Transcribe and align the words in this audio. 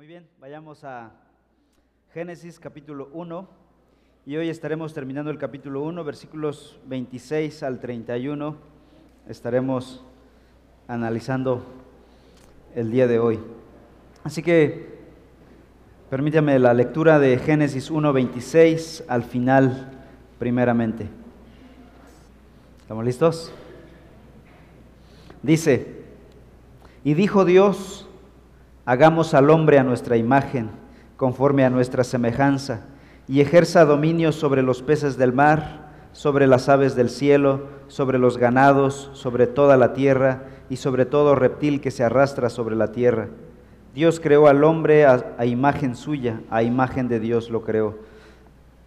Muy 0.00 0.06
bien, 0.06 0.26
vayamos 0.40 0.82
a 0.82 1.10
Génesis 2.14 2.58
capítulo 2.58 3.10
1 3.12 3.46
y 4.24 4.34
hoy 4.34 4.48
estaremos 4.48 4.94
terminando 4.94 5.30
el 5.30 5.36
capítulo 5.36 5.82
1, 5.82 6.02
versículos 6.04 6.80
26 6.86 7.62
al 7.62 7.80
31. 7.80 8.56
Estaremos 9.28 10.02
analizando 10.88 11.62
el 12.74 12.90
día 12.90 13.06
de 13.06 13.18
hoy. 13.18 13.40
Así 14.24 14.42
que 14.42 15.00
permítame 16.08 16.58
la 16.58 16.72
lectura 16.72 17.18
de 17.18 17.38
Génesis 17.38 17.90
1, 17.90 18.10
26 18.10 19.04
al 19.06 19.22
final 19.22 19.90
primeramente. 20.38 21.10
¿Estamos 22.80 23.04
listos? 23.04 23.52
Dice, 25.42 26.04
y 27.04 27.12
dijo 27.12 27.44
Dios, 27.44 28.09
Hagamos 28.90 29.34
al 29.34 29.50
hombre 29.50 29.78
a 29.78 29.84
nuestra 29.84 30.16
imagen, 30.16 30.68
conforme 31.16 31.64
a 31.64 31.70
nuestra 31.70 32.02
semejanza, 32.02 32.88
y 33.28 33.40
ejerza 33.40 33.84
dominio 33.84 34.32
sobre 34.32 34.62
los 34.62 34.82
peces 34.82 35.16
del 35.16 35.32
mar, 35.32 35.92
sobre 36.10 36.48
las 36.48 36.68
aves 36.68 36.96
del 36.96 37.08
cielo, 37.08 37.68
sobre 37.86 38.18
los 38.18 38.36
ganados, 38.36 39.08
sobre 39.12 39.46
toda 39.46 39.76
la 39.76 39.92
tierra 39.92 40.42
y 40.68 40.74
sobre 40.74 41.06
todo 41.06 41.36
reptil 41.36 41.80
que 41.80 41.92
se 41.92 42.02
arrastra 42.02 42.50
sobre 42.50 42.74
la 42.74 42.90
tierra. 42.90 43.28
Dios 43.94 44.18
creó 44.18 44.48
al 44.48 44.64
hombre 44.64 45.06
a, 45.06 45.46
imagen 45.46 45.94
suya, 45.94 46.40
a 46.50 46.64
imagen 46.64 47.06
de 47.06 47.20
Dios 47.20 47.48
lo 47.48 47.62
creó. 47.62 47.96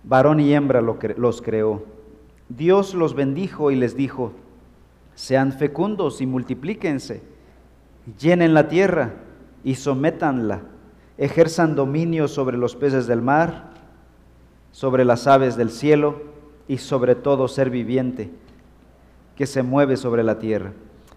Varón 0.04 0.42
y 0.42 0.54
hembra 0.54 0.82
los 0.82 1.42
creó. 1.42 1.86
Dios 2.50 2.94
los 2.94 3.16
bendijo 3.16 3.72
y 3.72 3.78
les 3.78 3.96
dijo, 3.96 4.34
sean 5.16 5.54
fecundos 5.54 6.20
y 6.20 6.26
multiplíquense, 6.26 7.24
llenen 8.20 8.54
la 8.54 8.68
tierra 8.68 9.14
y 9.64 9.76
sométanla, 9.76 10.62
ejerzan 11.18 11.76
dominio 11.76 12.28
sobre 12.28 12.58
los 12.58 12.76
peces 12.76 13.08
del 13.08 13.22
mar, 13.22 13.72
sobre 14.72 15.06
las 15.06 15.28
aves 15.28 15.56
del 15.56 15.70
cielo 15.70 16.22
y 16.68 16.78
sobre 16.78 17.16
todo 17.16 17.48
ser 17.48 17.70
viviente 17.70 18.32
que 19.36 19.46
se 19.46 19.64
mueve 19.64 19.98
sobre 19.98 20.24
la 20.24 20.40
tierra. 20.40 20.74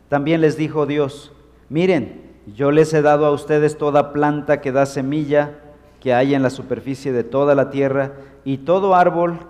También 0.09 0.41
les 0.41 0.57
dijo 0.57 0.87
Dios, 0.87 1.33
miren, 1.69 2.23
yo 2.55 2.71
les 2.71 2.93
he 2.95 3.03
dado 3.03 3.27
a 3.27 3.33
ustedes 3.33 3.77
toda 3.77 4.13
planta 4.13 4.61
que 4.61 4.73
da 4.73 4.87
semilla 4.87 5.59
que 6.01 6.15
hay 6.15 6.35
en 6.35 6.43
la 6.43 6.51
superficie 6.51 7.13
de 7.13 7.25
toda 7.25 7.55
la 7.55 7.71
tierra 7.71 8.13
y 8.45 8.59
todo 8.59 8.95
árbol 8.95 9.41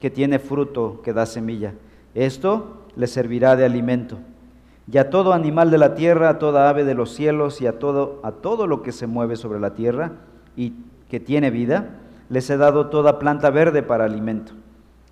que 0.00 0.10
tiene 0.10 0.38
fruto 0.38 1.02
que 1.02 1.12
da 1.12 1.26
semilla. 1.26 1.74
Esto 2.14 2.86
les 2.96 3.10
servirá 3.10 3.56
de 3.56 3.66
alimento 3.66 4.18
y 4.90 4.98
a 4.98 5.10
todo 5.10 5.32
animal 5.32 5.70
de 5.70 5.78
la 5.78 5.94
tierra, 5.94 6.28
a 6.28 6.38
toda 6.38 6.68
ave 6.68 6.84
de 6.84 6.94
los 6.94 7.12
cielos 7.12 7.60
y 7.60 7.66
a 7.66 7.78
todo, 7.78 8.20
a 8.22 8.32
todo 8.32 8.66
lo 8.66 8.82
que 8.82 8.92
se 8.92 9.06
mueve 9.06 9.36
sobre 9.36 9.58
la 9.58 9.74
tierra 9.74 10.12
y 10.56 10.74
que 11.10 11.18
tiene 11.18 11.50
vida, 11.50 11.90
les 12.28 12.48
he 12.50 12.56
dado 12.56 12.86
toda 12.86 13.18
planta 13.18 13.50
verde 13.50 13.82
para 13.82 14.04
alimento. 14.04 14.52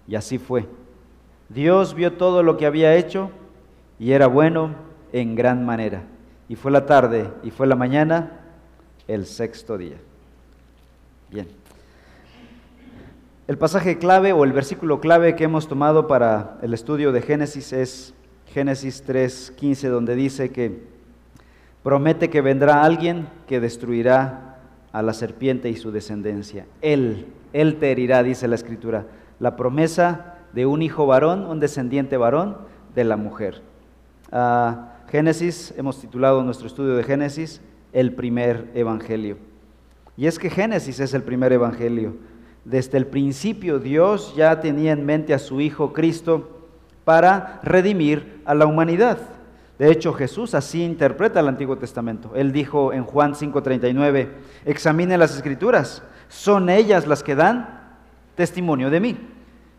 Y 0.06 0.14
así 0.14 0.39
fue. 0.39 0.66
Dios 1.48 1.94
vio 1.94 2.12
todo 2.14 2.42
lo 2.42 2.56
que 2.56 2.66
había 2.66 2.94
hecho 2.94 3.31
y 3.98 4.12
era 4.12 4.27
bueno 4.27 4.70
en 5.12 5.34
gran 5.34 5.66
manera. 5.66 6.03
Y 6.48 6.56
fue 6.56 6.70
la 6.70 6.86
tarde 6.86 7.31
y 7.42 7.50
fue 7.50 7.66
la 7.66 7.77
mañana 7.77 8.41
el 9.09 9.27
sexto 9.27 9.77
día. 9.77 9.97
Bien. 11.31 11.48
El 13.47 13.59
pasaje 13.59 13.98
clave 13.98 14.33
o 14.33 14.44
el 14.44 14.53
versículo 14.53 15.00
clave 15.00 15.36
que 15.36 15.44
hemos 15.44 15.69
tomado 15.69 16.06
para 16.06 16.59
el 16.62 16.72
estudio 16.72 17.12
de 17.12 17.22
Génesis 17.22 17.72
es 17.72 18.14
Génesis 18.55 19.02
3:15, 19.05 19.88
donde 19.88 20.14
dice 20.14 20.50
que 20.52 20.84
promete 21.83 22.30
que 22.30 22.41
vendrá 22.41 22.84
alguien 22.84 23.27
que 23.48 23.58
destruirá 23.58 24.60
a 24.92 25.02
la 25.02 25.12
serpiente 25.12 25.70
y 25.70 25.77
su 25.77 25.91
descendencia. 25.91 26.64
Él, 26.80 27.27
él 27.52 27.80
te 27.80 27.91
herirá, 27.91 28.22
dice 28.22 28.47
la 28.47 28.55
escritura. 28.55 29.06
La 29.41 29.56
promesa 29.56 30.36
de 30.52 30.66
un 30.66 30.82
hijo 30.82 31.05
varón, 31.05 31.47
un 31.47 31.58
descendiente 31.58 32.16
varón 32.16 32.59
de 32.94 33.03
la 33.03 33.16
mujer. 33.16 33.60
Ah, 34.31 34.98
Génesis, 35.10 35.75
hemos 35.76 36.00
titulado 36.00 36.44
nuestro 36.44 36.69
estudio 36.69 36.94
de 36.94 37.03
Génesis, 37.03 37.60
el 37.93 38.14
primer 38.14 38.70
evangelio. 38.75 39.37
Y 40.16 40.26
es 40.26 40.38
que 40.38 40.48
Génesis 40.48 41.00
es 41.00 41.12
el 41.12 41.25
primer 41.25 41.53
evangelio. 41.53 42.14
Desde 42.64 42.98
el 42.98 43.09
principio 43.09 43.81
Dios 43.81 44.32
ya 44.37 44.60
tenía 44.60 44.93
en 44.93 45.04
mente 45.04 45.34
a 45.34 45.41
su 45.41 45.60
Hijo 45.60 45.93
Cristo 45.93 46.54
para 47.04 47.60
redimir 47.62 48.42
a 48.44 48.54
la 48.54 48.66
humanidad. 48.66 49.19
De 49.78 49.91
hecho, 49.91 50.12
Jesús 50.12 50.54
así 50.54 50.82
interpreta 50.82 51.41
el 51.41 51.48
Antiguo 51.48 51.76
Testamento. 51.76 52.32
Él 52.34 52.53
dijo 52.53 52.92
en 52.92 53.04
Juan 53.04 53.34
5:39, 53.34 54.28
examine 54.65 55.19
las 55.19 55.34
escrituras, 55.34 56.03
son 56.28 56.70
ellas 56.70 57.06
las 57.06 57.22
que 57.22 57.34
dan 57.34 57.81
testimonio 58.37 58.91
de 58.91 59.00
mí. 59.00 59.19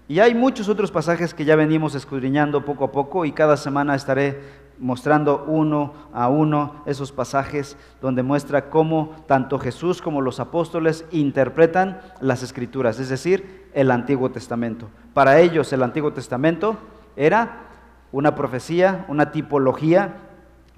Y 0.08 0.20
hay 0.20 0.36
muchos 0.36 0.70
otros 0.70 0.92
pasajes 0.92 1.34
que 1.34 1.46
ya 1.46 1.56
venimos 1.56 1.96
escudriñando 1.96 2.64
poco 2.64 2.86
a 2.86 2.92
poco 2.92 3.26
y 3.26 3.32
cada 3.32 3.58
semana 3.58 3.96
estaré 3.96 4.40
mostrando 4.78 5.46
uno 5.48 5.94
a 6.14 6.28
uno 6.28 6.84
esos 6.86 7.12
pasajes 7.12 7.78
donde 8.02 8.22
muestra 8.22 8.70
cómo 8.70 9.16
tanto 9.28 9.58
Jesús 9.58 10.02
como 10.02 10.22
los 10.22 10.40
apóstoles 10.40 11.06
interpretan 11.12 12.02
las 12.20 12.44
escrituras, 12.44 13.00
es 13.00 13.10
decir, 13.10 13.70
el 13.74 13.90
Antiguo 13.90 14.30
Testamento. 14.30 14.90
Para 15.14 15.40
ellos 15.40 15.72
el 15.74 15.82
Antiguo 15.82 16.14
Testamento 16.14 16.78
era 17.16 17.66
una 18.12 18.36
profecía, 18.36 19.06
una 19.08 19.32
tipología 19.32 20.16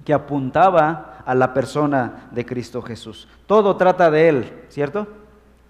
que 0.04 0.12
apuntaba 0.14 1.22
a 1.24 1.34
la 1.34 1.52
persona 1.52 2.28
de 2.30 2.46
Cristo 2.46 2.82
Jesús. 2.82 3.28
Todo 3.46 3.76
trata 3.76 4.10
de 4.10 4.28
Él, 4.28 4.52
¿cierto? 4.70 5.06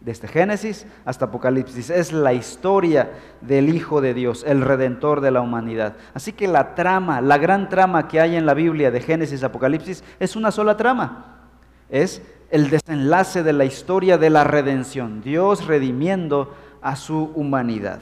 Desde 0.00 0.28
Génesis 0.28 0.86
hasta 1.04 1.24
Apocalipsis. 1.24 1.90
Es 1.90 2.12
la 2.12 2.32
historia 2.32 3.10
del 3.40 3.68
Hijo 3.68 4.00
de 4.00 4.14
Dios, 4.14 4.44
el 4.46 4.60
Redentor 4.62 5.20
de 5.20 5.32
la 5.32 5.40
humanidad. 5.40 5.96
Así 6.14 6.32
que 6.32 6.46
la 6.46 6.74
trama, 6.76 7.20
la 7.20 7.38
gran 7.38 7.68
trama 7.68 8.06
que 8.06 8.20
hay 8.20 8.36
en 8.36 8.46
la 8.46 8.54
Biblia 8.54 8.90
de 8.90 9.00
Génesis 9.00 9.42
Apocalipsis 9.42 10.04
es 10.20 10.36
una 10.36 10.52
sola 10.52 10.76
trama. 10.76 11.38
Es 11.90 12.22
el 12.50 12.70
desenlace 12.70 13.42
de 13.42 13.52
la 13.52 13.64
historia 13.64 14.16
de 14.18 14.30
la 14.30 14.44
redención. 14.44 15.20
Dios 15.22 15.66
redimiendo 15.66 16.54
a 16.80 16.96
su 16.96 17.32
humanidad. 17.34 18.00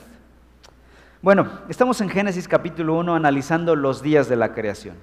Bueno, 1.27 1.49
estamos 1.69 2.01
en 2.01 2.09
Génesis 2.09 2.47
capítulo 2.47 2.95
1 2.99 3.17
analizando 3.17 3.75
los 3.75 4.01
días 4.01 4.29
de 4.29 4.37
la 4.37 4.55
creación. 4.55 4.95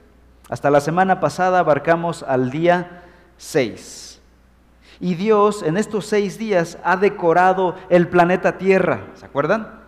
Hasta 0.48 0.70
la 0.70 0.80
semana 0.80 1.20
pasada 1.20 1.60
abarcamos 1.60 2.24
al 2.24 2.50
día 2.50 3.04
6. 3.36 4.22
Y 5.02 5.16
Dios 5.16 5.64
en 5.64 5.76
estos 5.76 6.06
seis 6.06 6.38
días 6.38 6.78
ha 6.86 6.96
decorado 6.96 7.76
el 7.90 8.08
planeta 8.08 8.58
Tierra, 8.58 9.02
¿se 9.16 9.26
acuerdan? 9.26 9.82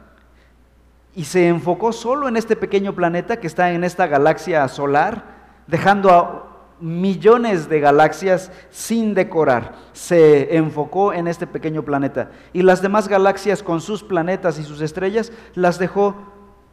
Y 1.16 1.24
se 1.24 1.47
enfocó 1.47 1.94
solo 1.94 2.28
en 2.28 2.35
este 2.35 2.57
pequeño 2.57 2.94
planeta 2.94 3.40
que 3.40 3.47
está 3.47 3.72
en 3.72 3.85
esta 3.85 4.06
galaxia 4.06 4.68
solar, 4.68 5.24
dejando 5.68 6.09
a 6.09 6.55
millones 6.85 7.68
de 7.68 7.79
galaxias 7.79 8.51
sin 8.69 9.16
decorar. 9.16 9.73
Se 9.94 10.56
enfocó 10.56 11.13
en 11.13 11.28
este 11.28 11.47
pequeño 11.47 11.84
planeta. 11.84 12.29
Y 12.53 12.62
las 12.62 12.84
demás 12.84 13.07
galaxias 13.07 13.63
con 13.63 13.81
sus 13.81 14.03
planetas 14.03 14.59
y 14.59 14.63
sus 14.63 14.81
estrellas 14.81 15.31
las 15.56 15.79
dejó 15.79 16.16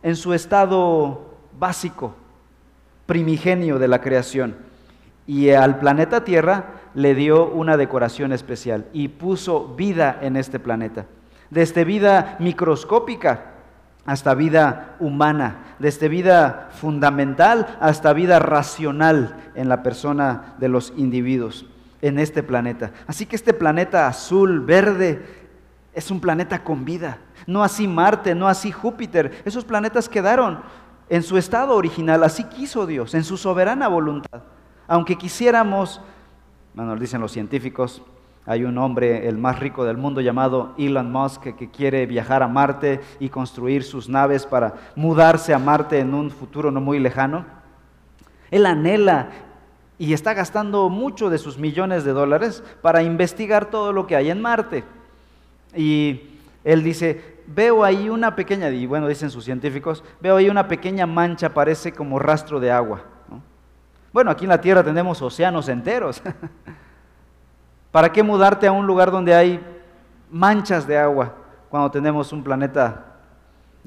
en 0.03 0.17
su 0.17 0.35
estado 0.35 1.33
básico, 1.59 2.15
primigenio 3.07 3.79
de 3.79 3.89
la 3.89 4.03
creación. 4.03 4.57
Y 5.27 5.51
al 5.51 5.79
planeta 5.79 6.25
Tierra 6.25 6.83
le 6.95 7.15
dio 7.15 7.47
una 7.47 7.79
decoración 7.79 8.33
especial 8.33 8.87
y 8.93 9.09
puso 9.09 9.69
vida 9.77 10.19
en 10.21 10.37
este 10.37 10.59
planeta. 10.59 11.07
Desde 11.49 11.85
vida 11.85 12.37
microscópica 12.39 13.52
hasta 14.05 14.35
vida 14.35 14.97
humana, 14.99 15.77
desde 15.79 16.09
vida 16.09 16.69
fundamental 16.73 17.79
hasta 17.81 18.13
vida 18.13 18.39
racional 18.39 19.37
en 19.55 19.69
la 19.69 19.83
persona 19.83 20.55
de 20.59 20.69
los 20.69 20.93
individuos 20.97 21.67
en 22.01 22.19
este 22.19 22.43
planeta. 22.43 22.93
Así 23.07 23.27
que 23.27 23.37
este 23.37 23.55
planeta 23.55 24.07
azul, 24.09 24.61
verde, 24.61 25.25
es 25.95 26.11
un 26.11 26.21
planeta 26.21 26.65
con 26.65 26.85
vida. 26.85 27.19
No 27.47 27.63
así 27.63 27.87
Marte, 27.87 28.35
no 28.35 28.49
así 28.49 28.73
Júpiter. 28.73 29.43
Esos 29.45 29.65
planetas 29.65 30.09
quedaron 30.09 30.61
en 31.09 31.23
su 31.23 31.37
estado 31.37 31.77
original, 31.77 32.25
así 32.25 32.45
quiso 32.45 32.87
Dios, 32.87 33.15
en 33.15 33.25
su 33.25 33.37
soberana 33.37 33.89
voluntad. 33.89 34.43
Aunque 34.89 35.17
quisiéramos, 35.17 36.01
bueno, 36.75 36.97
dicen 36.97 37.21
los 37.21 37.33
científicos, 37.33 38.03
hay 38.45 38.65
un 38.65 38.77
hombre, 38.79 39.29
el 39.29 39.39
más 39.39 39.61
rico 39.61 39.85
del 39.85 39.97
mundo, 39.97 40.21
llamado 40.21 40.75
Elon 40.77 41.13
Musk, 41.13 41.55
que 41.55 41.71
quiere 41.71 42.07
viajar 42.07 42.43
a 42.43 42.49
Marte 42.49 43.01
y 43.21 43.29
construir 43.29 43.85
sus 43.85 44.09
naves 44.09 44.47
para 44.47 44.75
mudarse 44.97 45.55
a 45.55 45.61
Marte 45.61 46.01
en 46.01 46.13
un 46.13 46.31
futuro 46.31 46.73
no 46.73 46.81
muy 46.81 46.99
lejano. 46.99 47.45
Él 48.51 48.67
anhela 48.67 49.29
y 49.97 50.13
está 50.13 50.35
gastando 50.35 50.89
mucho 50.89 51.31
de 51.31 51.39
sus 51.39 51.57
millones 51.57 52.03
de 52.03 52.13
dólares 52.13 52.65
para 52.83 53.05
investigar 53.05 53.67
todo 53.67 53.93
lo 53.93 54.09
que 54.09 54.17
hay 54.17 54.31
en 54.31 54.43
Marte. 54.43 54.83
Y 55.77 56.23
él 56.65 56.83
dice, 56.83 57.43
veo 57.47 57.85
ahí 57.85 58.09
una 58.09 58.35
pequeña, 58.35 58.71
y 58.71 58.87
bueno, 58.87 59.07
dicen 59.07 59.31
sus 59.31 59.45
científicos, 59.45 60.03
veo 60.21 60.37
ahí 60.37 60.49
una 60.49 60.67
pequeña 60.67 61.07
mancha, 61.07 61.55
parece 61.55 61.93
como 61.93 62.19
rastro 62.19 62.59
de 62.59 62.73
agua. 62.73 63.05
Bueno, 64.13 64.33
aquí 64.33 64.45
en 64.45 64.51
la 64.51 64.61
Tierra 64.61 64.83
tenemos 64.83 65.23
océanos 65.23 65.69
enteros. 65.69 66.21
¿Para 67.93 68.11
qué 68.11 68.23
mudarte 68.23 68.67
a 68.67 68.73
un 68.73 68.87
lugar 68.87 69.11
donde 69.11 69.35
hay 69.35 69.61
manchas 70.31 70.87
de 70.87 70.97
agua 70.99 71.37
cuando 71.69 71.91
tenemos 71.91 72.33
un 72.33 72.43
planeta 72.43 73.05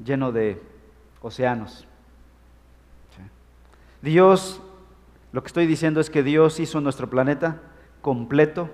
lleno 0.02 0.30
de 0.30 0.62
océanos? 1.20 1.86
Dios, 4.00 4.62
lo 5.32 5.42
que 5.42 5.48
estoy 5.48 5.66
diciendo 5.66 6.00
es 6.00 6.08
que 6.08 6.22
Dios 6.22 6.60
hizo 6.60 6.80
nuestro 6.80 7.10
planeta 7.10 7.60
completo 8.00 8.70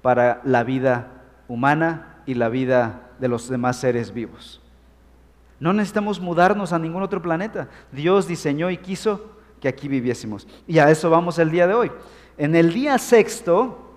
para 0.00 0.40
la 0.44 0.64
vida 0.64 1.24
humana 1.46 2.22
y 2.24 2.32
la 2.32 2.48
vida 2.48 3.10
de 3.18 3.28
los 3.28 3.50
demás 3.50 3.76
seres 3.76 4.14
vivos. 4.14 4.62
No 5.58 5.74
necesitamos 5.74 6.20
mudarnos 6.20 6.72
a 6.72 6.78
ningún 6.78 7.02
otro 7.02 7.20
planeta. 7.20 7.68
Dios 7.92 8.26
diseñó 8.26 8.70
y 8.70 8.78
quiso 8.78 9.32
que 9.60 9.68
aquí 9.68 9.88
viviésemos. 9.88 10.48
Y 10.66 10.78
a 10.78 10.88
eso 10.90 11.10
vamos 11.10 11.38
el 11.38 11.50
día 11.50 11.66
de 11.66 11.74
hoy. 11.74 11.92
En 12.38 12.56
el 12.56 12.72
día 12.72 12.96
sexto, 12.96 13.89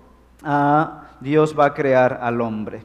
Dios 1.20 1.58
va 1.58 1.66
a 1.66 1.74
crear 1.74 2.20
al 2.22 2.40
hombre. 2.40 2.84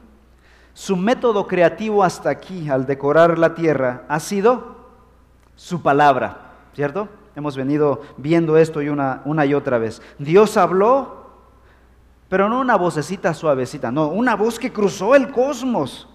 Su 0.72 0.96
método 0.96 1.46
creativo 1.46 2.02
hasta 2.02 2.30
aquí, 2.30 2.68
al 2.68 2.86
decorar 2.86 3.38
la 3.38 3.54
tierra, 3.54 4.04
ha 4.08 4.20
sido 4.20 4.76
su 5.54 5.82
palabra, 5.82 6.52
¿cierto? 6.74 7.08
Hemos 7.36 7.56
venido 7.56 8.00
viendo 8.16 8.56
esto 8.56 8.80
y 8.80 8.88
una, 8.88 9.20
una 9.24 9.44
y 9.44 9.54
otra 9.54 9.78
vez. 9.78 10.00
Dios 10.18 10.56
habló, 10.56 11.26
pero 12.28 12.48
no 12.48 12.60
una 12.60 12.76
vocecita 12.76 13.34
suavecita, 13.34 13.90
no, 13.90 14.08
una 14.08 14.36
voz 14.36 14.58
que 14.58 14.72
cruzó 14.72 15.14
el 15.14 15.30
cosmos 15.30 16.08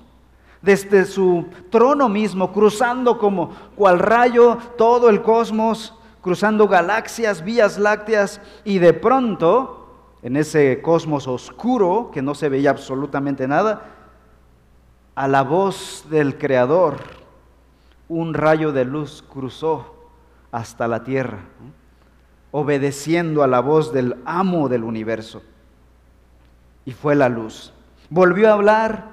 desde 0.61 1.05
su 1.05 1.45
trono 1.69 2.09
mismo, 2.09 2.51
cruzando 2.51 3.19
como 3.19 3.51
cual 3.75 3.99
rayo 3.99 4.57
todo 4.77 5.09
el 5.09 5.21
cosmos, 5.21 5.93
cruzando 6.21 6.67
galaxias, 6.67 7.43
vías 7.43 7.77
lácteas, 7.77 8.41
y 8.63 8.79
de 8.79 8.93
pronto, 8.93 9.84
en 10.25 10.37
ese 10.37 10.81
cosmos 10.81 11.27
oscuro 11.27 12.09
que 12.11 12.23
no 12.23 12.33
se 12.33 12.49
veía 12.49 12.71
absolutamente 12.71 13.47
nada, 13.47 13.83
a 15.13 15.27
la 15.27 15.43
voz 15.43 16.07
del 16.09 16.39
Creador, 16.39 16.97
un 18.09 18.33
rayo 18.33 18.71
de 18.71 18.85
luz 18.85 19.23
cruzó 19.29 20.09
hasta 20.51 20.87
la 20.87 21.03
tierra, 21.03 21.41
obedeciendo 22.49 23.43
a 23.43 23.47
la 23.47 23.59
voz 23.59 23.93
del 23.93 24.15
amo 24.25 24.67
del 24.67 24.83
universo. 24.83 25.43
Y 26.85 26.93
fue 26.93 27.13
la 27.13 27.29
luz. 27.29 27.71
Volvió 28.09 28.49
a 28.49 28.53
hablar 28.53 29.11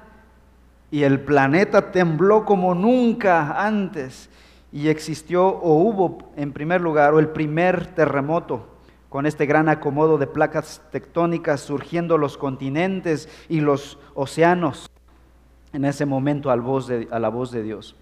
y 0.89 1.03
el 1.03 1.19
planeta 1.19 1.91
tembló 1.91 2.43
como 2.43 2.73
nunca 2.73 3.63
antes 3.63 4.31
y 4.71 4.87
existió 4.87 5.45
o 5.45 5.75
hubo 5.75 6.31
en 6.37 6.53
primer 6.53 6.81
lugar 6.81 7.13
o 7.13 7.19
el 7.19 7.29
primer 7.29 7.85
terremoto 7.93 8.72
con 9.13 9.27
este 9.27 9.45
gran 9.45 9.69
acomodo 9.69 10.17
de 10.17 10.25
placas 10.25 10.81
tectónicas 10.91 11.61
surgiendo 11.61 12.17
los 12.17 12.35
continentes 12.35 13.29
y 13.47 13.59
los 13.59 13.99
océanos 14.15 14.89
en 15.71 15.85
ese 15.85 16.07
momento 16.07 16.49
a 16.49 16.55
la 16.55 17.29
voz 17.29 17.51
de 17.51 17.61
Dios. 17.61 17.95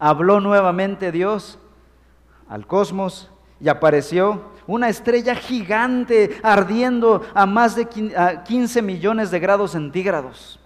Habló 0.00 0.40
nuevamente 0.40 1.12
Dios 1.12 1.60
al 2.48 2.66
cosmos 2.66 3.30
y 3.60 3.68
apareció 3.68 4.42
una 4.66 4.88
estrella 4.88 5.36
gigante 5.36 6.40
ardiendo 6.42 7.22
a 7.32 7.46
más 7.46 7.76
de 7.76 7.86
15 8.44 8.82
millones 8.82 9.30
de 9.30 9.38
grados 9.38 9.70
centígrados. 9.70 10.58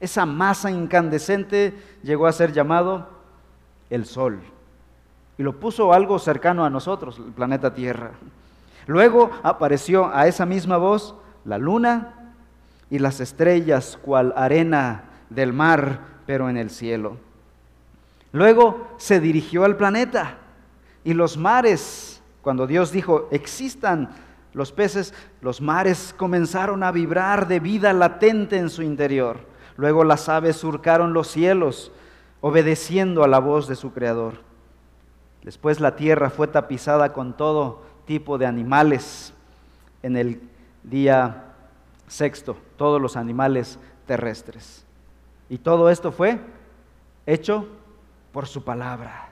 Esa 0.00 0.24
masa 0.24 0.70
incandescente 0.70 1.74
llegó 2.02 2.26
a 2.26 2.32
ser 2.32 2.54
llamado 2.54 3.06
el 3.90 4.06
Sol 4.06 4.40
y 5.36 5.42
lo 5.42 5.60
puso 5.60 5.92
algo 5.92 6.18
cercano 6.18 6.64
a 6.64 6.70
nosotros, 6.70 7.18
el 7.18 7.32
planeta 7.34 7.74
Tierra. 7.74 8.12
Luego 8.86 9.30
apareció 9.42 10.14
a 10.14 10.26
esa 10.26 10.46
misma 10.46 10.76
voz 10.76 11.14
la 11.44 11.58
luna 11.58 12.34
y 12.90 12.98
las 12.98 13.20
estrellas 13.20 13.98
cual 14.02 14.32
arena 14.36 15.04
del 15.30 15.52
mar, 15.52 16.00
pero 16.26 16.48
en 16.48 16.56
el 16.56 16.70
cielo. 16.70 17.16
Luego 18.32 18.88
se 18.98 19.20
dirigió 19.20 19.64
al 19.64 19.76
planeta 19.76 20.38
y 21.04 21.14
los 21.14 21.36
mares, 21.36 22.22
cuando 22.42 22.66
Dios 22.66 22.92
dijo, 22.92 23.28
existan 23.30 24.10
los 24.52 24.72
peces, 24.72 25.14
los 25.40 25.60
mares 25.60 26.14
comenzaron 26.16 26.82
a 26.82 26.90
vibrar 26.90 27.46
de 27.46 27.60
vida 27.60 27.92
latente 27.92 28.56
en 28.56 28.70
su 28.70 28.82
interior. 28.82 29.38
Luego 29.76 30.04
las 30.04 30.28
aves 30.28 30.56
surcaron 30.56 31.12
los 31.12 31.28
cielos, 31.28 31.92
obedeciendo 32.40 33.22
a 33.22 33.28
la 33.28 33.38
voz 33.38 33.68
de 33.68 33.76
su 33.76 33.92
Creador. 33.92 34.42
Después 35.42 35.80
la 35.80 35.96
tierra 35.96 36.30
fue 36.30 36.48
tapizada 36.48 37.12
con 37.12 37.36
todo 37.36 37.82
tipo 38.10 38.38
de 38.38 38.44
animales 38.44 39.32
en 40.02 40.16
el 40.16 40.40
día 40.82 41.44
sexto, 42.08 42.56
todos 42.76 43.00
los 43.00 43.16
animales 43.16 43.78
terrestres. 44.04 44.84
Y 45.48 45.58
todo 45.58 45.88
esto 45.88 46.10
fue 46.10 46.40
hecho 47.24 47.68
por 48.32 48.48
su 48.48 48.64
palabra. 48.64 49.28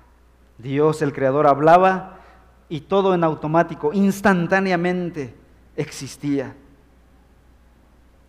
Dios 0.58 1.02
el 1.02 1.12
Creador 1.12 1.48
hablaba 1.48 2.18
y 2.68 2.82
todo 2.82 3.14
en 3.14 3.24
automático, 3.24 3.92
instantáneamente 3.92 5.34
existía. 5.74 6.54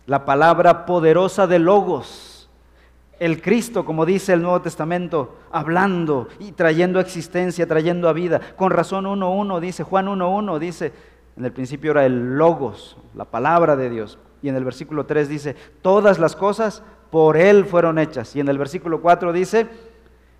La 0.06 0.24
palabra 0.24 0.84
poderosa 0.84 1.46
de 1.46 1.60
Logos 1.60 2.29
el 3.20 3.42
Cristo, 3.42 3.84
como 3.84 4.06
dice 4.06 4.32
el 4.32 4.40
Nuevo 4.40 4.62
Testamento, 4.62 5.36
hablando 5.52 6.28
y 6.38 6.52
trayendo 6.52 6.98
existencia, 6.98 7.68
trayendo 7.68 8.08
a 8.08 8.14
vida. 8.14 8.40
Con 8.56 8.70
razón 8.70 9.04
1.1 9.04 9.60
dice, 9.60 9.84
Juan 9.84 10.06
1.1 10.06 10.58
dice, 10.58 10.92
en 11.36 11.44
el 11.44 11.52
principio 11.52 11.90
era 11.90 12.06
el 12.06 12.38
logos, 12.38 12.96
la 13.14 13.26
palabra 13.26 13.76
de 13.76 13.90
Dios. 13.90 14.18
Y 14.42 14.48
en 14.48 14.56
el 14.56 14.64
versículo 14.64 15.04
3 15.04 15.28
dice, 15.28 15.54
todas 15.82 16.18
las 16.18 16.34
cosas 16.34 16.82
por 17.10 17.36
Él 17.36 17.66
fueron 17.66 17.98
hechas. 17.98 18.34
Y 18.34 18.40
en 18.40 18.48
el 18.48 18.56
versículo 18.56 19.02
4 19.02 19.34
dice, 19.34 19.68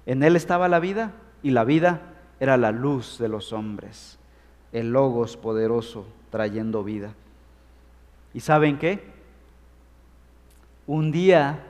en 0.06 0.22
Él 0.22 0.34
estaba 0.34 0.66
la 0.66 0.80
vida 0.80 1.12
y 1.42 1.50
la 1.50 1.64
vida 1.64 2.00
era 2.40 2.56
la 2.56 2.72
luz 2.72 3.18
de 3.18 3.28
los 3.28 3.52
hombres. 3.52 4.18
El 4.72 4.92
logos 4.92 5.36
poderoso 5.36 6.06
trayendo 6.30 6.82
vida. 6.82 7.12
¿Y 8.32 8.40
saben 8.40 8.78
qué? 8.78 9.04
Un 10.86 11.12
día 11.12 11.66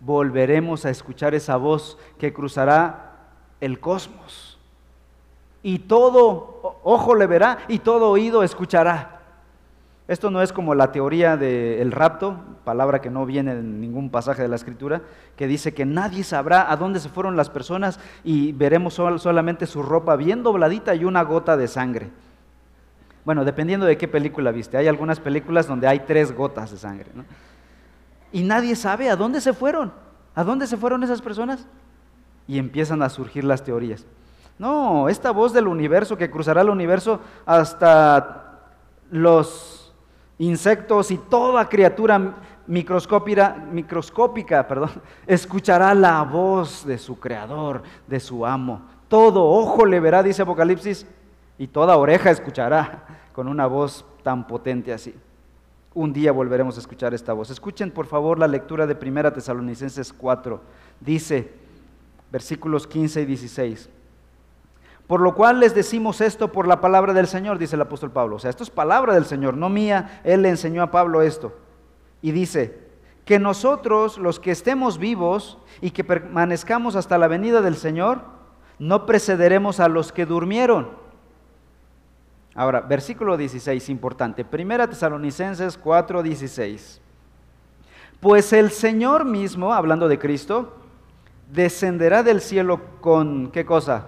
volveremos 0.00 0.84
a 0.84 0.90
escuchar 0.90 1.34
esa 1.34 1.56
voz 1.56 1.98
que 2.18 2.32
cruzará 2.32 3.12
el 3.60 3.80
cosmos. 3.80 4.58
Y 5.62 5.80
todo 5.80 6.78
ojo 6.82 7.14
le 7.14 7.26
verá 7.26 7.58
y 7.68 7.78
todo 7.78 8.10
oído 8.10 8.42
escuchará. 8.42 9.14
Esto 10.06 10.30
no 10.30 10.42
es 10.42 10.52
como 10.52 10.74
la 10.74 10.92
teoría 10.92 11.38
del 11.38 11.90
rapto, 11.90 12.38
palabra 12.62 13.00
que 13.00 13.08
no 13.08 13.24
viene 13.24 13.52
en 13.52 13.80
ningún 13.80 14.10
pasaje 14.10 14.42
de 14.42 14.48
la 14.48 14.56
escritura, 14.56 15.00
que 15.34 15.46
dice 15.46 15.72
que 15.72 15.86
nadie 15.86 16.24
sabrá 16.24 16.70
a 16.70 16.76
dónde 16.76 17.00
se 17.00 17.08
fueron 17.08 17.36
las 17.36 17.48
personas 17.48 17.98
y 18.22 18.52
veremos 18.52 18.92
solamente 18.92 19.66
su 19.66 19.82
ropa 19.82 20.16
bien 20.16 20.42
dobladita 20.42 20.94
y 20.94 21.06
una 21.06 21.22
gota 21.22 21.56
de 21.56 21.68
sangre. 21.68 22.10
Bueno, 23.24 23.46
dependiendo 23.46 23.86
de 23.86 23.96
qué 23.96 24.06
película 24.06 24.50
viste. 24.50 24.76
Hay 24.76 24.88
algunas 24.88 25.18
películas 25.20 25.66
donde 25.66 25.86
hay 25.86 26.00
tres 26.00 26.32
gotas 26.32 26.70
de 26.70 26.76
sangre. 26.76 27.10
¿no? 27.14 27.24
Y 28.34 28.42
nadie 28.42 28.74
sabe 28.74 29.08
a 29.08 29.14
dónde 29.14 29.40
se 29.40 29.52
fueron. 29.52 29.92
¿A 30.34 30.42
dónde 30.42 30.66
se 30.66 30.76
fueron 30.76 31.04
esas 31.04 31.22
personas? 31.22 31.68
Y 32.48 32.58
empiezan 32.58 33.00
a 33.00 33.08
surgir 33.08 33.44
las 33.44 33.62
teorías. 33.62 34.04
No, 34.58 35.08
esta 35.08 35.30
voz 35.30 35.52
del 35.52 35.68
universo 35.68 36.18
que 36.18 36.28
cruzará 36.28 36.62
el 36.62 36.68
universo 36.68 37.20
hasta 37.46 38.58
los 39.12 39.94
insectos 40.38 41.12
y 41.12 41.18
toda 41.18 41.68
criatura 41.68 42.34
microscópica, 42.66 44.66
perdón, 44.66 44.90
escuchará 45.28 45.94
la 45.94 46.22
voz 46.22 46.84
de 46.84 46.98
su 46.98 47.20
creador, 47.20 47.84
de 48.08 48.18
su 48.18 48.44
amo. 48.44 48.82
Todo 49.06 49.48
ojo 49.48 49.86
le 49.86 50.00
verá, 50.00 50.24
dice 50.24 50.42
Apocalipsis, 50.42 51.06
y 51.56 51.68
toda 51.68 51.96
oreja 51.96 52.32
escuchará 52.32 53.04
con 53.32 53.46
una 53.46 53.66
voz 53.66 54.04
tan 54.24 54.44
potente 54.44 54.92
así 54.92 55.14
un 55.94 56.12
día 56.12 56.32
volveremos 56.32 56.76
a 56.76 56.80
escuchar 56.80 57.14
esta 57.14 57.32
voz. 57.32 57.50
Escuchen 57.50 57.90
por 57.90 58.06
favor 58.06 58.38
la 58.38 58.48
lectura 58.48 58.86
de 58.86 58.96
1 59.00 59.32
Tesalonicenses 59.32 60.12
4. 60.12 60.60
Dice, 61.00 61.52
versículos 62.32 62.86
15 62.86 63.22
y 63.22 63.24
16. 63.24 63.88
Por 65.06 65.20
lo 65.20 65.34
cual 65.34 65.60
les 65.60 65.74
decimos 65.74 66.20
esto 66.20 66.50
por 66.50 66.66
la 66.66 66.80
palabra 66.80 67.12
del 67.12 67.26
Señor, 67.26 67.58
dice 67.58 67.76
el 67.76 67.82
apóstol 67.82 68.10
Pablo. 68.10 68.36
O 68.36 68.38
sea, 68.38 68.50
esto 68.50 68.64
es 68.64 68.70
palabra 68.70 69.14
del 69.14 69.26
Señor, 69.26 69.56
no 69.56 69.68
mía. 69.68 70.20
Él 70.24 70.42
le 70.42 70.48
enseñó 70.48 70.82
a 70.82 70.90
Pablo 70.90 71.22
esto. 71.22 71.52
Y 72.22 72.32
dice, 72.32 72.84
que 73.24 73.38
nosotros, 73.38 74.18
los 74.18 74.40
que 74.40 74.50
estemos 74.50 74.98
vivos 74.98 75.58
y 75.80 75.90
que 75.92 76.04
permanezcamos 76.04 76.96
hasta 76.96 77.18
la 77.18 77.28
venida 77.28 77.62
del 77.62 77.76
Señor, 77.76 78.22
no 78.78 79.06
precederemos 79.06 79.80
a 79.80 79.88
los 79.88 80.12
que 80.12 80.26
durmieron 80.26 81.03
Ahora, 82.54 82.80
versículo 82.80 83.36
16, 83.36 83.88
importante. 83.88 84.44
Primera 84.44 84.86
Tesalonicenses 84.86 85.76
4, 85.76 86.22
16. 86.22 87.00
Pues 88.20 88.52
el 88.52 88.70
Señor 88.70 89.24
mismo, 89.24 89.74
hablando 89.74 90.06
de 90.06 90.20
Cristo, 90.20 90.76
descenderá 91.50 92.22
del 92.22 92.40
cielo 92.40 92.80
con, 93.00 93.50
¿qué 93.50 93.66
cosa? 93.66 94.06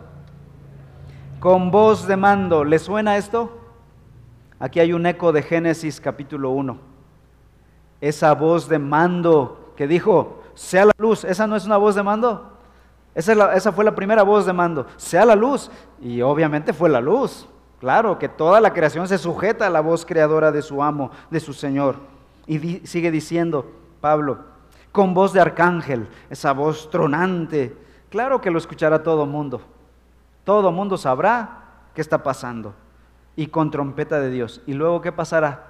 Con 1.40 1.72
voz 1.72 2.06
de 2.06 2.16
mando. 2.16 2.62
¿Le 2.64 2.78
suena 2.78 3.16
esto? 3.16 3.58
Aquí 4.60 4.78
hay 4.78 4.92
un 4.92 5.04
eco 5.06 5.32
de 5.32 5.42
Génesis 5.42 6.00
capítulo 6.00 6.50
1. 6.50 6.78
esa 8.00 8.32
voz 8.34 8.68
de 8.68 8.78
mando 8.78 9.72
que 9.76 9.86
dijo, 9.88 10.42
sea 10.54 10.84
la 10.84 10.92
luz, 10.98 11.24
¿esa 11.24 11.46
no 11.46 11.56
es 11.56 11.66
una 11.66 11.76
voz 11.78 11.94
de 11.96 12.02
mando? 12.02 12.52
Esa, 13.14 13.54
esa 13.54 13.72
fue 13.72 13.84
la 13.84 13.94
primera 13.94 14.22
voz 14.22 14.46
de 14.46 14.52
mando, 14.52 14.86
sea 14.96 15.24
la 15.24 15.34
luz. 15.34 15.68
Y 16.00 16.22
obviamente 16.22 16.72
fue 16.72 16.88
la 16.88 17.00
luz. 17.00 17.48
Claro, 17.86 18.18
que 18.18 18.28
toda 18.28 18.60
la 18.60 18.72
creación 18.72 19.06
se 19.06 19.16
sujeta 19.16 19.64
a 19.64 19.70
la 19.70 19.80
voz 19.80 20.04
creadora 20.04 20.50
de 20.50 20.60
su 20.60 20.82
amo, 20.82 21.12
de 21.30 21.38
su 21.38 21.52
Señor. 21.52 21.94
Y 22.44 22.84
sigue 22.84 23.12
diciendo 23.12 23.70
Pablo, 24.00 24.40
con 24.90 25.14
voz 25.14 25.32
de 25.32 25.40
arcángel, 25.40 26.08
esa 26.28 26.50
voz 26.50 26.90
tronante. 26.90 27.76
Claro 28.10 28.40
que 28.40 28.50
lo 28.50 28.58
escuchará 28.58 29.04
todo 29.04 29.24
mundo. 29.24 29.60
Todo 30.42 30.72
mundo 30.72 30.98
sabrá 30.98 31.60
qué 31.94 32.00
está 32.00 32.24
pasando. 32.24 32.74
Y 33.36 33.46
con 33.46 33.70
trompeta 33.70 34.18
de 34.18 34.30
Dios. 34.30 34.62
¿Y 34.66 34.72
luego 34.72 35.00
qué 35.00 35.12
pasará? 35.12 35.68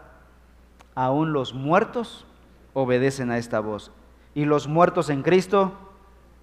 Aún 0.95 1.35
los 1.35 1.53
muertos 1.53 2.25
obedecen 2.73 3.31
a 3.31 3.37
esta 3.37 3.61
voz. 3.61 3.93
Y 4.35 4.47
los 4.47 4.69
muertos 4.69 5.11
en 5.11 5.23
Cristo 5.23 5.73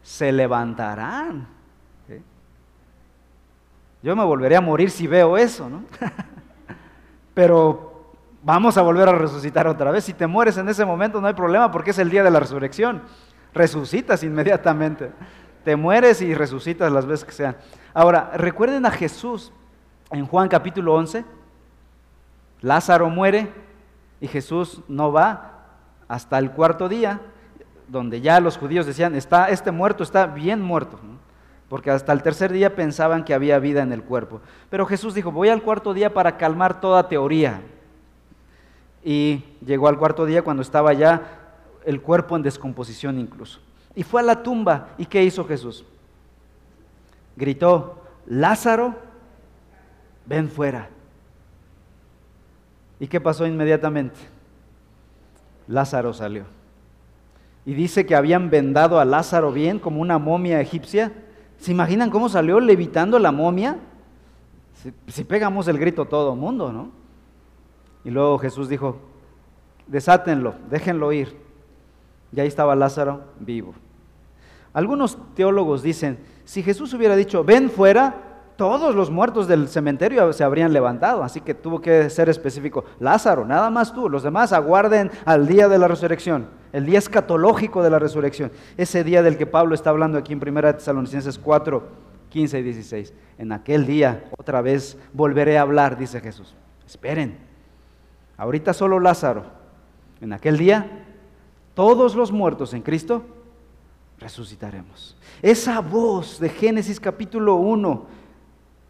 se 0.04 0.32
levantarán. 0.34 1.48
Yo 4.04 4.18
me 4.18 4.24
volveré 4.26 4.58
a 4.58 4.62
morir 4.62 4.92
si 4.92 5.08
veo 5.08 5.38
eso, 5.38 5.70
¿no? 5.70 5.86
Pero 7.34 8.12
vamos 8.44 8.78
a 8.78 8.82
volver 8.82 9.08
a 9.08 9.14
resucitar 9.14 9.66
otra 9.66 9.92
vez. 9.92 10.04
Si 10.04 10.14
te 10.14 10.28
mueres 10.28 10.58
en 10.58 10.68
ese 10.68 10.84
momento 10.84 11.22
no 11.22 11.28
hay 11.28 11.34
problema 11.34 11.72
porque 11.72 11.92
es 11.92 12.00
el 12.00 12.10
día 12.10 12.22
de 12.22 12.30
la 12.30 12.42
resurrección. 12.42 13.02
Resucitas 13.54 14.22
inmediatamente. 14.24 15.12
Te 15.64 15.78
mueres 15.78 16.22
y 16.22 16.36
resucitas 16.36 16.92
las 16.92 17.06
veces 17.06 17.24
que 17.24 17.32
sean. 17.32 17.56
Ahora, 17.94 18.32
recuerden 18.36 18.86
a 18.86 18.92
Jesús 18.92 19.54
en 20.12 20.28
Juan 20.28 20.50
capítulo 20.50 20.94
11. 20.96 21.24
Lázaro 22.60 23.10
muere 23.10 23.54
y 24.20 24.28
Jesús 24.28 24.82
no 24.90 25.14
va 25.14 25.68
hasta 26.10 26.38
el 26.40 26.52
cuarto 26.52 26.90
día, 26.90 27.22
donde 27.88 28.20
ya 28.20 28.42
los 28.42 28.58
judíos 28.58 28.86
decían, 28.86 29.16
está, 29.16 29.48
este 29.48 29.72
muerto 29.72 30.04
está 30.04 30.26
bien 30.26 30.62
muerto 30.62 31.00
porque 31.74 31.90
hasta 31.90 32.14
el 32.14 32.22
tercer 32.22 32.54
día 32.54 32.76
pensaban 32.76 33.26
que 33.26 33.34
había 33.34 33.58
vida 33.58 33.82
en 33.82 33.92
el 33.92 34.04
cuerpo. 34.04 34.42
Pero 34.70 34.86
Jesús 34.86 35.16
dijo, 35.16 35.32
voy 35.32 35.50
al 35.50 35.64
cuarto 35.64 35.96
día 35.96 36.14
para 36.14 36.38
calmar 36.38 36.80
toda 36.80 37.10
teoría. 37.10 37.62
Y 39.04 39.44
llegó 39.66 39.88
al 39.88 39.98
cuarto 39.98 40.28
día 40.28 40.44
cuando 40.44 40.62
estaba 40.62 40.94
ya 40.94 41.24
el 41.84 42.00
cuerpo 42.00 42.36
en 42.36 42.44
descomposición 42.44 43.18
incluso. 43.18 43.60
Y 43.96 44.04
fue 44.04 44.22
a 44.22 44.24
la 44.24 44.44
tumba. 44.44 44.90
¿Y 45.00 45.08
qué 45.08 45.24
hizo 45.24 45.46
Jesús? 45.46 45.84
Gritó, 47.36 48.04
Lázaro, 48.28 48.94
ven 50.28 50.52
fuera. 50.52 50.90
¿Y 53.00 53.08
qué 53.08 53.20
pasó 53.20 53.48
inmediatamente? 53.48 54.20
Lázaro 55.68 56.14
salió. 56.14 56.46
Y 57.66 57.74
dice 57.74 58.06
que 58.06 58.14
habían 58.14 58.52
vendado 58.52 59.00
a 59.00 59.06
Lázaro 59.06 59.52
bien 59.52 59.80
como 59.80 60.02
una 60.02 60.20
momia 60.20 60.62
egipcia 60.62 61.12
¿Se 61.64 61.72
imaginan 61.72 62.10
cómo 62.10 62.28
salió 62.28 62.60
levitando 62.60 63.18
la 63.20 63.32
momia? 63.32 63.78
Si, 65.08 65.24
pegamos 65.24 65.70
el 65.70 65.80
grito 65.80 66.04
todo 66.04 66.36
mundo, 66.36 66.74
¿no? 66.74 66.90
Y 68.04 68.10
luego 68.10 68.38
Jesús 68.38 68.68
dijo, 68.68 68.98
desátenlo, 69.88 70.56
déjenlo 70.70 71.14
ir. 71.14 71.38
Y 72.34 72.42
ahí 72.42 72.50
estaba 72.50 72.76
Lázaro 72.76 73.22
vivo. 73.40 73.74
Algunos 74.74 75.18
teólogos 75.36 75.84
dicen, 75.84 76.20
si 76.44 76.64
Jesús 76.64 76.94
hubiera 76.94 77.16
dicho, 77.16 77.46
ven 77.46 77.70
fuera, 77.70 78.33
todos 78.56 78.96
los 78.96 79.10
muertos 79.10 79.48
del 79.48 79.68
cementerio 79.68 80.32
se 80.34 80.44
habrían 80.44 80.74
levantado, 80.74 81.24
así 81.24 81.42
que 81.42 81.54
tuvo 81.54 81.82
que 81.82 82.10
ser 82.10 82.30
específico. 82.30 82.86
Lázaro, 83.00 83.46
nada 83.46 83.70
más 83.70 83.94
tú, 83.94 84.10
los 84.10 84.24
demás 84.24 84.54
aguarden 84.54 85.12
al 85.26 85.48
día 85.48 85.68
de 85.68 85.78
la 85.78 85.88
resurrección 85.88 86.48
el 86.74 86.88
día 86.88 86.98
escatológico 86.98 87.84
de 87.84 87.92
la 87.92 88.00
resurrección, 88.00 88.52
ese 88.78 89.04
día 89.04 89.22
del 89.22 89.38
que 89.38 89.46
Pablo 89.46 89.76
está 89.76 89.92
hablando 89.92 90.18
aquí 90.18 90.34
en 90.34 90.42
1 90.46 90.76
Tesalonicenses 90.76 91.38
4, 91.38 91.84
15 92.30 92.60
y 92.60 92.64
16. 92.64 93.14
En 93.38 93.52
aquel 93.52 93.86
día 93.86 94.26
otra 94.38 94.60
vez 94.62 94.98
volveré 95.14 95.60
a 95.60 95.62
hablar, 95.62 95.98
dice 95.98 96.20
Jesús. 96.20 96.56
Esperen, 96.86 97.38
ahorita 98.38 98.74
solo 98.74 99.00
Lázaro. 99.00 99.46
En 100.20 100.34
aquel 100.34 100.58
día 100.58 101.06
todos 101.76 102.16
los 102.16 102.32
muertos 102.32 102.74
en 102.74 102.82
Cristo 102.82 103.24
resucitaremos. 104.20 105.16
Esa 105.44 105.80
voz 105.80 106.40
de 106.40 106.50
Génesis 106.50 107.00
capítulo 107.00 107.56
1 107.56 108.23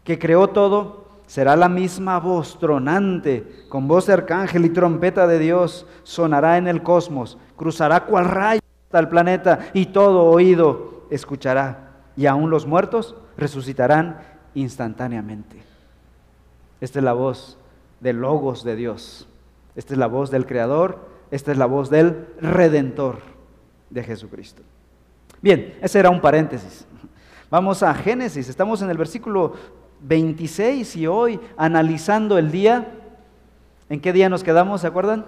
que 0.04 0.18
creó 0.18 0.48
todo, 0.48 1.04
Será 1.26 1.56
la 1.56 1.68
misma 1.68 2.20
voz 2.20 2.58
tronante, 2.58 3.64
con 3.68 3.88
voz 3.88 4.06
de 4.06 4.12
arcángel 4.12 4.66
y 4.66 4.70
trompeta 4.70 5.26
de 5.26 5.38
Dios, 5.38 5.86
sonará 6.02 6.58
en 6.58 6.68
el 6.68 6.82
cosmos, 6.82 7.38
cruzará 7.56 8.04
cual 8.04 8.26
rayo 8.26 8.60
hasta 8.86 8.98
el 8.98 9.08
planeta 9.08 9.70
y 9.72 9.86
todo 9.86 10.24
oído 10.24 11.06
escuchará. 11.10 11.92
Y 12.16 12.26
aún 12.26 12.50
los 12.50 12.66
muertos 12.66 13.16
resucitarán 13.36 14.20
instantáneamente. 14.54 15.56
Esta 16.80 16.98
es 16.98 17.04
la 17.04 17.14
voz 17.14 17.58
del 18.00 18.20
Logos 18.20 18.62
de 18.62 18.76
Dios. 18.76 19.26
Esta 19.74 19.94
es 19.94 19.98
la 19.98 20.06
voz 20.06 20.30
del 20.30 20.46
Creador. 20.46 21.08
Esta 21.30 21.50
es 21.50 21.58
la 21.58 21.66
voz 21.66 21.90
del 21.90 22.28
Redentor 22.40 23.18
de 23.90 24.04
Jesucristo. 24.04 24.62
Bien, 25.40 25.76
ese 25.80 25.98
era 25.98 26.10
un 26.10 26.20
paréntesis. 26.20 26.86
Vamos 27.50 27.82
a 27.82 27.94
Génesis. 27.94 28.48
Estamos 28.48 28.82
en 28.82 28.90
el 28.90 28.98
versículo 28.98 29.54
26 30.04 30.96
y 30.96 31.06
hoy 31.06 31.40
analizando 31.56 32.38
el 32.38 32.50
día. 32.50 32.92
¿En 33.88 34.00
qué 34.00 34.12
día 34.12 34.28
nos 34.28 34.44
quedamos? 34.44 34.82
¿Se 34.82 34.86
acuerdan? 34.86 35.24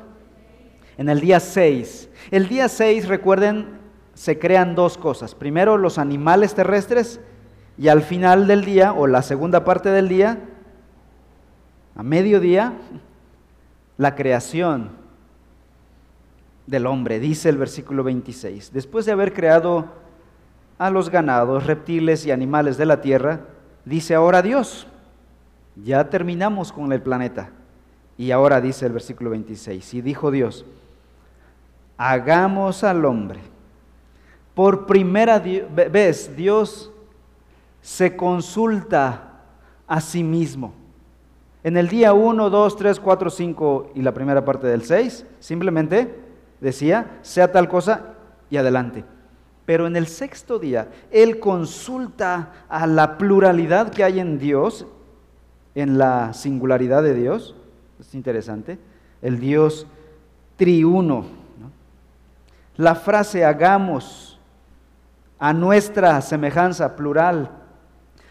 En 0.99 1.09
el 1.09 1.21
día 1.21 1.41
6. 1.41 2.09
El 2.31 2.49
día 2.49 2.69
6, 2.69 3.09
recuerden, 3.09 3.79
se 4.15 4.39
crean 4.39 4.75
dos 4.75 4.97
cosas. 4.97 5.35
Primero 5.35 5.77
los 5.77 5.99
animales 5.99 6.55
terrestres 6.55 7.21
y 7.79 7.89
al 7.89 8.03
final 8.03 8.47
del 8.47 8.65
día 8.65 8.93
o 8.93 9.07
la 9.07 9.23
segunda 9.23 9.65
parte 9.65 9.91
del 9.91 10.09
día, 10.09 10.39
a 11.95 12.03
mediodía, 12.03 12.75
la 13.97 14.15
creación 14.15 14.91
del 16.67 16.87
hombre, 16.87 17.21
dice 17.21 17.49
el 17.49 17.57
versículo 17.57 18.05
26. 18.05 18.73
Después 18.73 19.07
de 19.07 19.13
haber 19.13 19.33
creado 19.33 19.87
a 20.79 20.91
los 20.91 21.11
ganados, 21.11 21.67
reptiles 21.67 22.27
y 22.27 22.31
animales 22.31 22.77
de 22.77 22.87
la 22.87 23.01
tierra, 23.01 23.41
dice 23.87 24.15
ahora 24.15 24.43
Dios, 24.43 24.87
ya 25.77 26.11
terminamos 26.11 26.73
con 26.73 26.93
el 26.93 27.01
planeta. 27.01 27.51
Y 28.19 28.31
ahora 28.31 28.61
dice 28.61 28.87
el 28.87 28.93
versículo 28.93 29.31
26, 29.31 29.95
y 29.95 30.01
dijo 30.03 30.31
Dios, 30.31 30.67
hagamos 31.97 32.85
al 32.85 33.05
hombre. 33.05 33.41
Por 34.55 34.87
primera 34.87 35.39
vez 35.39 36.35
Dios 36.35 36.91
se 37.83 38.17
consulta 38.17 39.43
a 39.87 40.01
sí 40.01 40.23
mismo. 40.23 40.73
En 41.63 41.77
el 41.77 41.89
día 41.89 42.15
1, 42.15 42.49
2, 42.49 42.77
3, 42.77 43.01
4, 43.01 43.31
5 43.31 43.93
y 43.95 44.03
la 44.03 44.15
primera 44.15 44.45
parte 44.45 44.67
del 44.67 44.83
6, 44.83 45.27
simplemente 45.41 46.15
decía, 46.61 47.19
sea 47.23 47.53
tal 47.53 47.69
cosa 47.69 48.15
y 48.49 48.57
adelante. 48.57 49.05
Pero 49.67 49.87
en 49.87 49.97
el 49.97 50.07
sexto 50.07 50.59
día, 50.59 50.89
Él 51.11 51.41
consulta 51.41 52.53
a 52.69 52.87
la 52.87 53.19
pluralidad 53.19 53.91
que 53.91 54.05
hay 54.05 54.21
en 54.21 54.39
Dios, 54.39 54.87
en 55.75 55.99
la 55.99 56.33
singularidad 56.33 57.03
de 57.03 57.15
Dios. 57.15 57.57
Es 58.01 58.15
interesante. 58.15 58.79
El 59.21 59.41
Dios 59.41 59.87
triuno. 60.57 61.27
La 62.77 62.95
frase 62.95 63.45
hagamos 63.45 64.39
a 65.39 65.53
nuestra 65.53 66.21
semejanza 66.23 66.97
plural 66.97 67.51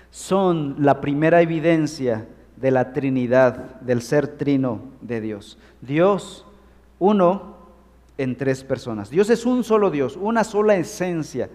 son 0.10 0.78
la 0.80 1.02
primera 1.02 1.42
evidencia 1.42 2.26
de 2.56 2.72
la 2.72 2.94
Trinidad, 2.94 3.82
del 3.82 4.02
ser 4.02 4.28
trino 4.28 4.80
de 5.02 5.20
Dios. 5.20 5.58
Dios, 5.82 6.46
uno, 7.00 7.55
en 8.18 8.36
tres 8.36 8.64
personas. 8.64 9.10
Dios 9.10 9.30
es 9.30 9.46
un 9.46 9.64
solo 9.64 9.92
Dios, 9.92 10.18
una 10.20 10.44
sola 10.44 10.76
esencia 10.76 11.50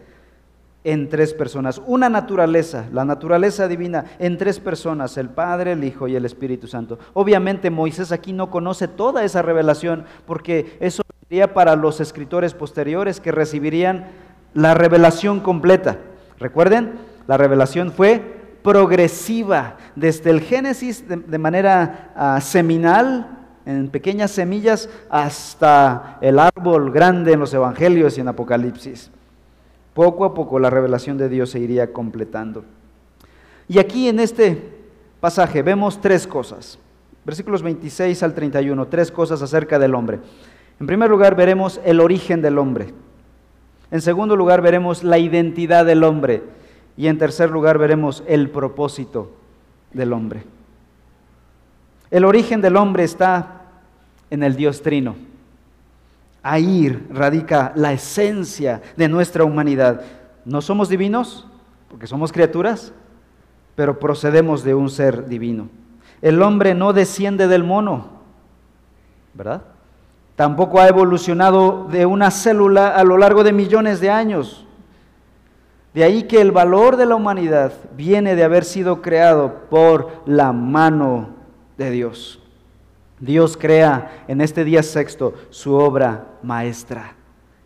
en 0.82 1.08
tres 1.10 1.34
personas, 1.34 1.80
una 1.86 2.08
naturaleza, 2.08 2.86
la 2.92 3.04
naturaleza 3.04 3.68
divina 3.68 4.06
en 4.18 4.38
tres 4.38 4.60
personas, 4.60 5.16
el 5.18 5.28
Padre, 5.28 5.72
el 5.72 5.84
Hijo 5.84 6.08
y 6.08 6.16
el 6.16 6.24
Espíritu 6.24 6.66
Santo. 6.66 6.98
Obviamente 7.12 7.70
Moisés 7.70 8.12
aquí 8.12 8.32
no 8.32 8.50
conoce 8.50 8.88
toda 8.88 9.24
esa 9.24 9.42
revelación 9.42 10.04
porque 10.26 10.76
eso 10.80 11.02
sería 11.28 11.52
para 11.52 11.76
los 11.76 12.00
escritores 12.00 12.54
posteriores 12.54 13.20
que 13.20 13.32
recibirían 13.32 14.08
la 14.54 14.74
revelación 14.74 15.40
completa. 15.40 15.98
Recuerden, 16.38 16.94
la 17.26 17.36
revelación 17.36 17.92
fue 17.92 18.40
progresiva 18.62 19.76
desde 19.96 20.30
el 20.30 20.40
Génesis 20.40 21.04
de, 21.06 21.38
manera 21.38 22.12
ah, 22.16 22.40
seminal 22.40 23.39
en 23.70 23.88
pequeñas 23.88 24.30
semillas 24.30 24.88
hasta 25.08 26.18
el 26.20 26.38
árbol 26.38 26.90
grande 26.90 27.32
en 27.32 27.40
los 27.40 27.54
evangelios 27.54 28.18
y 28.18 28.20
en 28.20 28.28
Apocalipsis. 28.28 29.10
Poco 29.94 30.24
a 30.24 30.34
poco 30.34 30.58
la 30.58 30.70
revelación 30.70 31.18
de 31.18 31.28
Dios 31.28 31.50
se 31.50 31.60
iría 31.60 31.92
completando. 31.92 32.64
Y 33.68 33.78
aquí 33.78 34.08
en 34.08 34.20
este 34.20 34.62
pasaje 35.20 35.62
vemos 35.62 36.00
tres 36.00 36.26
cosas. 36.26 36.78
Versículos 37.24 37.62
26 37.62 38.22
al 38.22 38.34
31, 38.34 38.86
tres 38.88 39.12
cosas 39.12 39.42
acerca 39.42 39.78
del 39.78 39.94
hombre. 39.94 40.20
En 40.80 40.86
primer 40.86 41.10
lugar, 41.10 41.34
veremos 41.34 41.80
el 41.84 42.00
origen 42.00 42.40
del 42.40 42.58
hombre. 42.58 42.94
En 43.90 44.00
segundo 44.00 44.36
lugar, 44.36 44.62
veremos 44.62 45.04
la 45.04 45.18
identidad 45.18 45.84
del 45.84 46.04
hombre. 46.04 46.42
Y 46.96 47.06
en 47.06 47.18
tercer 47.18 47.50
lugar, 47.50 47.76
veremos 47.76 48.24
el 48.26 48.48
propósito 48.50 49.30
del 49.92 50.12
hombre. 50.12 50.44
El 52.10 52.24
origen 52.24 52.60
del 52.60 52.76
hombre 52.76 53.04
está 53.04 53.59
en 54.30 54.42
el 54.42 54.56
Dios 54.56 54.82
Trino. 54.82 55.16
Ahí 56.42 56.88
radica 57.10 57.72
la 57.74 57.92
esencia 57.92 58.80
de 58.96 59.08
nuestra 59.08 59.44
humanidad. 59.44 60.02
No 60.44 60.62
somos 60.62 60.88
divinos, 60.88 61.46
porque 61.88 62.06
somos 62.06 62.32
criaturas, 62.32 62.92
pero 63.74 63.98
procedemos 63.98 64.64
de 64.64 64.74
un 64.74 64.88
ser 64.88 65.26
divino. 65.26 65.68
El 66.22 66.42
hombre 66.42 66.74
no 66.74 66.92
desciende 66.92 67.48
del 67.48 67.64
mono, 67.64 68.08
¿verdad? 69.34 69.62
Tampoco 70.36 70.80
ha 70.80 70.88
evolucionado 70.88 71.86
de 71.90 72.06
una 72.06 72.30
célula 72.30 72.88
a 72.88 73.04
lo 73.04 73.18
largo 73.18 73.44
de 73.44 73.52
millones 73.52 74.00
de 74.00 74.10
años. 74.10 74.66
De 75.92 76.04
ahí 76.04 76.22
que 76.22 76.40
el 76.40 76.52
valor 76.52 76.96
de 76.96 77.04
la 77.04 77.16
humanidad 77.16 77.72
viene 77.96 78.36
de 78.36 78.44
haber 78.44 78.64
sido 78.64 79.02
creado 79.02 79.68
por 79.68 80.22
la 80.24 80.52
mano 80.52 81.30
de 81.76 81.90
Dios. 81.90 82.39
Dios 83.20 83.56
crea 83.56 84.24
en 84.28 84.40
este 84.40 84.64
día 84.64 84.82
sexto 84.82 85.34
su 85.50 85.74
obra 85.74 86.26
maestra, 86.42 87.14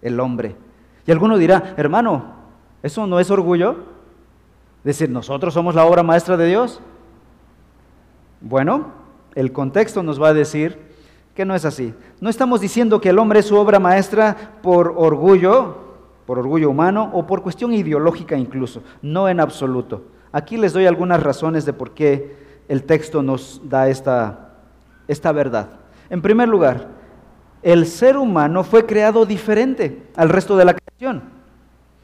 el 0.02 0.18
hombre. 0.20 0.56
Y 1.06 1.12
alguno 1.12 1.38
dirá, 1.38 1.74
hermano, 1.76 2.34
¿eso 2.82 3.06
no 3.06 3.20
es 3.20 3.30
orgullo? 3.30 3.76
Decir, 4.82 5.08
nosotros 5.08 5.54
somos 5.54 5.74
la 5.74 5.86
obra 5.86 6.02
maestra 6.02 6.36
de 6.36 6.46
Dios. 6.46 6.80
Bueno, 8.40 8.92
el 9.34 9.52
contexto 9.52 10.02
nos 10.02 10.20
va 10.20 10.28
a 10.28 10.34
decir 10.34 10.78
que 11.34 11.44
no 11.44 11.54
es 11.54 11.64
así. 11.64 11.94
No 12.20 12.28
estamos 12.30 12.60
diciendo 12.60 13.00
que 13.00 13.08
el 13.10 13.18
hombre 13.18 13.40
es 13.40 13.46
su 13.46 13.56
obra 13.56 13.78
maestra 13.78 14.58
por 14.62 14.94
orgullo, 14.96 15.78
por 16.26 16.38
orgullo 16.38 16.70
humano 16.70 17.10
o 17.12 17.26
por 17.26 17.42
cuestión 17.42 17.72
ideológica 17.72 18.36
incluso, 18.36 18.82
no 19.02 19.28
en 19.28 19.40
absoluto. 19.40 20.02
Aquí 20.32 20.56
les 20.56 20.72
doy 20.72 20.86
algunas 20.86 21.22
razones 21.22 21.64
de 21.64 21.72
por 21.72 21.92
qué 21.92 22.36
el 22.68 22.84
texto 22.84 23.22
nos 23.22 23.60
da 23.64 23.88
esta, 23.88 24.53
esta 25.08 25.32
verdad. 25.32 25.68
En 26.10 26.22
primer 26.22 26.48
lugar, 26.48 26.88
el 27.62 27.86
ser 27.86 28.16
humano 28.16 28.62
fue 28.62 28.86
creado 28.86 29.24
diferente 29.24 30.06
al 30.16 30.28
resto 30.28 30.56
de 30.56 30.64
la 30.64 30.74
creación. 30.74 31.22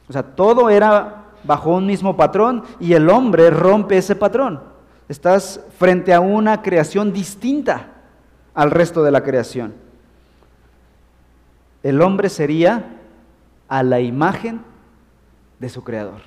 O 0.09 0.12
sea, 0.12 0.23
todo 0.23 0.71
era 0.71 1.25
bajo 1.45 1.71
un 1.71 1.87
mismo 1.87 2.16
patrón 2.16 2.64
y 2.80 2.95
el 2.95 3.09
hombre 3.09 3.50
rompe 3.50 3.99
ese 3.99 4.16
patrón. 4.16 4.61
Estás 5.09 5.61
frente 5.78 6.14
a 6.14 6.21
una 6.21 6.62
creación 6.62 7.12
distinta 7.12 7.88
al 8.54 8.71
resto 8.71 9.02
de 9.02 9.11
la 9.11 9.23
creación. 9.23 9.75
El 11.83 12.02
hombre 12.02 12.28
sería 12.28 12.97
a 13.69 13.83
la 13.83 14.00
imagen 14.00 14.62
de 15.59 15.69
su 15.69 15.83
creador. 15.85 16.23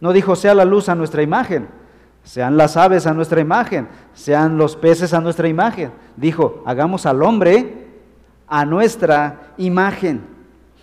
No 0.00 0.12
dijo 0.12 0.36
sea 0.36 0.54
la 0.54 0.64
luz 0.64 0.88
a 0.88 0.94
nuestra 0.94 1.22
imagen, 1.22 1.68
sean 2.28 2.58
las 2.58 2.76
aves 2.76 3.06
a 3.06 3.14
nuestra 3.14 3.40
imagen, 3.40 3.88
sean 4.12 4.58
los 4.58 4.76
peces 4.76 5.14
a 5.14 5.20
nuestra 5.22 5.48
imagen. 5.48 5.92
Dijo, 6.14 6.62
hagamos 6.66 7.06
al 7.06 7.22
hombre 7.22 7.86
a 8.46 8.66
nuestra 8.66 9.54
imagen. 9.56 10.26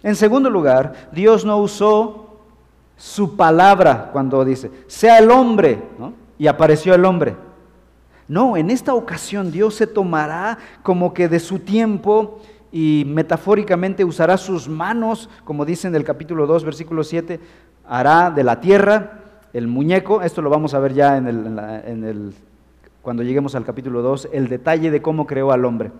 En 0.01 0.15
segundo 0.15 0.49
lugar, 0.49 1.09
Dios 1.11 1.45
no 1.45 1.57
usó 1.57 2.39
su 2.97 3.35
palabra 3.35 4.09
cuando 4.11 4.43
dice, 4.43 4.71
sea 4.87 5.19
el 5.19 5.29
hombre, 5.29 5.83
y 6.39 6.47
apareció 6.47 6.95
el 6.95 7.05
hombre. 7.05 7.35
No, 8.27 8.57
en 8.57 8.71
esta 8.71 8.95
ocasión 8.95 9.51
Dios 9.51 9.75
se 9.75 9.85
tomará 9.85 10.57
como 10.81 11.13
que 11.13 11.29
de 11.29 11.39
su 11.39 11.59
tiempo 11.59 12.39
y 12.71 13.03
metafóricamente 13.05 14.03
usará 14.03 14.37
sus 14.37 14.67
manos, 14.67 15.29
como 15.43 15.63
dice 15.63 15.87
en 15.87 15.93
el 15.93 16.05
capítulo 16.05 16.47
2, 16.47 16.63
versículo 16.63 17.03
7, 17.03 17.39
hará 17.87 18.31
de 18.31 18.43
la 18.43 18.59
tierra 18.59 19.24
el 19.55 19.67
muñeco, 19.69 20.21
esto 20.21 20.41
lo 20.41 20.49
vamos 20.49 20.73
a 20.73 20.79
ver 20.79 20.93
ya 20.93 21.15
en 21.15 21.27
el, 21.27 22.33
cuando 23.01 23.23
lleguemos 23.23 23.55
al 23.55 23.63
capítulo 23.63 24.01
2, 24.01 24.27
el 24.33 24.49
detalle 24.49 24.91
de 24.91 25.01
cómo 25.01 25.25
creó 25.25 25.53
al 25.53 25.63
hombre. 25.63 25.93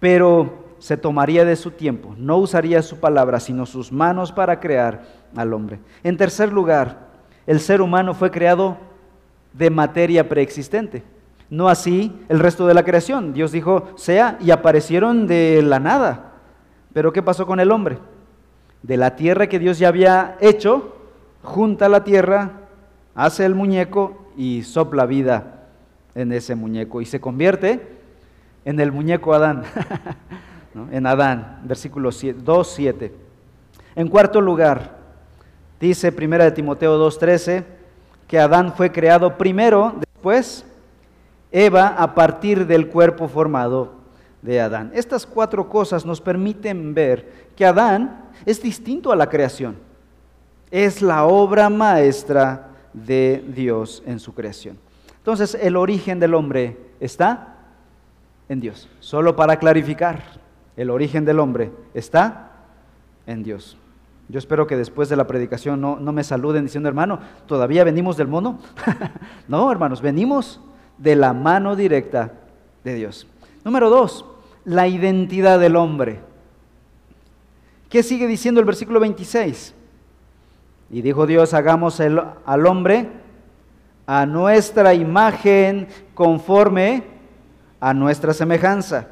Pero 0.00 0.66
se 0.78 0.98
tomaría 0.98 1.46
de 1.46 1.56
su 1.56 1.70
tiempo, 1.70 2.14
no 2.18 2.36
usaría 2.36 2.82
su 2.82 3.00
palabra, 3.00 3.40
sino 3.40 3.64
sus 3.64 3.90
manos 3.90 4.32
para 4.32 4.60
crear 4.60 5.06
al 5.34 5.54
hombre. 5.54 5.78
En 6.04 6.18
tercer 6.18 6.52
lugar, 6.52 7.06
el 7.46 7.58
ser 7.58 7.80
humano 7.80 8.12
fue 8.12 8.30
creado 8.30 8.76
de 9.54 9.70
materia 9.70 10.28
preexistente. 10.28 11.04
No 11.48 11.70
así 11.70 12.12
el 12.28 12.38
resto 12.38 12.66
de 12.66 12.74
la 12.74 12.84
creación. 12.84 13.32
Dios 13.32 13.50
dijo, 13.50 13.88
sea, 13.96 14.36
y 14.42 14.50
aparecieron 14.50 15.26
de 15.26 15.62
la 15.62 15.80
nada. 15.80 16.32
Pero 16.92 17.14
¿qué 17.14 17.22
pasó 17.22 17.46
con 17.46 17.60
el 17.60 17.72
hombre? 17.72 17.96
De 18.82 18.98
la 18.98 19.16
tierra 19.16 19.46
que 19.46 19.58
Dios 19.58 19.78
ya 19.78 19.88
había 19.88 20.36
hecho, 20.42 20.95
junta 21.46 21.88
la 21.88 22.04
tierra, 22.04 22.50
hace 23.14 23.46
el 23.46 23.54
muñeco 23.54 24.26
y 24.36 24.62
sopla 24.64 25.06
vida 25.06 25.62
en 26.14 26.32
ese 26.32 26.54
muñeco 26.54 27.00
y 27.00 27.06
se 27.06 27.20
convierte 27.20 27.80
en 28.64 28.80
el 28.80 28.92
muñeco 28.92 29.32
Adán, 29.32 29.62
en 30.90 31.06
Adán, 31.06 31.60
versículo 31.64 32.10
2, 32.10 32.68
7. 32.68 33.14
En 33.94 34.08
cuarto 34.08 34.40
lugar, 34.40 34.96
dice 35.80 36.14
1 36.14 36.38
de 36.38 36.50
Timoteo 36.50 36.98
2.13, 36.98 37.64
que 38.26 38.38
Adán 38.38 38.74
fue 38.74 38.90
creado 38.90 39.38
primero, 39.38 39.94
después 40.00 40.66
Eva 41.52 41.94
a 41.96 42.14
partir 42.14 42.66
del 42.66 42.88
cuerpo 42.88 43.28
formado 43.28 43.92
de 44.42 44.60
Adán. 44.60 44.90
Estas 44.94 45.24
cuatro 45.24 45.68
cosas 45.68 46.04
nos 46.04 46.20
permiten 46.20 46.92
ver 46.92 47.46
que 47.54 47.64
Adán 47.64 48.24
es 48.44 48.60
distinto 48.60 49.12
a 49.12 49.16
la 49.16 49.28
creación 49.28 49.86
es 50.84 51.00
la 51.00 51.24
obra 51.24 51.70
maestra 51.70 52.68
de 52.92 53.42
Dios 53.48 54.02
en 54.04 54.20
su 54.20 54.34
creación. 54.34 54.76
Entonces, 55.16 55.54
el 55.54 55.74
origen 55.74 56.20
del 56.20 56.34
hombre 56.34 56.76
está 57.00 57.54
en 58.46 58.60
Dios. 58.60 58.86
Solo 59.00 59.34
para 59.36 59.58
clarificar, 59.58 60.22
el 60.76 60.90
origen 60.90 61.24
del 61.24 61.40
hombre 61.40 61.72
está 61.94 62.50
en 63.26 63.42
Dios. 63.42 63.78
Yo 64.28 64.38
espero 64.38 64.66
que 64.66 64.76
después 64.76 65.08
de 65.08 65.16
la 65.16 65.26
predicación 65.26 65.80
no, 65.80 65.96
me 65.96 66.22
saluden 66.22 66.64
diciendo, 66.64 66.90
hermano, 66.90 67.20
¿todavía 67.46 67.82
venimos 67.82 68.18
del 68.18 68.28
mono? 68.28 68.58
no, 69.48 69.72
hermanos, 69.72 70.02
venimos 70.02 70.60
de 70.98 71.16
la 71.16 71.32
mano 71.32 71.74
directa 71.74 72.32
de 72.84 72.94
Dios. 72.96 73.26
Número 73.64 73.88
dos, 73.88 74.26
la 74.66 74.88
identidad 74.88 75.58
del 75.58 75.74
hombre. 75.74 76.20
¿Qué 77.88 78.02
sigue 78.02 78.26
diciendo 78.26 78.60
el 78.60 78.66
versículo 78.66 79.00
26? 79.00 79.72
Y 80.90 81.02
dijo 81.02 81.26
Dios, 81.26 81.52
hagamos 81.54 82.00
al 82.00 82.66
hombre 82.66 83.08
a 84.06 84.24
nuestra 84.24 84.94
imagen 84.94 85.88
conforme 86.14 87.02
a 87.80 87.92
nuestra 87.92 88.32
semejanza. 88.32 89.08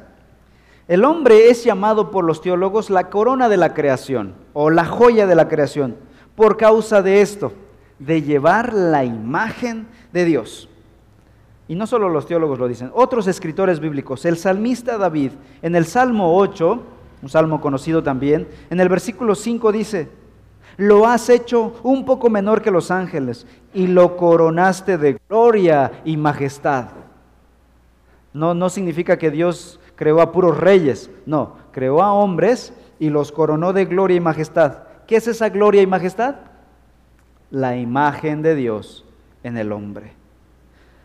El 0.87 1.03
hombre 1.03 1.49
es 1.49 1.63
llamado 1.63 2.11
por 2.11 2.23
los 2.23 2.41
teólogos 2.41 2.89
la 2.89 3.09
corona 3.09 3.49
de 3.49 3.57
la 3.57 3.73
creación 3.73 4.35
o 4.53 4.69
la 4.69 4.85
joya 4.85 5.27
de 5.27 5.35
la 5.35 5.47
creación 5.47 5.95
por 6.35 6.57
causa 6.57 7.01
de 7.01 7.21
esto, 7.21 7.53
de 7.99 8.21
llevar 8.21 8.73
la 8.73 9.03
imagen 9.03 9.87
de 10.13 10.25
Dios. 10.25 10.69
Y 11.67 11.75
no 11.75 11.87
solo 11.87 12.09
los 12.09 12.27
teólogos 12.27 12.59
lo 12.59 12.67
dicen, 12.67 12.91
otros 12.93 13.25
escritores 13.27 13.79
bíblicos, 13.79 14.25
el 14.25 14.37
salmista 14.37 14.97
David, 14.97 15.31
en 15.61 15.75
el 15.75 15.85
Salmo 15.85 16.37
8, 16.37 16.83
un 17.23 17.29
salmo 17.29 17.59
conocido 17.59 18.03
también, 18.03 18.47
en 18.69 18.79
el 18.79 18.87
versículo 18.87 19.33
5 19.33 19.71
dice, 19.71 20.09
lo 20.77 21.07
has 21.07 21.29
hecho 21.29 21.79
un 21.83 22.05
poco 22.05 22.29
menor 22.29 22.61
que 22.61 22.71
los 22.71 22.91
ángeles 22.91 23.45
y 23.73 23.87
lo 23.87 24.17
coronaste 24.17 24.97
de 24.97 25.19
gloria 25.29 26.01
y 26.03 26.17
majestad. 26.17 26.87
No, 28.33 28.53
no 28.53 28.69
significa 28.69 29.17
que 29.17 29.31
Dios 29.31 29.79
creó 29.95 30.21
a 30.21 30.31
puros 30.31 30.57
reyes, 30.57 31.09
no, 31.25 31.55
creó 31.71 32.01
a 32.01 32.13
hombres 32.13 32.73
y 32.99 33.09
los 33.09 33.31
coronó 33.31 33.73
de 33.73 33.85
gloria 33.85 34.17
y 34.17 34.21
majestad. 34.21 34.79
¿Qué 35.07 35.15
es 35.17 35.27
esa 35.27 35.49
gloria 35.49 35.81
y 35.81 35.87
majestad? 35.87 36.35
La 37.51 37.77
imagen 37.77 38.41
de 38.41 38.55
Dios 38.55 39.05
en 39.43 39.57
el 39.57 39.71
hombre. 39.71 40.13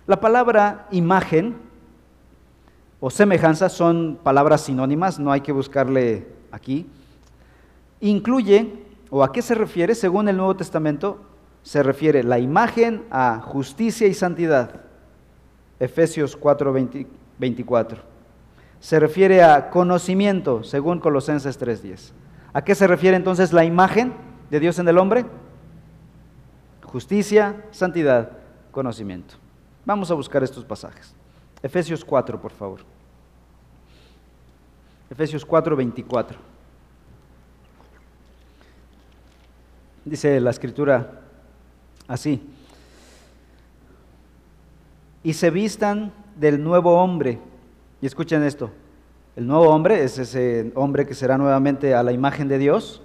La 0.07 0.21
palabra 0.21 0.89
imagen 0.91 1.57
o 2.99 3.11
semejanza 3.11 3.69
son 3.69 4.19
palabras 4.23 4.63
sinónimas, 4.63 5.21
no 5.21 5.31
hay 5.31 5.41
que 5.41 5.53
buscarle 5.53 6.27
aquí. 6.51 6.87
Incluye 8.01 8.90
¿O 9.11 9.25
a 9.25 9.33
qué 9.33 9.43
se 9.43 9.55
refiere? 9.55 9.95
Según 9.95 10.29
el 10.29 10.37
Nuevo 10.37 10.57
Testamento, 10.57 11.21
se 11.63 11.83
refiere 11.83 12.23
la 12.23 12.39
imagen 12.39 13.05
a 13.11 13.41
justicia 13.41 14.07
y 14.07 14.15
santidad. 14.15 14.83
Efesios 15.81 16.37
4, 16.37 16.75
24. 17.39 18.03
Se 18.79 19.01
refiere 19.01 19.43
a 19.43 19.71
conocimiento, 19.71 20.63
según 20.63 21.01
Colosenses 21.01 21.61
3.10. 21.61 22.13
¿A 22.53 22.63
qué 22.63 22.75
se 22.75 22.87
refiere 22.87 23.17
entonces 23.17 23.53
la 23.53 23.65
imagen 23.65 24.15
de 24.51 24.61
Dios 24.61 24.79
en 24.79 24.89
el 24.89 24.99
hombre? 24.99 25.27
Justicia, 26.85 27.65
santidad, 27.71 28.31
conocimiento. 28.71 29.35
Vamos 29.85 30.11
a 30.11 30.15
buscar 30.15 30.43
estos 30.43 30.65
pasajes. 30.65 31.15
Efesios 31.63 32.05
4, 32.05 32.41
por 32.41 32.53
favor. 32.53 32.81
Efesios 35.11 35.45
4, 35.45 35.77
24. 35.77 36.50
Dice 40.11 40.41
la 40.41 40.51
escritura 40.51 41.21
así. 42.09 42.43
Y 45.23 45.35
se 45.35 45.51
vistan 45.51 46.13
del 46.35 46.65
nuevo 46.65 47.01
hombre. 47.01 47.39
Y 48.03 48.07
escuchen 48.07 48.43
esto. 48.43 48.73
El 49.37 49.47
nuevo 49.47 49.69
hombre 49.69 50.03
es 50.03 50.19
ese 50.19 50.73
hombre 50.75 51.07
que 51.07 51.15
será 51.15 51.39
nuevamente 51.39 51.95
a 51.95 52.03
la 52.03 52.11
imagen 52.11 52.49
de 52.49 52.59
Dios. 52.59 53.03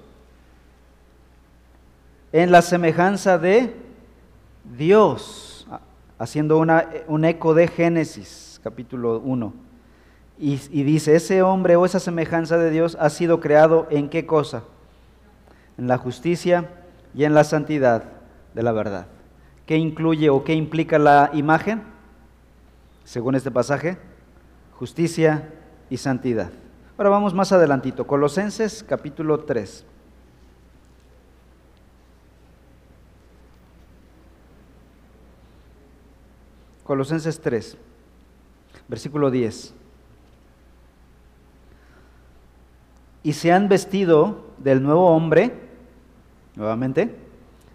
En 2.33 2.51
la 2.51 2.63
semejanza 2.63 3.37
de 3.37 3.75
Dios. 4.75 5.67
Haciendo 6.17 6.57
una, 6.57 6.89
un 7.07 7.23
eco 7.23 7.53
de 7.53 7.67
Génesis, 7.67 8.59
capítulo 8.63 9.19
1. 9.19 9.53
Y, 10.39 10.59
y 10.71 10.81
dice, 10.81 11.15
ese 11.15 11.43
hombre 11.43 11.75
o 11.75 11.85
esa 11.85 11.99
semejanza 11.99 12.57
de 12.57 12.71
Dios 12.71 12.97
ha 12.99 13.11
sido 13.11 13.41
creado 13.41 13.85
en 13.91 14.09
qué 14.09 14.25
cosa? 14.25 14.63
En 15.77 15.87
la 15.87 15.99
justicia 15.99 16.67
y 17.15 17.23
en 17.23 17.33
la 17.33 17.43
santidad 17.43 18.03
de 18.53 18.63
la 18.63 18.71
verdad. 18.71 19.07
¿Qué 19.65 19.77
incluye 19.77 20.29
o 20.29 20.43
qué 20.43 20.53
implica 20.53 20.99
la 20.99 21.31
imagen? 21.33 21.83
Según 23.03 23.35
este 23.35 23.51
pasaje, 23.51 23.97
justicia 24.73 25.49
y 25.89 25.97
santidad. 25.97 26.51
Ahora 26.97 27.09
vamos 27.09 27.33
más 27.33 27.51
adelantito, 27.51 28.05
Colosenses 28.05 28.83
capítulo 28.83 29.39
3. 29.39 29.85
Colosenses 36.83 37.41
3, 37.41 37.77
versículo 38.87 39.31
10. 39.31 39.73
Y 43.23 43.33
se 43.33 43.51
han 43.51 43.67
vestido 43.67 44.45
del 44.59 44.83
nuevo 44.83 45.09
hombre, 45.09 45.64
nuevamente, 46.55 47.15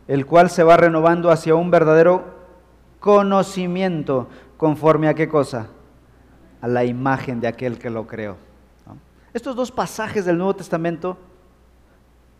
el 0.08 0.26
cual 0.26 0.50
se 0.50 0.62
va 0.62 0.76
renovando 0.76 1.30
hacia 1.30 1.54
un 1.54 1.70
verdadero 1.70 2.24
conocimiento 2.98 4.28
conforme 4.56 5.08
a 5.08 5.14
qué 5.14 5.28
cosa? 5.28 5.68
A 6.60 6.68
la 6.68 6.84
imagen 6.84 7.40
de 7.40 7.48
aquel 7.48 7.78
que 7.78 7.90
lo 7.90 8.06
creó. 8.06 8.36
Estos 9.32 9.54
dos 9.54 9.70
pasajes 9.70 10.24
del 10.24 10.36
Nuevo 10.36 10.56
Testamento 10.56 11.16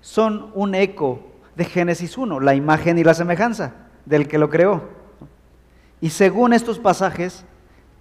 son 0.01 0.51
un 0.55 0.75
eco 0.75 1.21
de 1.55 1.65
Génesis 1.65 2.19
1, 2.19 2.41
la 2.41 2.55
imagen 2.55 2.99
y 2.99 3.05
la 3.05 3.15
semejanza 3.15 3.75
del 4.05 4.27
que 4.27 4.39
lo 4.39 4.51
creó. 4.51 4.83
Y 6.01 6.11
según 6.11 6.53
estos 6.53 6.79
pasajes, 6.79 7.45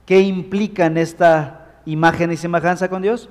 ¿qué 0.06 0.22
implican 0.22 0.98
esta 0.98 1.82
imagen 1.86 2.32
y 2.32 2.38
semejanza 2.38 2.90
con 2.90 3.02
Dios? 3.02 3.30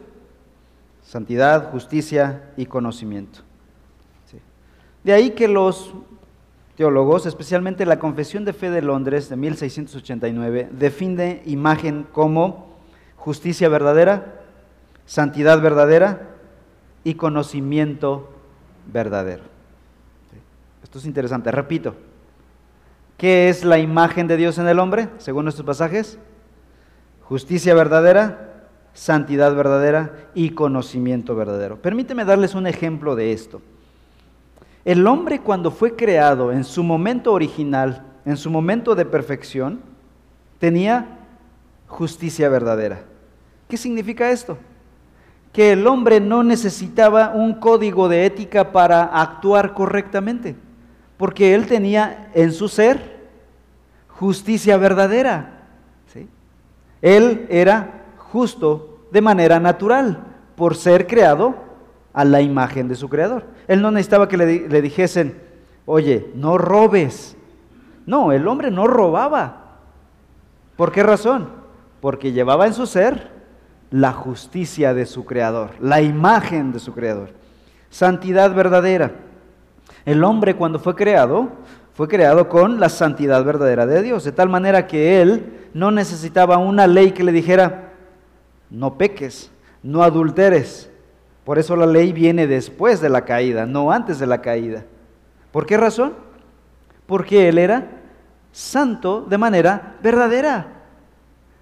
Santidad, 1.03 1.71
justicia 1.71 2.53
y 2.57 2.67
conocimiento. 2.67 3.48
De 5.05 5.13
ahí 5.13 5.31
que 5.31 5.49
los 5.49 5.95
teólogos, 6.77 7.27
especialmente 7.27 7.87
la 7.87 7.99
Confesión 7.99 8.45
de 8.45 8.53
Fe 8.53 8.71
de 8.71 8.83
Londres 8.83 9.29
de 9.29 9.37
1689, 9.37 10.69
define 10.73 11.43
imagen 11.47 12.07
como 12.13 12.77
justicia 13.17 13.69
verdadera, 13.69 14.43
santidad 15.07 15.61
verdadera 15.61 16.37
y 17.05 17.15
conocimiento 17.15 18.31
verdadero. 18.93 19.43
Esto 20.83 20.99
es 20.99 21.07
interesante, 21.07 21.51
repito. 21.51 21.95
¿Qué 23.17 23.49
es 23.49 23.65
la 23.65 23.79
imagen 23.79 24.29
de 24.29 24.37
Dios 24.37 24.59
en 24.59 24.69
el 24.69 24.79
hombre, 24.79 25.09
según 25.19 25.45
nuestros 25.45 25.67
pasajes? 25.67 26.19
Justicia 27.23 27.75
verdadera, 27.75 28.67
santidad 28.95 29.55
verdadera 29.55 30.29
y 30.35 30.51
conocimiento 30.51 31.35
verdadero. 31.35 31.83
Permíteme 31.83 32.25
darles 32.25 32.55
un 32.55 32.67
ejemplo 32.67 33.17
de 33.17 33.33
esto. 33.33 33.61
El 34.89 35.07
hombre 35.07 35.41
cuando 35.41 35.71
fue 35.71 35.97
creado 35.97 36.51
en 36.51 36.65
su 36.65 36.83
momento 36.83 37.35
original, 37.35 38.07
en 38.25 38.39
su 38.39 38.51
momento 38.51 38.95
de 38.95 39.05
perfección, 39.05 39.83
tenía 40.59 41.19
justicia 41.87 42.49
verdadera. 42.49 43.03
¿Qué 43.69 43.77
significa 43.77 44.31
esto? 44.31 44.57
Que 45.53 45.73
el 45.73 45.87
hombre 45.87 46.21
no 46.21 46.43
necesitaba 46.43 47.33
un 47.35 47.53
código 47.53 48.09
de 48.09 48.25
ética 48.25 48.73
para 48.73 49.03
actuar 49.03 49.75
correctamente, 49.75 50.57
porque 51.19 51.55
él 51.55 51.67
tenía 51.67 52.31
en 52.33 52.51
su 52.51 52.67
ser 52.67 53.29
justicia 54.09 54.79
verdadera. 54.79 55.67
Él 57.03 57.47
era 57.51 58.05
justo 58.17 59.01
de 59.13 59.21
manera 59.21 59.61
natural 59.61 60.25
por 60.57 60.77
ser 60.77 61.07
creado 61.07 61.68
a 62.19 62.25
la 62.25 62.41
imagen 62.41 62.89
de 62.89 62.97
su 62.97 63.09
creador. 63.09 63.45
Él 63.69 63.81
no 63.81 63.93
necesitaba 63.93 64.27
que 64.27 64.37
le, 64.37 64.83
dijesen, 64.83 65.41
oye, 65.87 66.33
no 66.35 66.59
robes. 66.59 67.37
No, 68.07 68.33
el 68.33 68.49
hombre 68.49 68.73
no 68.73 68.89
robaba. 68.89 69.77
¿Por 70.75 70.91
qué 70.91 71.05
razón? 71.05 71.49
Porque 72.01 72.33
llevaba 72.33 72.67
en 72.67 72.75
su 72.75 72.87
ser 72.87 73.31
la 73.93 74.13
justicia 74.13 74.95
de 74.95 75.07
su 75.07 75.27
creador, 75.27 75.71
la 75.81 76.03
imagen 76.03 76.73
de 76.73 76.81
su 76.81 76.93
creador. 76.93 77.31
Santidad 77.89 78.53
verdadera. 78.53 79.13
El 80.05 80.25
hombre 80.25 80.57
cuando 80.57 80.81
fue 80.81 80.97
creado, 80.97 81.51
fue 81.95 82.09
creado 82.09 82.49
con 82.49 82.81
la 82.81 82.89
santidad 82.89 83.45
verdadera 83.45 83.87
de 83.87 84.03
Dios, 84.03 84.25
de 84.25 84.33
tal 84.33 84.49
manera 84.49 84.89
que 84.89 85.23
él 85.23 85.69
no 85.73 85.93
necesitaba 85.93 86.59
una 86.59 86.89
ley 86.89 87.13
que 87.13 87.23
le 87.23 87.31
dijera, 87.31 87.93
no 88.71 88.99
peques, 88.99 89.53
no 89.85 90.03
adulteres, 90.03 90.91
por 91.49 91.59
eso 91.59 91.77
la 91.77 91.87
ley 91.87 92.13
viene 92.13 92.47
después 92.47 93.01
de 93.01 93.09
la 93.09 93.25
caída, 93.25 93.65
no 93.65 93.91
antes 93.91 94.19
de 94.19 94.27
la 94.27 94.43
caída. 94.43 94.85
¿Por 95.51 95.65
qué 95.65 95.79
razón? 95.79 96.13
Porque 97.07 97.49
Él 97.49 97.57
era 97.57 97.89
santo 98.53 99.23
de 99.23 99.39
manera 99.39 99.95
verdadera. 100.03 100.67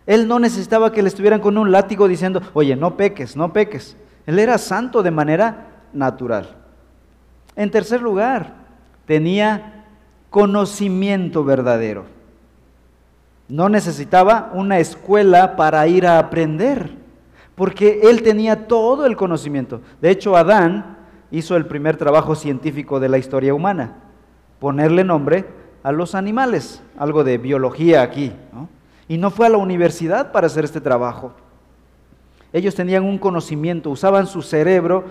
Él 0.05 0.27
no 0.27 0.41
necesitaba 0.41 0.91
que 0.91 1.03
le 1.03 1.09
estuvieran 1.09 1.39
con 1.39 1.57
un 1.57 1.71
látigo 1.71 2.09
diciendo, 2.09 2.43
oye, 2.53 2.75
no 2.75 2.97
peques, 2.97 3.37
no 3.37 3.53
peques. 3.53 3.97
Él 4.27 4.41
era 4.41 4.59
santo 4.59 5.05
de 5.05 5.13
manera 5.13 5.69
natural. 5.93 6.57
En 7.55 7.71
tercer 7.71 8.03
lugar, 8.03 8.55
tenía 9.05 9.85
conocimiento 10.31 11.45
verdadero. 11.45 12.07
No 13.47 13.69
necesitaba 13.69 14.51
una 14.53 14.81
escuela 14.81 15.55
para 15.55 15.87
ir 15.87 16.09
a 16.09 16.19
aprender 16.19 17.06
porque 17.57 18.01
él 18.03 18.23
tenía 18.23 18.69
todo 18.69 19.07
el 19.07 19.17
conocimiento. 19.17 19.81
De 20.01 20.11
hecho, 20.11 20.37
Adán 20.37 20.99
hizo 21.31 21.57
el 21.57 21.67
primer 21.67 21.97
trabajo 21.97 22.35
científico 22.35 23.01
de 23.01 23.09
la 23.09 23.19
historia 23.19 23.55
humana, 23.55 23.97
ponerle 24.61 25.03
nombre 25.03 25.47
a 25.83 25.91
los 25.91 26.15
animales, 26.15 26.83
algo 26.99 27.25
de 27.25 27.39
biología 27.39 28.03
aquí. 28.03 28.33
Y 29.09 29.17
no 29.17 29.31
fue 29.31 29.47
a 29.47 29.51
la 29.51 29.57
universidad 29.57 30.33
para 30.33 30.49
hacer 30.49 30.65
este 30.65 30.81
trabajo. 30.81 31.33
Ellos 32.53 32.75
tenían 32.75 33.05
un 33.05 33.19
conocimiento, 33.19 33.91
usaban 33.91 34.27
su 34.27 34.43
cerebro 34.43 35.05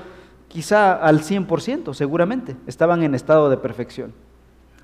quizá 0.48 0.94
al 0.94 1.22
100%, 1.22 1.94
seguramente, 1.94 2.56
estaban 2.68 3.04
en 3.04 3.16
estado 3.16 3.50
de 3.50 3.58
perfección. 3.58 4.14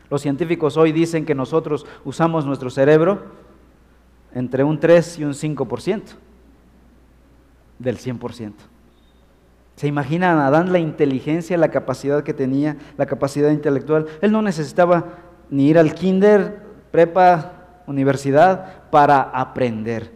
Los 0.10 0.21
científicos 0.21 0.78
hoy 0.78 0.91
dicen 0.91 1.26
que 1.26 1.36
nosotros 1.36 1.86
usamos 2.04 2.45
nuestro 2.45 2.69
cerebro 2.69 3.21
entre 4.34 4.63
un 4.63 4.80
3 4.80 5.19
y 5.19 5.24
un 5.26 5.34
5% 5.34 6.02
del 7.81 7.97
100%. 7.97 8.53
¿Se 9.75 9.87
imaginan 9.87 10.37
a 10.37 10.47
Adán 10.47 10.71
la 10.71 10.79
inteligencia, 10.79 11.57
la 11.57 11.71
capacidad 11.71 12.23
que 12.23 12.33
tenía, 12.33 12.77
la 12.97 13.05
capacidad 13.05 13.49
intelectual? 13.49 14.05
Él 14.21 14.31
no 14.31 14.41
necesitaba 14.41 15.05
ni 15.49 15.69
ir 15.69 15.79
al 15.79 15.93
kinder, 15.95 16.61
prepa, 16.91 17.53
universidad 17.87 18.89
para 18.91 19.21
aprender. 19.21 20.11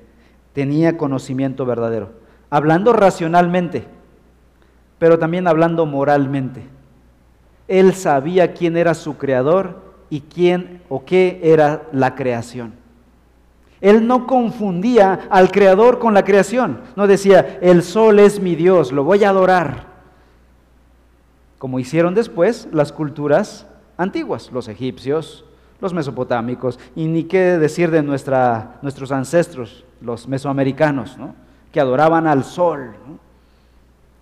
Tenía 0.54 0.98
conocimiento 0.98 1.66
verdadero. 1.66 2.14
Hablando 2.50 2.94
racionalmente, 2.94 3.86
pero 5.00 5.20
también 5.20 5.48
hablando 5.48 5.86
moralmente. 5.86 6.64
Él 7.68 7.94
sabía 7.94 8.54
quién 8.54 8.78
era 8.78 8.94
su 8.94 9.18
creador 9.18 9.82
y 10.10 10.22
quién 10.22 10.82
o 10.90 11.04
qué 11.04 11.40
era 11.44 11.84
la 11.92 12.16
creación. 12.16 12.85
Él 13.82 14.08
no 14.08 14.26
confundía 14.26 15.28
al 15.30 15.52
creador 15.52 16.00
con 16.00 16.14
la 16.14 16.24
creación. 16.24 16.82
No 16.96 17.08
decía, 17.08 17.60
el 17.62 17.84
sol 17.84 18.20
es 18.20 18.40
mi 18.40 18.56
Dios, 18.56 18.92
lo 18.92 19.04
voy 19.04 19.24
a 19.24 19.30
adorar. 19.30 19.88
Como 21.58 21.80
hicieron 21.80 22.14
después 22.14 22.68
las 22.72 22.92
culturas 22.92 23.68
antiguas, 23.98 24.52
los 24.52 24.68
egipcios, 24.68 25.46
los 25.82 25.94
mesopotámicos, 25.94 26.80
y 26.96 27.06
ni 27.06 27.26
qué 27.26 27.58
decir 27.58 27.92
de 27.92 28.02
nuestra, 28.02 28.78
nuestros 28.82 29.12
ancestros, 29.12 29.84
los 30.02 30.28
mesoamericanos, 30.28 31.18
que 31.72 31.80
adoraban 31.80 32.28
al 32.28 32.44
sol. 32.44 32.96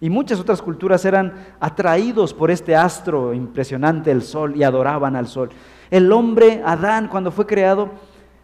Y 0.02 0.10
muchas 0.10 0.39
otras 0.39 0.62
culturas 0.62 1.06
eran 1.06 1.34
atraídos 1.60 2.34
por 2.34 2.52
este 2.52 2.76
astro 2.76 3.34
impresionante, 3.34 4.12
el 4.12 4.22
sol, 4.22 4.56
y 4.56 4.63
adoraban 4.63 5.16
al 5.16 5.28
sol. 5.28 5.50
El 5.89 6.12
hombre, 6.12 6.62
Adán, 6.66 7.08
cuando 7.08 7.32
fue 7.32 7.46
creado, 7.46 7.92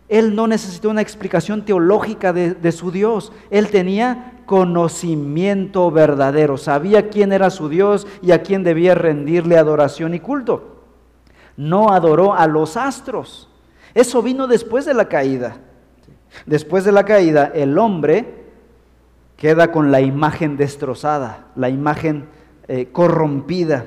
Él 0.10 0.36
no 0.36 0.48
necesitó 0.48 0.90
una 0.90 1.02
explicación 1.02 1.64
teológica 1.64 2.34
de, 2.34 2.72
su 2.72 2.92
Dios. 2.92 3.32
Él 3.52 3.70
tenía 3.70 4.42
conocimiento 4.48 5.92
verdadero. 5.92 6.58
Sabía 6.58 7.10
quién 7.10 7.32
era 7.32 7.52
su 7.52 7.70
Dios 7.70 8.08
y 8.24 8.32
a 8.32 8.42
quién 8.42 8.64
debía 8.64 8.96
rendirle 8.96 9.58
adoración 9.58 10.16
y 10.16 10.20
culto. 10.20 10.82
No 11.56 11.90
adoró 11.90 12.34
a 12.34 12.48
los 12.48 12.76
astros. 12.76 13.50
Eso 13.94 14.24
vino 14.24 14.48
después 14.48 14.86
de 14.86 14.96
la 14.96 15.06
caída. 15.06 15.58
Después 16.48 16.84
de 16.86 16.92
la 16.92 17.06
caída, 17.06 17.52
el 17.54 17.78
hombre 17.78 18.46
queda 19.38 19.72
con 19.72 19.92
la 19.92 20.02
imagen 20.02 20.58
destrozada, 20.58 21.48
la 21.56 21.70
imagen 21.70 22.28
eh, 22.68 22.88
corrompida, 22.92 23.86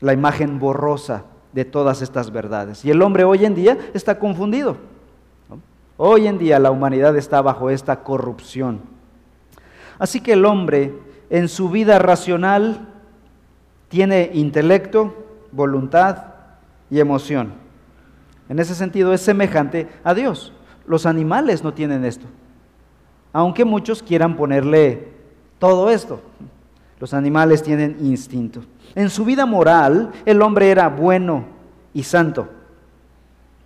la 0.00 0.12
imagen 0.12 0.58
borrosa 0.58 1.24
de 1.52 1.64
todas 1.64 2.02
estas 2.02 2.30
verdades. 2.30 2.84
Y 2.84 2.90
el 2.90 3.02
hombre 3.02 3.24
hoy 3.24 3.44
en 3.44 3.54
día 3.54 3.78
está 3.94 4.18
confundido. 4.18 4.76
Hoy 5.96 6.26
en 6.26 6.38
día 6.38 6.58
la 6.58 6.70
humanidad 6.70 7.16
está 7.16 7.42
bajo 7.42 7.70
esta 7.70 8.02
corrupción. 8.02 8.80
Así 9.98 10.20
que 10.20 10.32
el 10.32 10.44
hombre 10.44 10.94
en 11.30 11.48
su 11.48 11.68
vida 11.68 11.98
racional 11.98 12.88
tiene 13.88 14.30
intelecto, 14.32 15.14
voluntad 15.52 16.24
y 16.90 16.98
emoción. 16.98 17.52
En 18.48 18.58
ese 18.58 18.74
sentido 18.74 19.12
es 19.12 19.20
semejante 19.20 19.88
a 20.02 20.14
Dios. 20.14 20.52
Los 20.86 21.06
animales 21.06 21.62
no 21.62 21.72
tienen 21.74 22.04
esto 22.04 22.26
aunque 23.32 23.64
muchos 23.64 24.02
quieran 24.02 24.36
ponerle 24.36 25.08
todo 25.58 25.90
esto. 25.90 26.20
Los 27.00 27.14
animales 27.14 27.62
tienen 27.62 27.96
instinto. 28.00 28.62
En 28.94 29.10
su 29.10 29.24
vida 29.24 29.46
moral, 29.46 30.12
el 30.26 30.42
hombre 30.42 30.70
era 30.70 30.88
bueno 30.88 31.44
y 31.94 32.02
santo, 32.02 32.48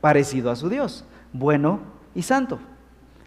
parecido 0.00 0.50
a 0.50 0.56
su 0.56 0.68
Dios, 0.68 1.04
bueno 1.32 1.80
y 2.14 2.22
santo. 2.22 2.58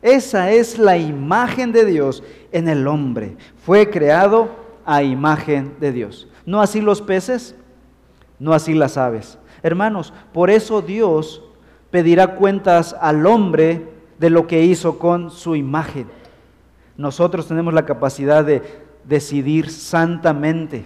Esa 0.02 0.52
es 0.52 0.78
la 0.78 0.98
imagen 0.98 1.72
de 1.72 1.86
Dios 1.86 2.24
en 2.52 2.70
el 2.70 2.88
hombre. 2.88 3.36
Fue 3.66 3.90
creado 3.90 4.50
a 4.86 5.04
imagen 5.04 5.76
de 5.80 5.92
Dios. 5.92 6.28
No 6.46 6.62
así 6.62 6.82
los 6.82 7.02
peces, 7.02 7.56
no 8.40 8.54
así 8.54 8.74
las 8.74 8.98
aves. 8.98 9.38
Hermanos, 9.62 10.14
por 10.34 10.50
eso 10.50 10.82
Dios 10.82 11.44
pedirá 11.92 12.36
cuentas 12.36 12.96
al 13.00 13.26
hombre 13.26 13.90
de 14.20 14.30
lo 14.30 14.48
que 14.48 14.64
hizo 14.64 15.00
con 15.00 15.32
su 15.32 15.56
imagen. 15.56 16.08
Nosotros 16.96 17.48
tenemos 17.48 17.74
la 17.74 17.86
capacidad 17.86 18.44
de 18.44 18.62
decidir 19.06 19.70
santamente. 19.70 20.86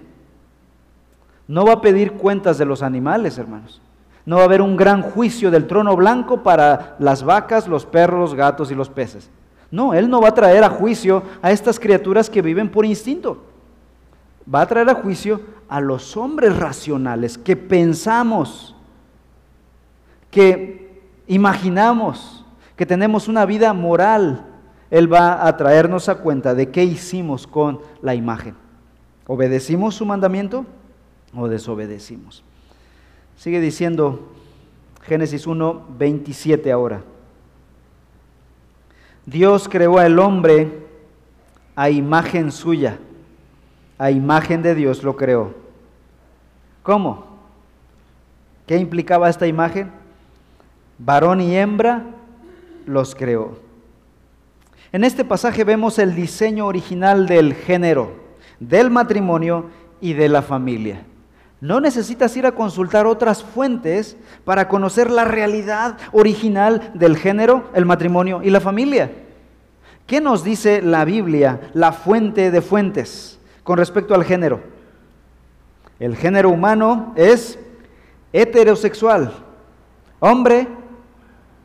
No 1.48 1.66
va 1.66 1.74
a 1.74 1.82
pedir 1.82 2.14
cuentas 2.14 2.58
de 2.58 2.66
los 2.66 2.82
animales, 2.82 3.38
hermanos. 3.38 3.82
No 4.26 4.38
va 4.38 4.44
a 4.44 4.46
haber 4.46 4.62
un 4.62 4.78
gran 4.78 5.02
juicio 5.02 5.52
del 5.52 5.68
trono 5.68 5.96
blanco 5.96 6.44
para 6.44 6.96
las 7.00 7.24
vacas, 7.24 7.68
los 7.68 7.86
perros, 7.86 8.20
los 8.20 8.36
gatos 8.36 8.72
y 8.72 8.76
los 8.76 8.90
peces. 8.90 9.30
No, 9.70 9.94
Él 9.94 10.10
no 10.10 10.22
va 10.22 10.30
a 10.30 10.34
traer 10.34 10.64
a 10.64 10.70
juicio 10.70 11.24
a 11.42 11.52
estas 11.52 11.80
criaturas 11.80 12.30
que 12.30 12.42
viven 12.42 12.70
por 12.70 12.86
instinto. 12.86 13.44
Va 14.54 14.62
a 14.62 14.66
traer 14.68 14.90
a 14.90 14.96
juicio 14.96 15.42
a 15.68 15.82
los 15.82 16.16
hombres 16.16 16.56
racionales 16.58 17.38
que 17.38 17.56
pensamos, 17.56 18.76
que 20.30 21.02
imaginamos, 21.28 22.46
que 22.76 22.86
tenemos 22.86 23.28
una 23.28 23.46
vida 23.46 23.74
moral, 23.74 24.46
él 24.90 25.12
va 25.12 25.48
a 25.48 25.58
traernos 25.58 26.08
a 26.08 26.16
cuenta 26.16 26.54
de 26.54 26.70
qué 26.70 26.84
hicimos 26.84 27.48
con 27.48 27.80
la 28.02 28.14
imagen. 28.14 28.56
¿Obedecimos 29.26 29.96
su 29.96 30.06
mandamiento 30.06 30.66
o 31.36 31.48
desobedecimos? 31.48 32.44
Sigue 33.38 33.60
diciendo 33.60 34.30
Génesis 35.04 35.48
1, 35.48 35.86
27 35.98 36.72
ahora. 36.72 37.04
Dios 39.26 39.68
creó 39.70 40.00
al 40.00 40.20
hombre 40.20 40.84
a 41.76 41.90
imagen 41.90 42.52
suya, 42.52 42.98
a 43.98 44.12
imagen 44.12 44.62
de 44.62 44.76
Dios 44.76 45.04
lo 45.04 45.16
creó. 45.16 45.54
¿Cómo? 46.84 47.26
¿Qué 48.68 48.78
implicaba 48.78 49.30
esta 49.30 49.48
imagen? 49.48 49.92
Varón 50.98 51.42
y 51.42 51.56
hembra 51.56 52.06
los 52.86 53.16
creó. 53.16 53.58
En 54.92 55.04
este 55.04 55.26
pasaje 55.26 55.64
vemos 55.64 55.98
el 56.00 56.16
diseño 56.16 56.68
original 56.68 57.28
del 57.28 57.56
género, 57.56 58.14
del 58.60 58.92
matrimonio 58.92 59.70
y 60.00 60.14
de 60.14 60.30
la 60.30 60.42
familia. 60.42 61.04
No 61.64 61.80
necesitas 61.80 62.36
ir 62.36 62.46
a 62.46 62.52
consultar 62.52 63.08
otras 63.08 63.42
fuentes 63.42 64.18
para 64.44 64.68
conocer 64.68 65.10
la 65.10 65.24
realidad 65.24 65.98
original 66.12 66.92
del 66.94 67.16
género, 67.16 67.70
el 67.74 67.86
matrimonio 67.86 68.42
y 68.44 68.50
la 68.50 68.60
familia. 68.60 69.14
¿Qué 70.06 70.20
nos 70.20 70.44
dice 70.44 70.82
la 70.82 71.06
Biblia, 71.06 71.62
la 71.74 71.94
fuente 71.94 72.52
de 72.52 72.62
fuentes, 72.62 73.40
con 73.64 73.78
respecto 73.78 74.14
al 74.14 74.26
género? 74.26 74.60
El 76.02 76.18
género 76.18 76.50
humano 76.50 77.14
es 77.16 77.58
heterosexual, 78.34 79.32
hombre 80.20 80.68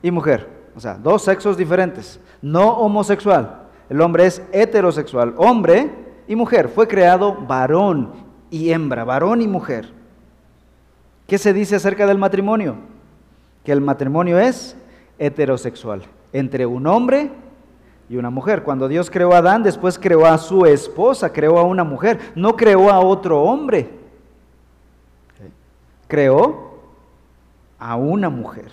y 0.00 0.12
mujer, 0.12 0.48
o 0.76 0.80
sea, 0.80 0.94
dos 0.94 1.24
sexos 1.24 1.56
diferentes 1.56 2.20
no 2.40 2.68
homosexual. 2.68 3.62
El 3.88 4.00
hombre 4.00 4.26
es 4.26 4.40
heterosexual, 4.52 5.34
hombre 5.38 5.90
y 6.28 6.36
mujer. 6.36 6.68
Fue 6.68 6.86
creado 6.86 7.34
varón 7.34 8.27
y 8.50 8.70
hembra, 8.70 9.04
varón 9.04 9.40
y 9.42 9.48
mujer. 9.48 9.92
¿Qué 11.26 11.38
se 11.38 11.52
dice 11.52 11.76
acerca 11.76 12.06
del 12.06 12.18
matrimonio? 12.18 12.76
Que 13.64 13.72
el 13.72 13.80
matrimonio 13.80 14.38
es 14.38 14.76
heterosexual, 15.18 16.02
entre 16.32 16.64
un 16.64 16.86
hombre 16.86 17.30
y 18.08 18.16
una 18.16 18.30
mujer. 18.30 18.62
Cuando 18.62 18.88
Dios 18.88 19.10
creó 19.10 19.34
a 19.34 19.38
Adán, 19.38 19.62
después 19.62 19.98
creó 19.98 20.26
a 20.26 20.38
su 20.38 20.64
esposa, 20.64 21.32
creó 21.32 21.58
a 21.58 21.64
una 21.64 21.84
mujer, 21.84 22.18
no 22.34 22.56
creó 22.56 22.90
a 22.90 23.00
otro 23.00 23.42
hombre. 23.42 23.90
Creó 26.06 26.78
a 27.78 27.96
una 27.96 28.30
mujer. 28.30 28.72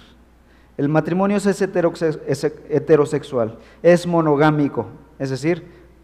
El 0.78 0.90
matrimonio 0.90 1.38
es 1.38 1.62
heterosexual, 1.62 3.58
es 3.82 4.08
monogámico, 4.08 4.88
es 5.20 5.30
decir, 5.30 5.64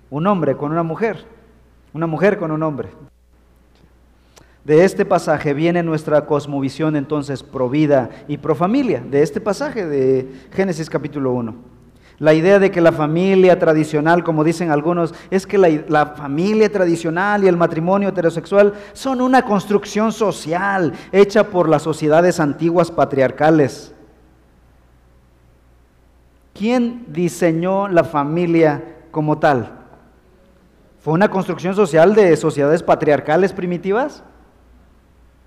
un 0.09 0.27
hombre 0.27 0.55
con 0.55 0.71
una 0.71 0.83
mujer, 0.83 1.25
una 1.93 2.07
mujer 2.07 2.37
con 2.37 2.51
un 2.51 2.63
hombre. 2.63 2.89
De 4.63 4.85
este 4.85 5.05
pasaje 5.05 5.53
viene 5.53 5.81
nuestra 5.83 6.25
cosmovisión 6.25 6.95
entonces 6.95 7.41
pro 7.43 7.69
vida 7.69 8.09
y 8.27 8.37
pro 8.37 8.55
familia, 8.55 9.01
de 9.01 9.23
este 9.23 9.41
pasaje 9.41 9.85
de 9.85 10.31
Génesis 10.51 10.89
capítulo 10.89 11.31
1. 11.33 11.55
La 12.19 12.35
idea 12.35 12.59
de 12.59 12.69
que 12.69 12.81
la 12.81 12.91
familia 12.91 13.57
tradicional, 13.57 14.23
como 14.23 14.43
dicen 14.43 14.69
algunos, 14.69 15.15
es 15.31 15.47
que 15.47 15.57
la, 15.57 15.69
la, 15.87 16.05
familia 16.07 16.71
tradicional 16.71 17.43
y 17.43 17.47
el 17.47 17.57
matrimonio 17.57 18.09
heterosexual 18.09 18.73
son 18.93 19.21
una 19.21 19.41
construcción 19.41 20.11
social 20.11 20.93
hecha 21.11 21.45
por 21.45 21.67
las 21.67 21.81
sociedades 21.81 22.39
antiguas 22.39 22.91
patriarcales 22.91 23.95
¿Quién 26.53 27.05
diseñó 27.07 27.87
la 27.87 28.03
familia 28.03 28.83
como 29.09 29.39
tal? 29.39 29.79
¿Fue 30.99 31.13
una 31.13 31.31
construcción 31.31 31.75
social 31.75 32.13
de 32.13 32.35
sociedades 32.37 32.83
patriarcales 32.83 33.53
primitivas? 33.53 34.23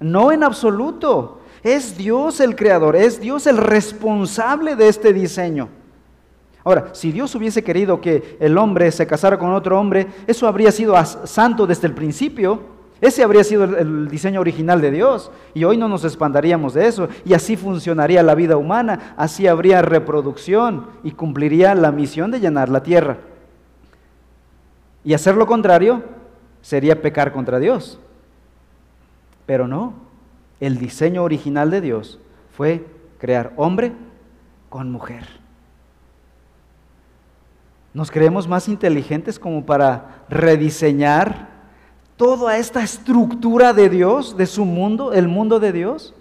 No 0.00 0.32
en 0.32 0.44
absoluto. 0.44 1.40
Es 1.62 1.96
Dios 1.96 2.40
el 2.40 2.56
creador, 2.56 2.94
es 2.94 3.20
Dios 3.20 3.46
el 3.46 3.56
responsable 3.56 4.76
de 4.76 4.88
este 4.88 5.14
diseño. 5.14 5.70
Ahora, 6.62 6.90
si 6.92 7.12
Dios 7.12 7.34
hubiese 7.34 7.62
querido 7.62 8.00
que 8.00 8.36
el 8.40 8.56
hombre 8.56 8.90
se 8.90 9.06
casara 9.06 9.38
con 9.38 9.52
otro 9.52 9.78
hombre, 9.78 10.06
eso 10.26 10.46
habría 10.46 10.72
sido 10.72 10.94
santo 11.04 11.66
desde 11.66 11.86
el 11.86 11.94
principio. 11.94 12.74
Ese 13.00 13.22
habría 13.22 13.44
sido 13.44 13.64
el, 13.64 14.08
diseño 14.08 14.40
original 14.40 14.80
de 14.80 14.90
Dios. 14.90 15.30
Y 15.52 15.64
hoy 15.64 15.76
no 15.76 15.88
nos 15.88 16.04
espantaríamos 16.04 16.72
de 16.72 16.86
eso. 16.86 17.08
Y 17.24 17.34
así 17.34 17.56
funcionaría 17.56 18.22
la 18.22 18.34
vida 18.34 18.56
humana. 18.56 19.14
Así 19.16 19.46
habría 19.46 19.82
reproducción 19.82 20.86
y 21.02 21.10
cumpliría 21.10 21.74
la 21.74 21.92
misión 21.92 22.30
de 22.30 22.40
llenar 22.40 22.70
la 22.70 22.82
tierra. 22.82 23.18
Y 25.04 25.12
hacer 25.12 25.34
lo 25.34 25.46
contrario 25.46 26.02
sería 26.62 27.02
pecar 27.02 27.32
contra 27.32 27.58
Dios. 27.58 28.00
Pero 29.46 29.68
no. 29.68 29.94
El 30.60 30.78
diseño 30.78 31.22
original 31.22 31.70
de 31.70 31.80
Dios 31.80 32.18
fue 32.56 32.86
crear 33.18 33.52
hombre 33.56 33.92
con 34.68 34.90
mujer. 34.90 35.26
Nos 37.92 38.10
creemos 38.10 38.48
más 38.48 38.68
inteligentes 38.68 39.38
como 39.38 39.64
para 39.64 40.24
rediseñar 40.28 41.54
toda 42.16 42.58
esta 42.58 42.82
estructura 42.82 43.72
de 43.72 43.88
Dios, 43.88 44.36
de 44.36 44.46
su 44.46 44.64
mundo, 44.64 45.12
el 45.12 45.28
mundo 45.28 45.60
de 45.60 45.72
Dios? 45.72 46.14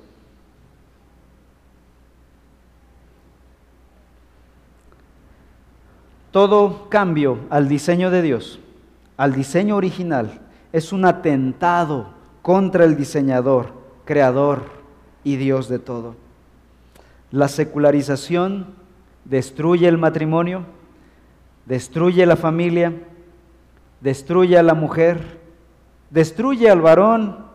Todo 6.32 6.90
cambio 6.90 7.40
al 7.52 7.68
diseño 7.68 8.10
de 8.10 8.24
Dios, 8.24 8.60
al 9.18 9.34
diseño 9.34 9.76
original, 9.76 10.42
es 10.72 10.92
un 10.92 11.06
atentado 11.06 12.08
contra 12.44 12.84
el 12.84 12.96
diseñador, 12.96 13.74
creador 14.06 14.66
y 15.24 15.38
Dios 15.38 15.70
de 15.70 15.80
todo. 15.80 16.16
La 17.32 17.48
secularización 17.48 18.76
destruye 19.26 19.88
el 19.88 19.98
matrimonio, 19.98 20.66
destruye 21.66 22.24
la 22.28 22.36
familia, 22.36 22.94
destruye 24.02 24.60
a 24.60 24.64
la 24.64 24.76
mujer, 24.76 25.40
destruye 26.12 26.70
al 26.70 26.82
varón 26.82 27.48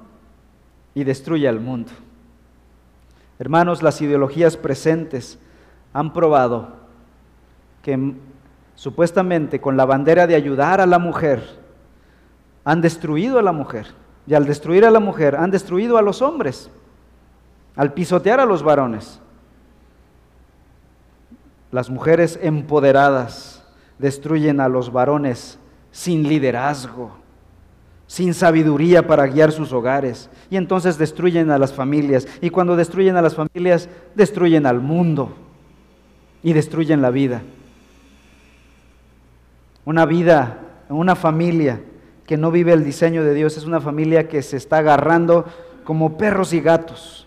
y 0.95 1.05
destruye 1.05 1.47
al 1.47 1.61
mundo. 1.61 1.93
Hermanos, 3.39 3.85
las 3.85 4.03
ideologías 4.03 4.57
presentes 4.57 5.39
han 5.93 6.13
probado 6.13 6.77
que 7.83 8.15
supuestamente 8.75 9.61
con 9.61 9.77
la 9.77 9.85
bandera 9.85 10.27
de 10.27 10.35
ayudar 10.35 10.81
a 10.81 10.87
la 10.87 10.99
mujer, 10.99 11.59
han 12.65 12.81
destruido 12.81 13.39
a 13.39 13.43
la 13.43 13.53
mujer. 13.53 13.87
Y 14.29 14.35
al 14.35 14.45
destruir 14.45 14.85
a 14.85 14.91
la 14.91 15.01
mujer, 15.01 15.37
han 15.37 15.51
destruido 15.51 15.97
a 15.97 16.03
los 16.03 16.21
hombres, 16.21 16.71
al 17.75 17.95
pisotear 17.95 18.41
a 18.41 18.45
los 18.45 18.63
varones. 18.63 19.21
Las 21.73 21.89
mujeres 21.89 22.39
empoderadas 22.43 23.65
destruyen 23.99 24.61
a 24.61 24.69
los 24.69 24.93
varones 24.93 25.59
sin 25.93 26.29
liderazgo, 26.29 27.11
sin 28.07 28.35
sabiduría 28.35 29.07
para 29.07 29.27
guiar 29.27 29.51
sus 29.51 29.73
hogares. 29.73 30.29
Y 30.51 30.57
entonces 30.57 30.99
destruyen 30.99 31.51
a 31.51 31.57
las 31.57 31.73
familias. 31.73 32.29
Y 32.43 32.51
cuando 32.51 32.77
destruyen 32.77 33.17
a 33.17 33.23
las 33.23 33.35
familias, 33.35 33.89
destruyen 34.15 34.67
al 34.67 34.81
mundo 34.81 35.33
y 36.43 36.53
destruyen 36.53 37.01
la 37.01 37.11
vida. 37.11 37.41
Una 39.87 40.05
vida, 40.05 40.59
una 40.91 41.17
familia 41.17 41.81
que 42.29 42.37
no 42.37 42.51
vive 42.51 42.75
el 42.75 42.85
diseño 42.85 43.25
de 43.25 43.33
Dios 43.33 43.57
es 43.57 43.65
una 43.65 43.81
familia 43.81 44.29
que 44.29 44.43
se 44.43 44.59
está 44.59 44.79
agarrando 44.79 45.47
como 45.83 46.19
perros 46.19 46.53
y 46.53 46.61
gatos. 46.61 47.27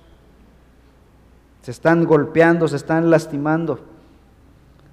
Se 1.64 1.72
están 1.72 2.06
golpeando, 2.06 2.68
se 2.68 2.76
están 2.76 3.10
lastimando. 3.10 3.80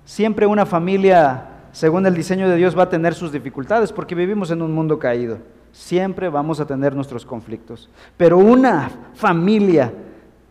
Siempre 0.07 0.47
una 0.47 0.65
familia, 0.65 1.49
según 1.73 2.07
el 2.07 2.15
diseño 2.15 2.49
de 2.49 2.57
Dios, 2.57 2.77
va 2.77 2.85
a 2.85 2.89
tener 2.89 3.13
sus 3.13 3.33
dificultades 3.33 3.93
porque 3.93 4.15
vivimos 4.15 4.51
en 4.51 4.63
un 4.63 4.73
mundo 4.73 4.99
caído. 4.99 5.41
Siempre 5.73 6.31
vamos 6.31 6.59
a 6.59 6.67
tener 6.67 6.97
nuestros 6.97 7.27
conflictos. 7.27 7.91
Pero 8.17 8.39
una 8.39 8.91
familia 9.13 9.93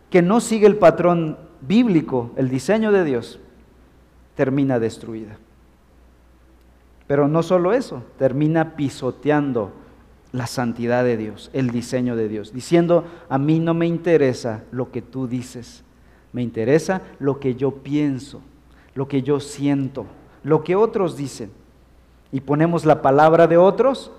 que 0.08 0.22
no 0.22 0.38
sigue 0.38 0.68
el 0.68 0.76
patrón 0.76 1.36
bíblico, 1.62 2.30
el 2.36 2.48
diseño 2.48 2.92
de 2.92 3.02
Dios, 3.02 3.40
termina 4.36 4.78
destruida. 4.78 5.36
Pero 7.08 7.26
no 7.26 7.42
solo 7.42 7.72
eso, 7.72 8.04
termina 8.18 8.76
pisoteando 8.76 9.72
la 10.30 10.46
santidad 10.46 11.02
de 11.02 11.16
Dios, 11.16 11.50
el 11.52 11.70
diseño 11.70 12.14
de 12.14 12.28
Dios, 12.28 12.52
diciendo, 12.52 13.04
a 13.28 13.38
mí 13.38 13.58
no 13.58 13.74
me 13.74 13.86
interesa 13.86 14.62
lo 14.70 14.92
que 14.92 15.02
tú 15.02 15.26
dices, 15.26 15.82
me 16.32 16.42
interesa 16.42 17.02
lo 17.18 17.40
que 17.40 17.56
yo 17.56 17.72
pienso 17.82 18.40
lo 18.98 19.06
que 19.06 19.22
yo 19.22 19.38
siento, 19.38 20.06
lo 20.42 20.64
que 20.64 20.74
otros 20.74 21.16
dicen. 21.16 21.52
Y 22.32 22.40
ponemos 22.40 22.84
la 22.84 23.00
palabra 23.00 23.46
de 23.46 23.56
otros 23.56 24.10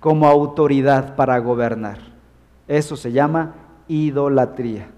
como 0.00 0.26
autoridad 0.26 1.16
para 1.16 1.38
gobernar. 1.38 1.98
Eso 2.66 2.96
se 2.96 3.12
llama 3.12 3.54
idolatría. 3.88 4.88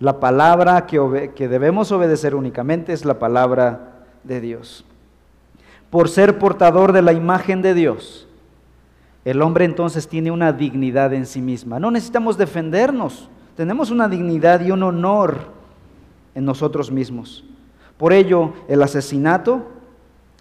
La 0.00 0.18
palabra 0.18 0.86
que, 0.86 1.30
que, 1.36 1.46
debemos 1.46 1.92
obedecer 1.92 2.34
únicamente 2.34 2.92
es 2.92 3.04
la 3.04 3.20
palabra 3.20 4.04
de 4.24 4.40
Dios. 4.40 4.84
Por 5.94 6.08
ser 6.08 6.40
portador 6.40 6.92
de 6.92 7.02
la 7.02 7.12
imagen 7.12 7.62
de 7.62 7.72
Dios, 7.72 8.26
el 9.24 9.40
hombre 9.40 9.64
entonces 9.64 10.08
tiene 10.08 10.32
una 10.32 10.52
dignidad 10.52 11.14
en 11.14 11.24
sí 11.24 11.40
misma. 11.40 11.78
No 11.78 11.92
necesitamos 11.92 12.36
defendernos, 12.36 13.28
tenemos 13.56 13.92
una 13.92 14.08
dignidad 14.08 14.60
y 14.60 14.72
un 14.72 14.82
honor 14.82 15.52
en 16.34 16.44
nosotros 16.44 16.90
mismos. 16.90 17.44
Por 17.96 18.12
ello, 18.12 18.54
el 18.66 18.82
asesinato 18.82 19.68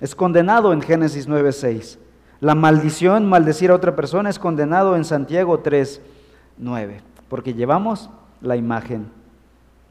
es 0.02 0.16
condenado 0.16 0.74
en 0.74 0.82
Génesis 0.82 1.28
9:6. 1.28 2.00
La 2.40 2.56
maldición, 2.56 3.30
maldecir 3.30 3.70
a 3.70 3.76
otra 3.76 3.96
persona, 3.96 4.32
es 4.32 4.40
condenado 4.40 4.96
en 4.96 5.06
Santiago 5.06 5.60
3:9, 5.60 7.02
porque 7.30 7.54
llevamos 7.54 8.10
la 8.42 8.56
imagen 8.56 9.06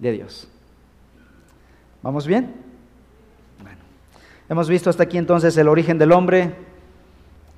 de 0.00 0.10
Dios. 0.10 0.48
¿Vamos 2.02 2.26
bien? 2.26 2.61
Hemos 4.52 4.68
visto 4.68 4.90
hasta 4.90 5.04
aquí 5.04 5.16
entonces 5.16 5.56
el 5.56 5.66
origen 5.66 5.96
del 5.96 6.12
hombre, 6.12 6.54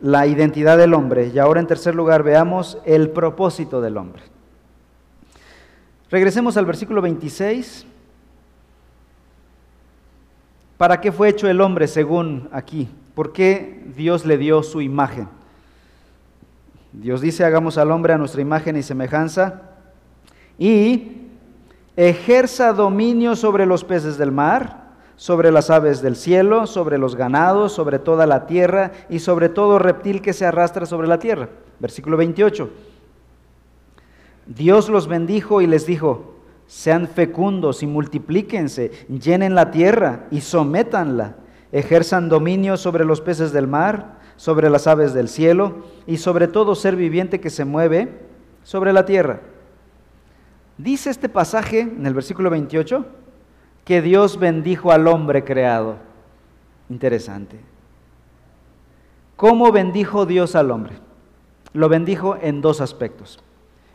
la 0.01 0.29
identidad 0.29 0.79
del 0.79 0.95
hombre, 0.95 1.33
y 1.35 1.41
ahora 1.41 1.59
en 1.59 1.67
tercer 1.67 1.93
lugar 1.93 2.23
veamos 2.23 2.79
el 2.85 3.11
propósito 3.11 3.81
del 3.81 3.97
hombre. 3.97 4.23
Regresemos 6.09 6.57
al 6.57 6.67
versículo 6.67 7.03
26 7.03 7.85
¿Para 10.79 11.01
qué 11.01 11.11
fue 11.11 11.31
hecho 11.31 11.49
el 11.49 11.61
hombre 11.61 11.89
según 11.89 12.49
aquí? 12.53 12.89
¿Por 13.17 13.33
qué 13.33 13.83
Dios 13.97 14.25
le 14.25 14.39
dio 14.39 14.63
su 14.63 14.81
imagen? 14.81 15.27
Dios 16.93 17.21
dice, 17.21 17.45
hagamos 17.45 17.77
al 17.77 17.91
hombre 17.91 18.13
a 18.13 18.19
nuestra 18.19 18.41
imagen 18.41 18.77
y 18.77 18.85
semejanza 18.85 19.63
y 20.61 21.23
ejerza 21.97 22.73
dominio 22.73 23.35
sobre 23.35 23.67
los 23.67 23.83
peces 23.83 24.17
del 24.17 24.31
mar, 24.31 24.84
sobre 25.16 25.53
las 25.53 25.70
aves 25.70 26.03
del 26.03 26.16
cielo, 26.16 26.66
sobre 26.66 26.98
los 26.98 27.16
ganados, 27.16 27.72
sobre 27.72 27.98
toda 27.98 28.27
la 28.27 28.46
tierra 28.46 28.92
y 29.09 29.20
sobre 29.20 29.48
todo 29.48 29.79
reptil 29.79 30.22
que 30.22 30.33
se 30.33 30.46
arrastra 30.46 30.87
sobre 30.87 31.09
la 31.09 31.18
tierra. 31.18 31.48
Versículo 31.79 32.16
28. 32.16 32.70
Dios 34.46 34.88
los 34.88 35.09
bendijo 35.09 35.62
y 35.62 35.66
les 35.66 35.87
dijo, 35.87 36.35
sean 36.66 37.09
fecundos 37.09 37.83
y 37.83 37.87
multiplíquense, 37.87 38.90
llenen 39.09 39.55
la 39.55 39.70
tierra 39.70 40.27
y 40.31 40.40
sométanla, 40.40 41.37
ejerzan 41.72 42.29
dominio 42.29 42.77
sobre 42.77 43.05
los 43.05 43.20
peces 43.20 43.53
del 43.53 43.66
mar, 43.66 44.18
sobre 44.37 44.68
las 44.68 44.87
aves 44.87 45.14
del 45.14 45.29
cielo 45.29 45.85
y 46.07 46.16
sobre 46.16 46.48
todo 46.48 46.74
ser 46.74 46.96
viviente 46.96 47.40
que 47.40 47.50
se 47.50 47.64
mueve 47.64 48.09
sobre 48.62 48.92
la 48.92 49.07
tierra. 49.07 49.40
Dice 50.77 51.11
este 51.11 51.29
pasaje 51.29 51.81
en 51.81 52.05
el 52.05 52.14
versículo 52.14 52.50
28 52.50 53.07
que 53.85 54.03
Dios 54.03 54.38
bendijo 54.38 54.92
al 54.92 55.07
hombre 55.07 55.44
creado. 55.44 55.97
Interesante. 56.88 57.59
¿Cómo 59.37 59.73
bendijo 59.73 60.27
Dios 60.27 60.55
al 60.55 60.70
hombre? 60.70 60.94
Lo 61.73 61.88
bendijo 61.88 62.37
en 62.40 62.61
dos 62.61 62.81
aspectos. 62.81 63.42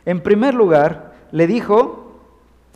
En 0.04 0.22
primer 0.22 0.54
lugar, 0.54 1.14
le 1.32 1.46
dijo 1.46 2.10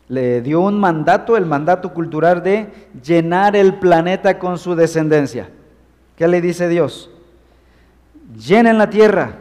le 0.08 0.42
dio 0.42 0.60
un 0.60 0.78
mandato, 0.78 1.36
el 1.36 1.46
mandato 1.46 1.94
cultural 1.94 2.42
de 2.42 2.68
llenar 3.02 3.56
el 3.56 3.78
planeta 3.78 4.38
con 4.38 4.58
su 4.58 4.74
descendencia. 4.74 5.48
¿Qué 6.16 6.28
le 6.28 6.40
dice 6.40 6.68
Dios? 6.68 7.10
Llenen 8.36 8.78
la 8.78 8.90
tierra 8.90 9.38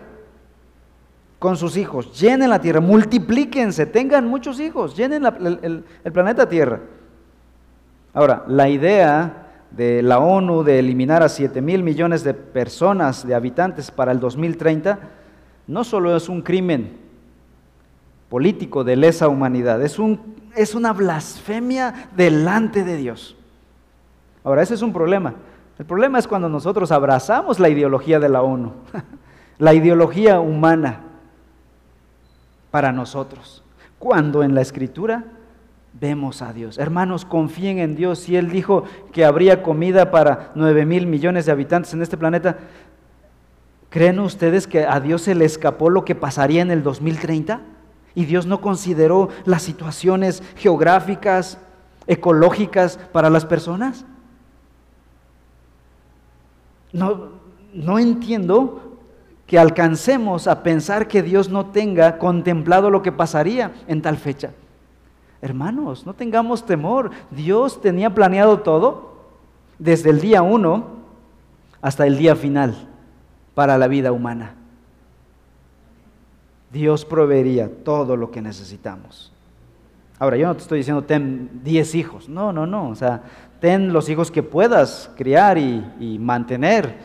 con 1.40 1.58
sus 1.58 1.76
hijos, 1.76 2.18
llenen 2.18 2.50
la 2.50 2.60
tierra, 2.60 2.80
multiplíquense, 2.80 3.86
tengan 3.86 4.26
muchos 4.26 4.62
hijos, 4.62 4.96
llenen 4.96 5.26
el, 5.26 5.84
el 6.02 6.12
planeta 6.14 6.48
Tierra. 6.48 6.80
Ahora, 8.14 8.44
la 8.48 8.70
idea 8.70 9.48
de 9.72 10.04
la 10.04 10.20
ONU 10.20 10.64
de 10.64 10.80
eliminar 10.80 11.24
a 11.24 11.30
7 11.30 11.62
mil 11.62 11.84
millones 11.84 12.24
de 12.24 12.34
personas, 12.34 13.26
de 13.28 13.34
habitantes 13.34 13.90
para 13.90 14.12
el 14.12 14.20
2030, 14.20 15.00
no 15.68 15.84
solo 15.84 16.16
es 16.16 16.30
un 16.30 16.42
crimen 16.42 16.98
político 18.30 18.84
de 18.84 18.96
lesa 18.96 19.28
humanidad, 19.28 19.82
es 19.82 19.98
un 19.98 20.34
es 20.56 20.76
una 20.76 20.94
blasfemia 20.94 22.10
delante 22.16 22.84
de 22.84 22.98
Dios. 22.98 23.36
Ahora, 24.44 24.62
ese 24.62 24.74
es 24.74 24.82
un 24.82 24.94
problema. 24.94 25.34
El 25.80 25.86
problema 25.86 26.20
es 26.20 26.28
cuando 26.28 26.50
nosotros 26.50 26.92
abrazamos 26.92 27.60
la 27.60 27.70
ideología 27.70 28.20
de 28.20 28.30
la 28.30 28.42
ONU, 28.42 28.74
la 29.58 29.74
ideología 29.74 30.40
humana 30.40 31.02
para 32.72 32.92
nosotros. 32.92 33.64
Cuando 33.98 34.44
en 34.44 34.54
la 34.54 34.62
escritura 34.62 35.24
vemos 36.00 36.42
a 36.42 36.54
Dios. 36.54 36.78
Hermanos, 36.78 37.26
confíen 37.26 37.80
en 37.80 37.96
Dios. 37.96 38.20
Si 38.20 38.36
Él 38.36 38.50
dijo 38.50 38.84
que 39.12 39.26
habría 39.26 39.64
comida 39.64 40.12
para 40.12 40.52
nueve 40.56 40.86
mil 40.86 41.08
millones 41.08 41.46
de 41.46 41.52
habitantes 41.52 41.94
en 41.94 42.02
este 42.02 42.18
planeta, 42.18 42.58
¿creen 43.90 44.20
ustedes 44.20 44.68
que 44.68 44.86
a 44.86 45.00
Dios 45.00 45.22
se 45.22 45.36
le 45.36 45.46
escapó 45.46 45.90
lo 45.90 46.04
que 46.04 46.16
pasaría 46.16 46.62
en 46.62 46.72
el 46.72 46.84
2030? 46.84 47.62
Y 48.16 48.26
Dios 48.26 48.46
no 48.46 48.62
consideró 48.62 49.30
las 49.46 49.64
situaciones 49.64 50.44
geográficas, 50.56 51.58
ecológicas 52.06 53.00
para 53.12 53.30
las 53.30 53.46
personas. 53.46 54.06
No, 56.92 57.30
no 57.74 57.98
entiendo 57.98 59.00
que 59.48 59.58
alcancemos 59.58 60.48
a 60.48 60.64
pensar 60.64 61.08
que 61.08 61.24
Dios 61.24 61.50
no 61.50 61.68
tenga 61.68 62.18
contemplado 62.18 62.90
lo 62.90 63.02
que 63.02 63.12
pasaría 63.12 63.74
en 63.88 64.02
tal 64.02 64.18
fecha. 64.18 64.52
Hermanos, 65.44 66.06
no 66.06 66.14
tengamos 66.14 66.66
temor. 66.66 67.12
Dios 67.30 67.82
tenía 67.82 68.16
planeado 68.16 68.62
todo 68.62 69.26
desde 69.78 70.10
el 70.10 70.22
día 70.22 70.42
uno 70.42 70.86
hasta 71.82 72.08
el 72.08 72.18
día 72.18 72.38
final 72.38 72.88
para 73.54 73.78
la 73.78 73.90
vida 73.90 74.14
humana. 74.14 74.56
Dios 76.72 77.04
proveería 77.04 77.70
todo 77.84 78.16
lo 78.16 78.32
que 78.32 78.42
necesitamos. 78.42 79.34
Ahora, 80.18 80.38
yo 80.38 80.48
no 80.48 80.56
te 80.56 80.62
estoy 80.62 80.78
diciendo 80.78 81.04
ten 81.04 81.60
10 81.62 81.96
hijos, 81.96 82.30
no, 82.30 82.54
no, 82.54 82.66
no, 82.66 82.88
o 82.88 82.96
sea, 82.96 83.24
ten 83.60 83.92
los 83.92 84.08
hijos 84.08 84.32
que 84.32 84.44
puedas 84.44 85.12
criar 85.18 85.58
y, 85.58 86.18
mantener. 86.22 87.00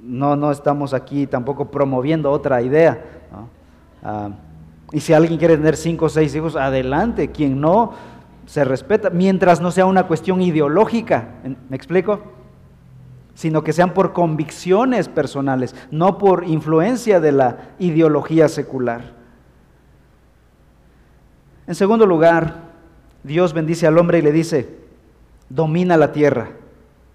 No, 0.00 0.36
no 0.36 0.52
estamos 0.52 0.94
aquí 0.94 1.26
tampoco 1.26 1.72
promoviendo 1.72 2.30
otra 2.30 2.62
idea. 2.62 3.04
Ah, 4.00 4.30
y 4.94 5.00
si 5.00 5.12
alguien 5.12 5.40
quiere 5.40 5.56
tener 5.56 5.76
cinco 5.76 6.04
o 6.04 6.08
seis 6.08 6.32
hijos, 6.36 6.54
adelante. 6.54 7.32
Quien 7.32 7.60
no, 7.60 7.94
se 8.46 8.62
respeta, 8.64 9.10
mientras 9.10 9.60
no 9.60 9.72
sea 9.72 9.86
una 9.86 10.06
cuestión 10.06 10.40
ideológica. 10.40 11.30
¿Me 11.68 11.76
explico? 11.76 12.22
Sino 13.34 13.64
que 13.64 13.72
sean 13.72 13.92
por 13.92 14.12
convicciones 14.12 15.08
personales, 15.08 15.74
no 15.90 16.16
por 16.16 16.44
influencia 16.44 17.18
de 17.18 17.32
la 17.32 17.74
ideología 17.80 18.48
secular. 18.48 19.14
En 21.66 21.74
segundo 21.74 22.06
lugar, 22.06 22.54
Dios 23.24 23.52
bendice 23.52 23.88
al 23.88 23.98
hombre 23.98 24.20
y 24.20 24.22
le 24.22 24.30
dice, 24.30 24.78
domina 25.48 25.96
la 25.96 26.12
tierra, 26.12 26.50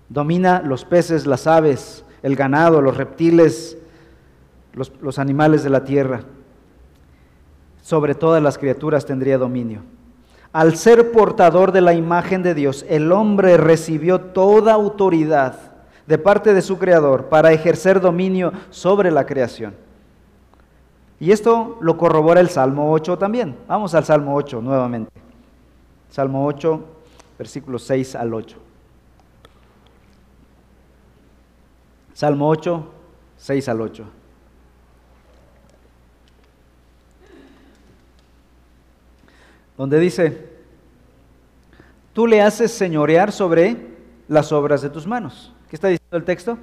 domina 0.09 0.61
los 0.61 0.83
peces, 0.83 1.25
las 1.25 1.47
aves, 1.47 2.03
el 2.23 2.35
ganado, 2.35 2.81
los 2.81 2.97
reptiles, 2.97 3.77
los, 4.73 5.17
animales 5.17 5.63
de 5.63 5.69
la 5.69 5.85
tierra. 5.85 6.25
Sobre 7.89 8.13
todas 8.13 8.43
las 8.43 8.59
criaturas 8.59 9.03
tendría 9.03 9.39
dominio. 9.39 9.81
Al 10.53 10.77
ser 10.77 11.11
portador 11.11 11.71
de 11.71 11.81
la 11.81 11.95
imagen 11.95 12.43
de 12.43 12.53
Dios, 12.53 12.85
el 12.87 13.11
hombre 13.11 13.57
recibió 13.57 14.21
toda 14.21 14.73
autoridad 14.73 15.55
de 16.05 16.19
parte 16.19 16.53
de 16.53 16.61
su 16.61 16.77
Creador 16.77 17.29
para 17.29 17.51
ejercer 17.51 17.99
dominio 17.99 18.53
sobre 18.69 19.09
la 19.09 19.25
creación. 19.25 19.73
Y 21.19 21.31
esto 21.31 21.79
lo 21.81 21.97
corrobora 21.97 22.39
el 22.41 22.51
Salmo 22.51 22.91
8 22.91 23.17
también. 23.17 23.57
Vamos 23.67 23.95
al 23.95 24.05
Salmo 24.05 24.35
8 24.35 24.61
nuevamente. 24.61 25.11
Salmo 26.11 26.45
8, 26.45 26.85
versículos 27.39 27.81
6 27.85 28.13
al 28.13 28.35
8. 28.35 28.57
Salmo 32.13 32.49
8, 32.49 32.83
6 33.37 33.67
al 33.67 33.81
8. 33.81 34.18
Donde 39.79 39.97
dice, 39.97 40.45
tú 42.11 42.27
le 42.27 42.41
haces 42.41 42.69
señorear 42.69 43.31
sobre 43.31 43.77
las 44.27 44.51
obras 44.51 44.81
de 44.81 44.89
tus 44.89 45.07
manos. 45.07 45.53
¿Qué 45.69 45.77
está 45.77 45.87
diciendo 45.87 46.17
el 46.17 46.25
texto? 46.25 46.57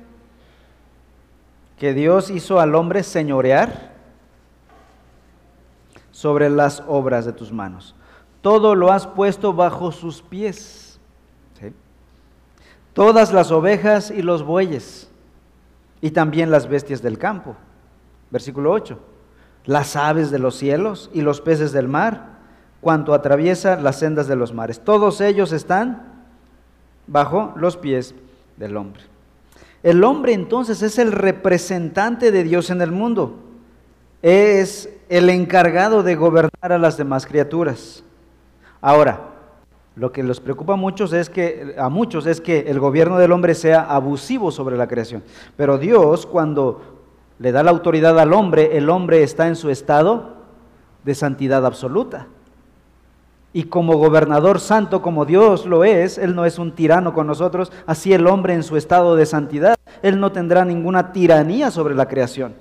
Que 1.79 1.95
Dios 1.95 2.29
hizo 2.29 2.61
al 2.61 2.75
hombre 2.75 3.03
señorear 3.03 3.95
sobre 6.11 6.51
las 6.51 6.83
obras 6.87 7.25
de 7.25 7.33
tus 7.33 7.51
manos. 7.51 7.95
Todo 8.43 8.75
lo 8.75 8.93
has 8.93 9.07
puesto 9.07 9.55
bajo 9.55 9.93
sus 9.93 10.21
pies. 10.21 11.01
Todas 12.93 13.33
las 13.33 13.51
ovejas 13.51 14.11
y 14.11 14.21
los 14.21 14.43
bueyes, 14.43 15.11
y 16.03 16.11
también 16.11 16.51
las 16.51 16.69
bestias 16.69 17.01
del 17.01 17.17
campo. 17.17 17.57
Versículo 18.31 18.73
8. 18.73 18.99
Las 19.65 19.97
aves 19.97 20.31
de 20.31 20.39
los 20.39 20.57
cielos 20.57 21.11
y 21.15 21.23
los 21.23 21.41
peces 21.41 21.73
del 21.73 21.89
mar, 21.89 22.36
cuanto 22.87 23.15
atraviesa 23.15 23.75
las 23.81 23.99
sendas 23.99 24.29
de 24.29 24.37
los 24.37 24.55
mares. 24.55 24.79
Todos 24.79 25.21
ellos 25.21 25.51
están 25.51 26.23
bajo 27.09 27.53
los 27.57 27.77
pies 27.77 28.15
del 28.59 28.77
hombre. 28.77 29.03
El 29.83 30.05
hombre 30.05 30.35
entonces 30.35 30.83
es 30.83 31.01
el 31.01 31.11
representante 31.11 32.31
de 32.31 32.45
Dios 32.45 32.71
en 32.71 32.81
el 32.81 32.93
mundo 32.93 33.41
es 34.23 34.89
el 35.09 35.31
encargado 35.31 36.03
de 36.03 36.15
gobernar 36.15 36.73
a 36.73 36.79
las 36.79 36.97
demás 36.97 37.27
criaturas. 37.27 38.03
Ahora, 38.81 39.21
lo 39.95 40.13
que 40.13 40.23
los 40.23 40.41
preocupa 40.41 40.75
a 40.75 40.77
muchos 40.77 41.13
es 41.13 41.31
que 41.31 41.75
a 41.79 41.89
muchos 41.89 42.27
es 42.27 42.41
que 42.41 42.61
el 42.69 42.79
gobierno 42.81 43.19
del 43.19 43.33
hombre 43.33 43.55
sea 43.55 43.83
abusivo 43.83 44.51
sobre 44.51 44.77
la 44.77 44.89
creación. 44.89 45.23
Pero 45.57 45.79
Dios 45.79 46.27
cuando 46.27 46.81
le 47.39 47.53
da 47.53 47.63
la 47.63 47.71
autoridad 47.71 48.19
al 48.19 48.33
hombre, 48.33 48.77
el 48.77 48.91
hombre 48.91 49.23
está 49.23 49.49
en 49.49 49.57
su 49.57 49.71
estado 49.71 50.37
de 51.05 51.15
santidad 51.15 51.65
absoluta. 51.65 52.27
Y 53.57 53.65
como 53.65 53.97
gobernador 53.97 54.61
santo 54.61 55.01
como 55.01 55.25
Dios 55.25 55.65
lo 55.65 55.83
es, 55.83 56.19
Él 56.19 56.35
no 56.35 56.45
es 56.45 56.59
un 56.59 56.73
tirano 56.73 57.15
con 57.15 57.27
nosotros, 57.27 57.73
así 57.87 58.13
el 58.13 58.27
hombre 58.27 58.53
en 58.53 58.63
su 58.63 58.77
estado 58.77 59.17
de 59.17 59.25
santidad, 59.25 59.77
Él 60.03 60.21
no 60.21 60.31
tendrá 60.31 60.67
ninguna 60.67 61.11
tiranía 61.11 61.71
sobre 61.71 61.95
la 61.95 62.07
creación. 62.07 62.53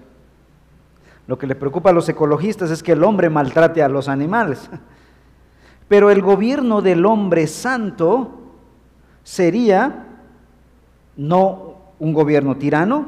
Lo 1.28 1.38
que 1.38 1.48
le 1.48 1.56
preocupa 1.56 1.90
a 1.90 1.94
los 1.94 2.08
ecologistas 2.08 2.72
es 2.72 2.82
que 2.82 2.94
el 2.94 3.04
hombre 3.04 3.30
maltrate 3.30 3.84
a 3.84 3.90
los 3.90 4.08
animales. 4.08 4.70
Pero 5.90 6.12
el 6.12 6.22
gobierno 6.22 6.82
del 6.82 7.06
hombre 7.06 7.46
santo 7.48 8.32
sería 9.22 10.08
no 11.18 11.76
un 12.00 12.14
gobierno 12.14 12.56
tirano, 12.56 13.08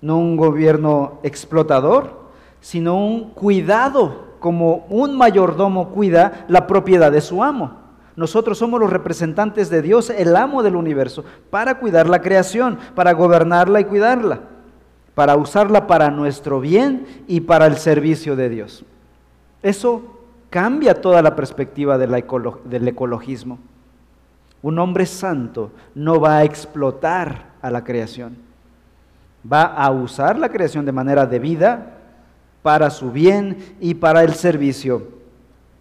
no 0.00 0.16
un 0.16 0.38
gobierno 0.38 1.20
explotador, 1.22 2.30
sino 2.62 2.96
un 2.96 3.32
cuidado, 3.32 4.29
como 4.40 4.86
un 4.88 5.16
mayordomo 5.16 5.90
cuida 5.90 6.44
la 6.48 6.66
propiedad 6.66 7.12
de 7.12 7.20
su 7.20 7.44
amo. 7.44 7.78
Nosotros 8.16 8.58
somos 8.58 8.80
los 8.80 8.90
representantes 8.90 9.70
de 9.70 9.82
Dios, 9.82 10.10
el 10.10 10.34
amo 10.34 10.62
del 10.62 10.74
universo, 10.74 11.24
para 11.50 11.78
cuidar 11.78 12.08
la 12.08 12.20
creación, 12.20 12.78
para 12.94 13.12
gobernarla 13.12 13.80
y 13.80 13.84
cuidarla 13.84 14.40
para 15.20 15.36
usarla 15.36 15.86
para 15.86 16.10
nuestro 16.10 16.60
bien 16.60 17.24
y 17.26 17.42
para 17.42 17.66
el 17.66 17.76
servicio 17.76 18.36
de 18.36 18.48
Dios. 18.48 18.84
Eso 19.62 20.02
cambia 20.48 21.00
toda 21.00 21.20
la 21.20 21.36
perspectiva 21.36 21.98
del 21.98 22.88
ecologismo. 22.88 23.58
Un 24.62 24.78
hombre 24.78 25.04
santo 25.04 25.72
no 25.94 26.20
va 26.20 26.38
a 26.38 26.44
explotar 26.44 27.50
a 27.60 27.70
la 27.70 27.84
creación, 27.84 28.36
va 29.50 29.64
a 29.64 29.90
usar 29.90 30.38
la 30.38 30.48
creación 30.48 30.86
de 30.86 30.92
manera 30.92 31.26
debida 31.26 31.98
para 32.62 32.90
su 32.90 33.10
bien 33.10 33.58
y 33.80 33.94
para 33.94 34.22
el 34.22 34.34
servicio 34.34 35.08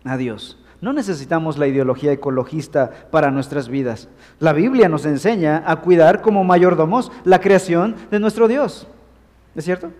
a 0.03 0.17
Dios. 0.17 0.57
No 0.81 0.93
necesitamos 0.93 1.57
la 1.57 1.67
ideología 1.67 2.13
ecologista 2.13 2.89
para 3.11 3.31
nuestras 3.31 3.67
vidas. 3.67 4.07
La 4.39 4.53
Biblia 4.53 4.87
nos 4.87 5.05
enseña 5.05 5.63
a 5.65 5.77
cuidar 5.81 6.21
como 6.21 6.43
mayordomos 6.45 7.11
la 7.25 7.41
creación 7.41 7.95
de 8.09 8.19
nuestro 8.19 8.47
Dios. 8.47 8.87
¿Es 9.55 9.65
cierto? 9.65 9.91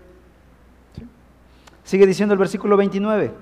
Sigue 1.84 2.06
diciendo 2.06 2.32
el 2.32 2.38
versículo 2.38 2.78
29, 2.78 3.32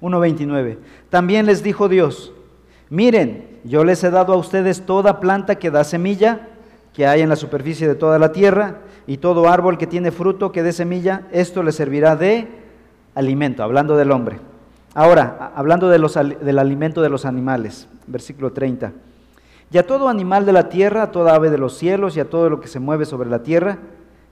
1.29. 0.00 0.78
También 1.10 1.46
les 1.46 1.62
dijo 1.62 1.88
Dios, 1.88 2.32
miren, 2.88 3.58
yo 3.64 3.82
les 3.82 4.04
he 4.04 4.10
dado 4.10 4.32
a 4.34 4.36
ustedes 4.36 4.86
toda 4.86 5.18
planta 5.18 5.56
que 5.56 5.70
da 5.72 5.82
semilla, 5.82 6.48
que 6.92 7.06
hay 7.06 7.22
en 7.22 7.30
la 7.30 7.36
superficie 7.36 7.88
de 7.88 7.94
toda 7.96 8.20
la 8.20 8.30
tierra, 8.30 8.82
y 9.06 9.18
todo 9.18 9.48
árbol 9.48 9.78
que 9.78 9.86
tiene 9.86 10.10
fruto 10.10 10.52
que 10.52 10.62
dé 10.62 10.72
semilla, 10.72 11.22
esto 11.32 11.62
les 11.62 11.74
servirá 11.74 12.16
de 12.16 12.48
alimento, 13.14 13.62
hablando 13.62 13.96
del 13.96 14.10
hombre. 14.10 14.38
Ahora, 14.94 15.52
hablando 15.54 15.88
de 15.88 15.98
los, 15.98 16.14
del 16.14 16.58
alimento 16.58 17.02
de 17.02 17.08
los 17.08 17.24
animales, 17.24 17.88
versículo 18.06 18.52
30. 18.52 18.92
Y 19.72 19.78
a 19.78 19.86
todo 19.86 20.08
animal 20.08 20.46
de 20.46 20.52
la 20.52 20.68
tierra, 20.68 21.02
a 21.02 21.10
toda 21.10 21.34
ave 21.34 21.50
de 21.50 21.58
los 21.58 21.76
cielos 21.76 22.16
y 22.16 22.20
a 22.20 22.30
todo 22.30 22.48
lo 22.48 22.60
que 22.60 22.68
se 22.68 22.78
mueve 22.78 23.04
sobre 23.04 23.28
la 23.28 23.42
tierra, 23.42 23.78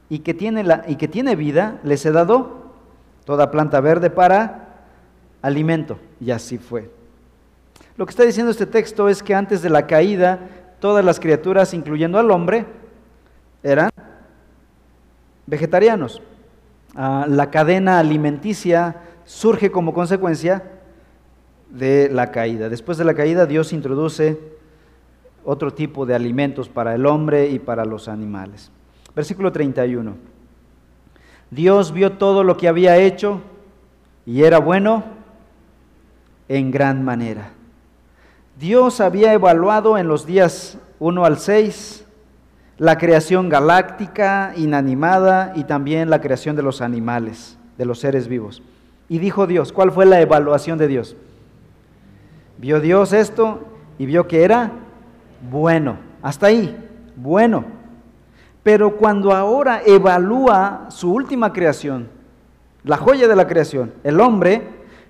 y 0.09 0.21
que 0.21 0.35
tiene, 0.35 0.63
la, 0.63 0.85
y 0.87 0.97
que 0.97 1.09
tiene 1.09 1.37
vida, 1.37 1.81
les 1.83 2.05
he 2.07 2.13
dado 2.13 2.63
toda 3.25 3.51
planta 3.51 3.81
verde 3.81 4.11
para 4.11 4.85
alimento. 5.41 5.99
Y 6.21 6.31
así 6.31 6.59
fue. 6.59 6.91
Lo 7.97 8.07
que 8.07 8.11
está 8.11 8.23
diciendo 8.23 8.51
este 8.51 8.67
texto 8.67 9.09
es 9.09 9.23
que 9.23 9.35
antes 9.35 9.63
de 9.63 9.71
la 9.71 9.87
caída, 9.87 10.39
todas 10.81 11.05
las 11.05 11.19
criaturas, 11.19 11.75
incluyendo 11.75 12.19
al 12.19 12.31
hombre, 12.31 12.67
eran 13.63 13.91
vegetarianos. 15.53 16.23
Ah, 16.97 17.27
la 17.29 17.51
cadena 17.51 17.99
alimenticia 17.99 18.97
surge 19.27 19.71
como 19.71 19.93
consecuencia 19.93 20.63
de 21.69 22.09
la 22.11 22.31
caída. 22.31 22.71
Después 22.71 22.97
de 22.97 23.05
la 23.05 23.13
caída, 23.13 23.45
Dios 23.45 23.75
introduce 23.75 24.41
otro 25.45 25.75
tipo 25.75 26.07
de 26.07 26.15
alimentos 26.15 26.71
para 26.71 26.95
el 26.95 27.05
hombre 27.05 27.51
y 27.51 27.59
para 27.59 27.85
los 27.85 28.09
animales. 28.09 28.71
Versículo 29.15 29.53
31. 29.53 30.15
Dios 31.51 31.93
vio 31.93 32.13
todo 32.13 32.45
lo 32.45 32.57
que 32.57 32.69
había 32.69 32.97
hecho 32.97 33.43
y 34.25 34.45
era 34.45 34.59
bueno 34.59 35.05
en 36.49 36.71
gran 36.71 37.05
manera. 37.05 37.53
Dios 38.59 39.03
había 39.03 39.35
evaluado 39.35 39.99
en 39.99 40.09
los 40.09 40.25
días 40.25 40.79
1 40.99 41.25
al 41.27 41.37
6 41.37 42.02
la 42.83 42.99
creación 42.99 43.49
galáctica, 43.49 44.55
inanimada 44.57 45.53
y 45.55 45.63
también 45.63 46.11
la 46.11 46.21
creación 46.21 46.57
de 46.57 46.65
los 46.65 46.81
animales, 46.81 47.57
de 47.79 47.85
los 47.85 48.01
seres 48.01 48.27
vivos. 48.27 48.61
Y 49.09 49.21
dijo 49.21 49.47
Dios, 49.47 49.73
¿cuál 49.73 49.93
fue 49.93 50.05
la 50.05 50.21
evaluación 50.21 50.79
de 50.79 50.89
Dios? 50.89 51.15
Vio 52.59 52.81
Dios 52.81 53.13
esto 53.13 53.61
y 54.01 54.07
vio 54.07 54.27
que 54.27 54.43
era 54.43 54.73
bueno. 55.49 55.97
Hasta 56.23 56.49
ahí, 56.49 56.77
bueno. 57.15 57.67
Pero 58.65 58.97
cuando 58.97 59.31
ahora 59.31 59.83
evalúa 59.87 60.87
su 60.89 61.13
última 61.13 61.53
creación, 61.53 62.09
la 62.83 62.97
joya 62.97 63.29
de 63.29 63.37
la 63.37 63.47
creación, 63.47 63.93
el 64.03 64.21
hombre, 64.21 64.61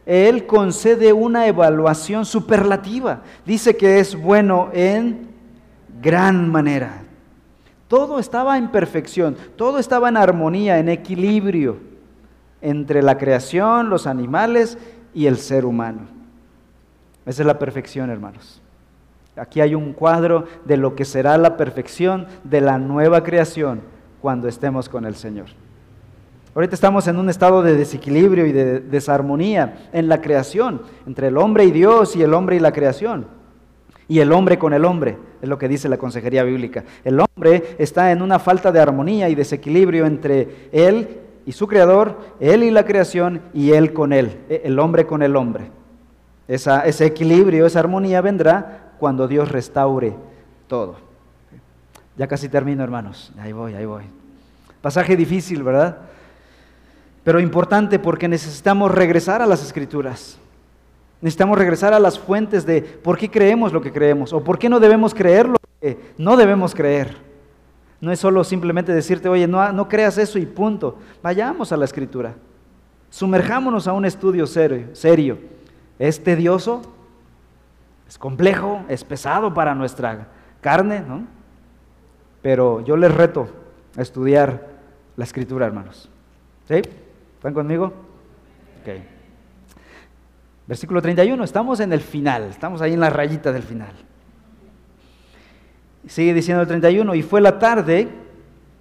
Él 0.05 0.45
concede 0.45 1.15
una 1.15 1.47
evaluación 1.47 2.27
superlativa. 2.27 3.23
Dice 3.47 3.79
que 3.79 3.99
es 3.99 4.15
bueno 4.15 4.69
en 4.75 5.31
gran 6.03 6.51
manera. 6.51 7.05
Todo 7.93 8.19
estaba 8.19 8.57
en 8.57 8.69
perfección, 8.69 9.37
todo 9.55 9.79
estaba 9.79 10.09
en 10.09 10.17
armonía, 10.17 10.79
en 10.79 10.89
equilibrio 10.89 11.77
entre 12.63 13.03
la 13.03 13.19
creación, 13.19 13.91
los 13.91 14.07
animales 14.07 14.79
y 15.13 15.27
el 15.27 15.37
ser 15.37 15.67
humano. 15.67 16.09
Esa 17.27 17.43
es 17.43 17.47
la 17.47 17.59
perfección, 17.59 18.09
hermanos. 18.09 18.63
Aquí 19.37 19.61
hay 19.61 19.75
un 19.75 19.93
cuadro 19.93 20.47
de 20.65 20.79
lo 20.79 20.95
que 20.95 21.05
será 21.05 21.37
la 21.37 21.59
perfección 21.59 22.29
de 22.45 22.63
la 22.63 22.79
nueva 22.79 23.23
creación 23.23 23.83
cuando 24.23 24.49
estemos 24.49 24.89
con 24.89 25.05
el 25.05 25.15
Señor. 25.15 25.49
Ahorita 26.55 26.75
estamos 26.75 27.07
en 27.09 27.19
un 27.19 27.29
estado 27.29 27.63
de 27.63 27.77
desequilibrio 27.77 28.47
y 28.47 28.53
de 28.53 28.81
desarmonía 28.81 29.91
en 29.93 30.09
la 30.09 30.23
creación, 30.23 30.81
entre 31.07 31.29
el 31.29 31.37
hombre 31.37 31.67
y 31.67 31.71
Dios 31.71 32.17
y 32.17 32.23
el 32.23 32.33
hombre 32.33 32.57
y 32.57 32.61
la 32.61 32.73
creación. 32.73 33.27
Y 34.09 34.21
el 34.21 34.33
hombre 34.33 34.59
con 34.59 34.73
el 34.73 34.87
hombre, 34.87 35.19
es 35.43 35.49
lo 35.49 35.59
que 35.59 35.69
dice 35.69 35.89
la 35.89 35.99
consejería 35.99 36.45
bíblica. 36.45 36.85
El 37.05 37.19
hombre 37.19 37.75
está 37.79 38.13
en 38.13 38.23
una 38.23 38.39
falta 38.39 38.71
de 38.71 38.81
armonía 38.81 39.29
y 39.29 39.35
desequilibrio 39.35 40.07
entre 40.07 40.69
él 40.71 41.19
y 41.45 41.51
su 41.51 41.67
creador, 41.67 42.17
él 42.39 42.63
y 42.63 42.71
la 42.71 42.87
creación 42.87 43.43
y 43.53 43.73
él 43.73 43.93
con 43.93 44.13
él, 44.13 44.39
e, 44.49 44.63
el 44.65 44.79
hombre 44.79 45.05
con 45.05 45.21
el 45.21 45.35
hombre. 45.35 45.71
ese 46.47 47.05
equilibrio, 47.05 47.67
esa 47.67 47.81
armonía 47.81 48.21
vendrá 48.21 48.93
cuando 48.99 49.27
Dios 49.27 49.51
restaure 49.51 50.15
todo. 50.69 50.97
Ya 52.17 52.29
casi 52.29 52.49
termino, 52.49 52.85
hermanos. 52.85 53.33
Ahí 53.39 53.53
voy, 53.53 53.75
ahí 53.75 53.85
voy. 53.85 54.05
Pasaje 54.81 55.17
difícil, 55.17 55.65
¿verdad? 55.65 55.99
Pero 57.25 57.41
importante 57.41 57.99
porque 57.99 58.29
necesitamos 58.29 58.93
regresar 58.93 59.43
a 59.43 59.47
las 59.47 59.65
escrituras. 59.65 60.39
Necesitamos 61.23 61.57
regresar 61.57 61.95
a 61.95 62.01
las 62.01 62.19
fuentes 62.19 62.67
de 62.67 62.83
por 62.83 63.17
qué 63.17 63.31
creemos 63.31 63.73
lo 63.73 63.81
que 63.81 63.93
creemos 63.93 64.33
o 64.33 64.43
por 64.43 64.59
qué 64.59 64.69
no 64.69 64.81
debemos 64.81 65.15
creer 65.15 65.49
lo 65.49 65.57
que 65.81 65.97
no 66.19 66.37
debemos 66.37 66.75
creer. 66.75 67.17
No 68.01 68.11
es 68.11 68.19
solo 68.19 68.43
simplemente 68.43 68.93
decirte, 68.93 69.29
oye, 69.29 69.47
no, 69.47 69.73
no 69.73 69.89
creas 69.89 70.19
eso 70.19 70.37
y 70.37 70.47
punto. 70.47 70.99
Vayamos 71.23 71.71
a 71.71 71.77
la 71.77 71.85
escritura. 71.85 72.35
Sumerjámonos 73.11 73.87
a 73.87 73.93
un 73.93 74.05
estudio 74.05 74.49
serio, 74.49 74.89
serio. 74.95 75.39
¿Es 76.01 76.25
tedioso? 76.25 76.83
¿Es 78.09 78.19
complejo? 78.19 78.85
¿Es 78.89 79.05
pesado 79.05 79.55
para 79.55 79.77
nuestra 79.77 80.27
carne? 80.61 81.05
¿no? 81.07 81.25
Pero 82.43 82.81
yo 82.81 82.97
les 82.97 83.15
reto 83.15 83.49
a 83.97 84.03
estudiar 84.03 84.71
la 85.17 85.23
escritura, 85.23 85.67
hermanos. 85.67 86.11
¿Sí? 86.67 86.83
¿Están 87.37 87.55
conmigo? 87.55 87.93
Ok. 88.83 89.12
Versículo 90.67 91.03
31, 91.03 91.43
estamos 91.43 91.81
en 91.81 91.93
el 91.93 92.01
final, 92.01 92.45
estamos 92.45 92.81
ahí 92.81 92.93
en 92.93 93.01
la 93.01 93.11
rayita 93.11 93.53
del 93.53 93.63
final. 93.63 93.93
Sigue 96.07 96.35
diciendo 96.35 96.63
el 96.63 96.69
31, 96.69 97.15
y 97.15 97.23
fue 97.23 97.41
la 97.41 97.59
tarde, 97.59 98.09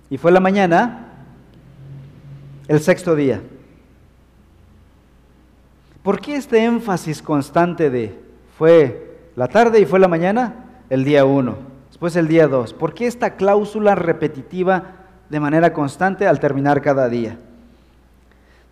y 0.09 0.17
fue 0.17 0.31
la 0.31 0.39
mañana, 0.39 1.07
el 2.67 2.79
sexto 2.79 3.15
día. 3.15 3.41
¿Por 6.03 6.19
qué 6.19 6.35
este 6.35 6.63
énfasis 6.63 7.21
constante 7.21 7.89
de 7.89 8.19
fue 8.57 9.19
la 9.35 9.47
tarde 9.47 9.79
y 9.79 9.85
fue 9.85 9.99
la 9.99 10.07
mañana? 10.07 10.65
El 10.89 11.03
día 11.03 11.25
1, 11.25 11.57
después 11.89 12.15
el 12.15 12.27
día 12.27 12.47
2. 12.47 12.73
¿Por 12.73 12.93
qué 12.93 13.07
esta 13.07 13.35
cláusula 13.35 13.95
repetitiva 13.95 14.83
de 15.29 15.39
manera 15.39 15.73
constante 15.73 16.27
al 16.27 16.39
terminar 16.39 16.81
cada 16.81 17.07
día? 17.07 17.37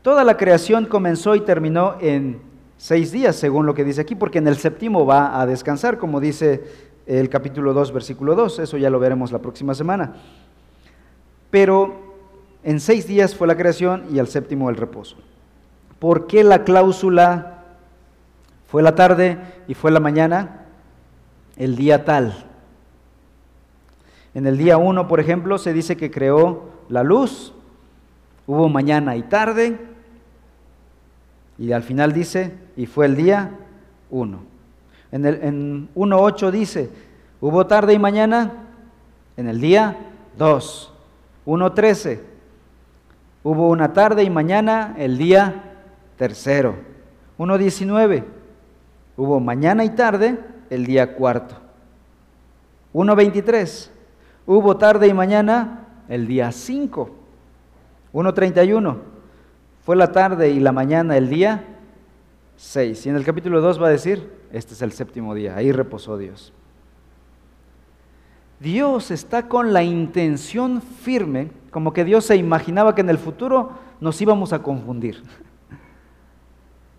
Toda 0.01 0.23
la 0.23 0.37
creación 0.37 0.85
comenzó 0.85 1.35
y 1.35 1.41
terminó 1.41 1.95
en 2.01 2.48
seis 2.79 3.11
días, 3.11 3.35
según 3.35 3.65
lo 3.65 3.75
que 3.75 3.83
dice 3.83 4.01
aquí, 4.01 4.15
porque 4.15 4.37
en 4.37 4.47
el 4.47 4.55
séptimo 4.55 5.05
va 5.05 5.39
a 5.39 5.45
descansar, 5.45 5.97
como 5.97 6.21
dice 6.21 6.63
el 7.05 7.29
capítulo 7.29 7.73
2, 7.73 7.91
versículo 7.91 8.35
2. 8.35 8.59
Eso 8.59 8.77
ya 8.77 8.89
lo 8.89 8.99
veremos 8.99 9.33
la 9.33 9.39
próxima 9.39 9.75
semana. 9.75 10.13
Pero 11.51 11.93
en 12.63 12.79
seis 12.79 13.05
días 13.05 13.35
fue 13.35 13.47
la 13.47 13.57
creación 13.57 14.05
y 14.11 14.19
al 14.19 14.29
séptimo 14.29 14.69
el 14.69 14.77
reposo. 14.77 15.17
¿Por 15.99 16.25
qué 16.25 16.43
la 16.45 16.63
cláusula 16.63 17.65
fue 18.67 18.81
la 18.81 18.95
tarde 18.95 19.37
y 19.67 19.73
fue 19.73 19.91
la 19.91 19.99
mañana? 19.99 20.65
El 21.57 21.75
día 21.75 22.05
tal. 22.05 22.45
En 24.33 24.47
el 24.47 24.57
día 24.57 24.77
1, 24.77 25.09
por 25.09 25.19
ejemplo, 25.19 25.57
se 25.57 25.73
dice 25.73 25.97
que 25.97 26.11
creó 26.11 26.69
la 26.87 27.03
luz, 27.03 27.53
hubo 28.47 28.69
mañana 28.69 29.17
y 29.17 29.23
tarde, 29.23 29.77
y 31.59 31.73
al 31.73 31.83
final 31.83 32.13
dice, 32.13 32.53
y 32.77 32.85
fue 32.85 33.05
el 33.05 33.17
día 33.17 33.51
1. 34.09 34.39
En, 35.11 35.25
en 35.25 35.89
1.8 35.93 36.51
dice, 36.51 36.89
hubo 37.41 37.67
tarde 37.67 37.93
y 37.93 37.99
mañana 37.99 38.53
en 39.35 39.49
el 39.49 39.59
día 39.59 39.97
2. 40.37 40.93
1.13, 41.45 42.19
hubo 43.43 43.69
una 43.69 43.91
tarde 43.91 44.23
y 44.23 44.29
mañana 44.29 44.95
el 44.97 45.17
día 45.17 45.63
tercero. 46.17 46.75
1.19, 47.37 48.23
hubo 49.17 49.39
mañana 49.41 49.83
y 49.83 49.89
tarde 49.89 50.39
el 50.69 50.85
día 50.85 51.15
cuarto. 51.15 51.55
1.23, 52.93 53.89
hubo 54.45 54.77
tarde 54.77 55.07
y 55.07 55.13
mañana 55.13 55.87
el 56.07 56.25
día 56.25 56.51
5. 56.51 57.09
1.31, 58.13 58.97
fue 59.89 59.95
la 59.95 60.11
tarde 60.11 60.51
y 60.51 60.59
la 60.59 60.71
mañana 60.71 61.17
el 61.17 61.29
día 61.31 61.63
6. 62.57 63.07
Y 63.07 63.09
en 63.09 63.15
el 63.15 63.25
capítulo 63.25 63.59
2 63.59 63.81
va 63.81 63.87
a 63.87 63.89
decir, 63.89 64.31
este 64.51 64.75
es 64.75 64.83
el 64.83 64.91
séptimo 64.91 65.33
día, 65.33 65.55
ahí 65.55 65.71
reposó 65.71 66.15
Dios. 66.15 66.53
Dios 68.59 69.09
está 69.09 69.47
con 69.47 69.73
la 69.73 69.81
intención 69.81 70.83
firme, 70.83 71.49
como 71.71 71.91
que 71.91 72.05
Dios 72.05 72.25
se 72.25 72.35
imaginaba 72.35 72.93
que 72.93 73.01
en 73.01 73.09
el 73.09 73.17
futuro 73.17 73.71
nos 73.99 74.21
íbamos 74.21 74.53
a 74.53 74.61
confundir. 74.61 75.23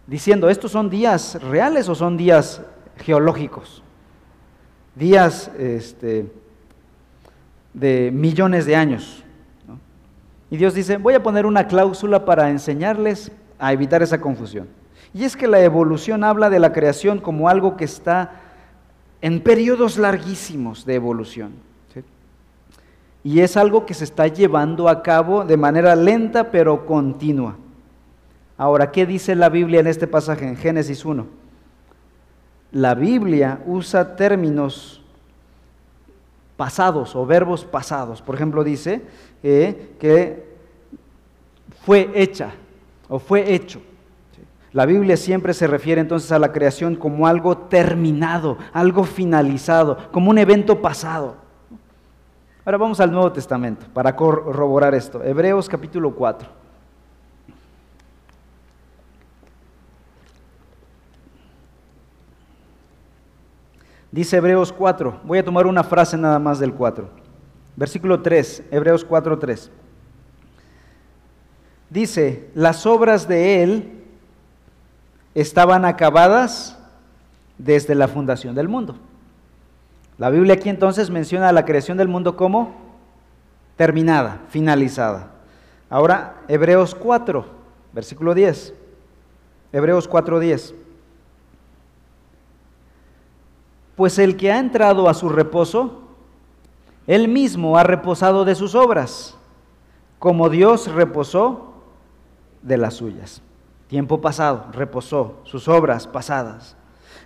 Diciendo, 0.09 0.51
¿estos 0.51 0.73
son 0.73 0.91
días 0.91 1.41
reales 1.41 1.89
o 1.89 1.95
son 1.95 2.17
días 2.17 2.61
geológicos? 2.97 3.85
Días 4.97 5.49
este, 5.57 6.27
de 7.73 8.11
millones 8.13 8.67
de 8.67 8.75
años. 8.75 9.25
Y 10.51 10.57
Dios 10.57 10.75
dice, 10.75 10.97
voy 10.97 11.15
a 11.15 11.23
poner 11.23 11.47
una 11.47 11.69
cláusula 11.69 12.25
para 12.25 12.51
enseñarles 12.51 13.31
a 13.59 13.73
evitar 13.73 14.03
esa 14.03 14.21
confusión. 14.21 14.69
Y 15.15 15.25
es 15.25 15.37
que 15.37 15.47
la 15.47 15.61
evolución 15.61 16.25
habla 16.25 16.51
de 16.51 16.59
la 16.59 16.73
creación 16.73 17.19
como 17.21 17.49
algo 17.49 17.77
que 17.77 17.85
está 17.85 18.33
en 19.21 19.41
periodos 19.41 19.97
larguísimos 19.97 20.85
de 20.85 20.95
evolución. 20.95 21.53
Y 23.23 23.41
es 23.41 23.57
algo 23.57 23.85
que 23.85 23.95
se 23.95 24.05
está 24.05 24.27
llevando 24.29 24.89
a 24.89 25.03
cabo 25.03 25.45
de 25.45 25.59
manera 25.59 25.95
lenta 25.95 26.51
pero 26.51 26.87
continua. 26.87 27.57
Ahora, 28.57 28.91
¿qué 28.91 29.05
dice 29.05 29.35
la 29.35 29.51
Biblia 29.51 29.81
en 29.81 29.87
este 29.87 30.07
pasaje, 30.07 30.47
en 30.47 30.57
Génesis 30.57 31.05
1? 31.05 31.27
La 32.73 32.95
Biblia 32.95 33.61
usa 33.67 34.17
términos 34.17 35.00
pasados 36.61 37.17
o 37.17 37.25
verbos 37.25 37.65
pasados. 37.65 38.21
Por 38.21 38.35
ejemplo, 38.35 38.63
dice 38.63 39.01
eh, 39.43 39.95
que 39.99 40.47
fue 41.87 42.11
hecha 42.15 42.51
o 43.09 43.19
fue 43.19 43.55
hecho. 43.55 43.81
La 44.75 44.85
Biblia 44.85 45.17
siempre 45.17 45.55
se 45.55 45.67
refiere 45.67 46.03
entonces 46.03 46.31
a 46.33 46.39
la 46.39 46.53
creación 46.53 46.97
como 46.97 47.27
algo 47.27 47.57
terminado, 47.57 48.59
algo 48.75 49.05
finalizado, 49.05 49.97
como 50.13 50.29
un 50.29 50.37
evento 50.37 50.83
pasado. 50.83 51.37
Ahora 52.67 52.77
vamos 52.77 53.01
al 53.01 53.11
Nuevo 53.11 53.33
Testamento 53.33 53.87
para 53.95 54.15
corroborar 54.15 54.95
esto. 54.95 55.25
Hebreos 55.25 55.67
capítulo 55.67 56.15
4. 56.15 56.47
Dice 64.13 64.39
Hebreos 64.39 64.73
4, 64.73 65.21
voy 65.25 65.39
a 65.39 65.45
tomar 65.45 65.67
una 65.67 65.85
frase 65.85 66.17
nada 66.17 66.39
más 66.39 66.59
del 66.59 66.75
4. 66.75 67.09
Versículo 67.77 68.21
3, 68.21 68.65
Hebreos 68.71 69.05
4, 69.05 69.39
3. 69.39 69.71
Dice, 71.89 72.51
las 72.55 72.87
obras 72.87 73.29
de 73.29 73.63
Él 73.63 73.93
estaban 75.35 75.85
acabadas 75.85 76.77
desde 77.59 77.95
la 77.95 78.09
fundación 78.09 78.55
del 78.55 78.69
mundo. 78.69 78.97
La 80.19 80.31
Biblia 80.31 80.55
aquí 80.55 80.69
entonces 80.69 81.09
menciona 81.09 81.53
la 81.53 81.65
creación 81.65 81.97
del 81.97 82.09
mundo 82.09 82.37
como 82.37 82.75
terminada, 83.77 84.41
finalizada. 84.49 85.31
Ahora, 85.89 86.43
Hebreos 86.49 86.95
4, 86.95 87.47
versículo 87.93 88.35
10. 88.35 88.75
Hebreos 89.73 90.07
4, 90.07 90.41
10. 90.41 90.75
Pues 94.01 94.19
el 94.19 94.39
que 94.39 94.51
ha 94.51 94.59
entrado 94.59 95.11
a 95.11 95.13
su 95.13 95.29
reposo, 95.29 96.01
él 97.07 97.29
mismo 97.29 97.77
ha 97.77 97.83
reposado 97.83 98.47
de 98.47 98.55
sus 98.55 98.75
obras, 98.75 99.37
como 100.19 100.49
Dios 100.49 100.91
reposó 100.91 101.75
de 102.63 102.79
las 102.79 102.95
suyas. 102.95 103.43
tiempo 103.89 104.23
pasado, 104.23 104.69
reposó, 104.73 105.43
sus 105.45 105.69
obras 105.69 106.07
pasadas. 106.07 106.79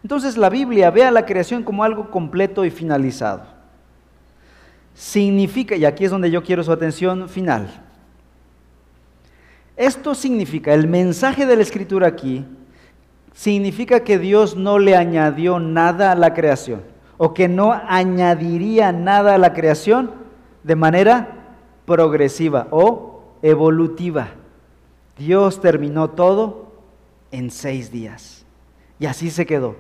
Entonces 0.03 0.37
la 0.37 0.51
Biblia 0.51 0.91
ve 0.91 1.05
a 1.05 1.13
la 1.13 1.25
creación 1.25 1.63
como 1.63 1.85
algo 1.85 2.11
completo 2.11 2.65
y 2.65 2.73
finalizado. 2.73 3.45
Significa, 4.95 5.77
y 5.77 5.85
aquí 5.85 6.07
es 6.07 6.11
donde 6.11 6.33
yo 6.33 6.43
quiero 6.43 6.65
su 6.65 6.73
atención 6.73 7.29
final, 7.29 7.69
esto 9.77 10.13
significa, 10.17 10.75
el 10.75 10.89
mensaje 10.89 11.47
de 11.47 11.55
la 11.55 11.63
escritura 11.63 12.09
aquí, 12.09 12.45
significa 13.35 14.01
que 14.01 14.19
Dios 14.19 14.57
no 14.57 14.79
le 14.79 14.97
añadió 14.97 15.59
nada 15.59 16.13
a 16.13 16.15
la 16.15 16.33
creación, 16.33 16.83
o 17.19 17.35
que 17.35 17.49
no 17.49 17.73
añadiría 17.73 18.93
nada 18.93 19.35
a 19.35 19.39
la 19.39 19.53
creación 19.53 20.11
de 20.63 20.77
manera 20.77 21.59
progresiva 21.85 22.69
o 22.71 23.23
evolutiva. 23.43 24.29
Dios 25.19 25.61
terminó 25.61 26.11
todo 26.11 26.73
en 27.31 27.51
seis 27.51 27.91
días. 27.91 28.45
Y 28.99 29.07
así 29.07 29.31
se 29.31 29.45
quedó. 29.45 29.77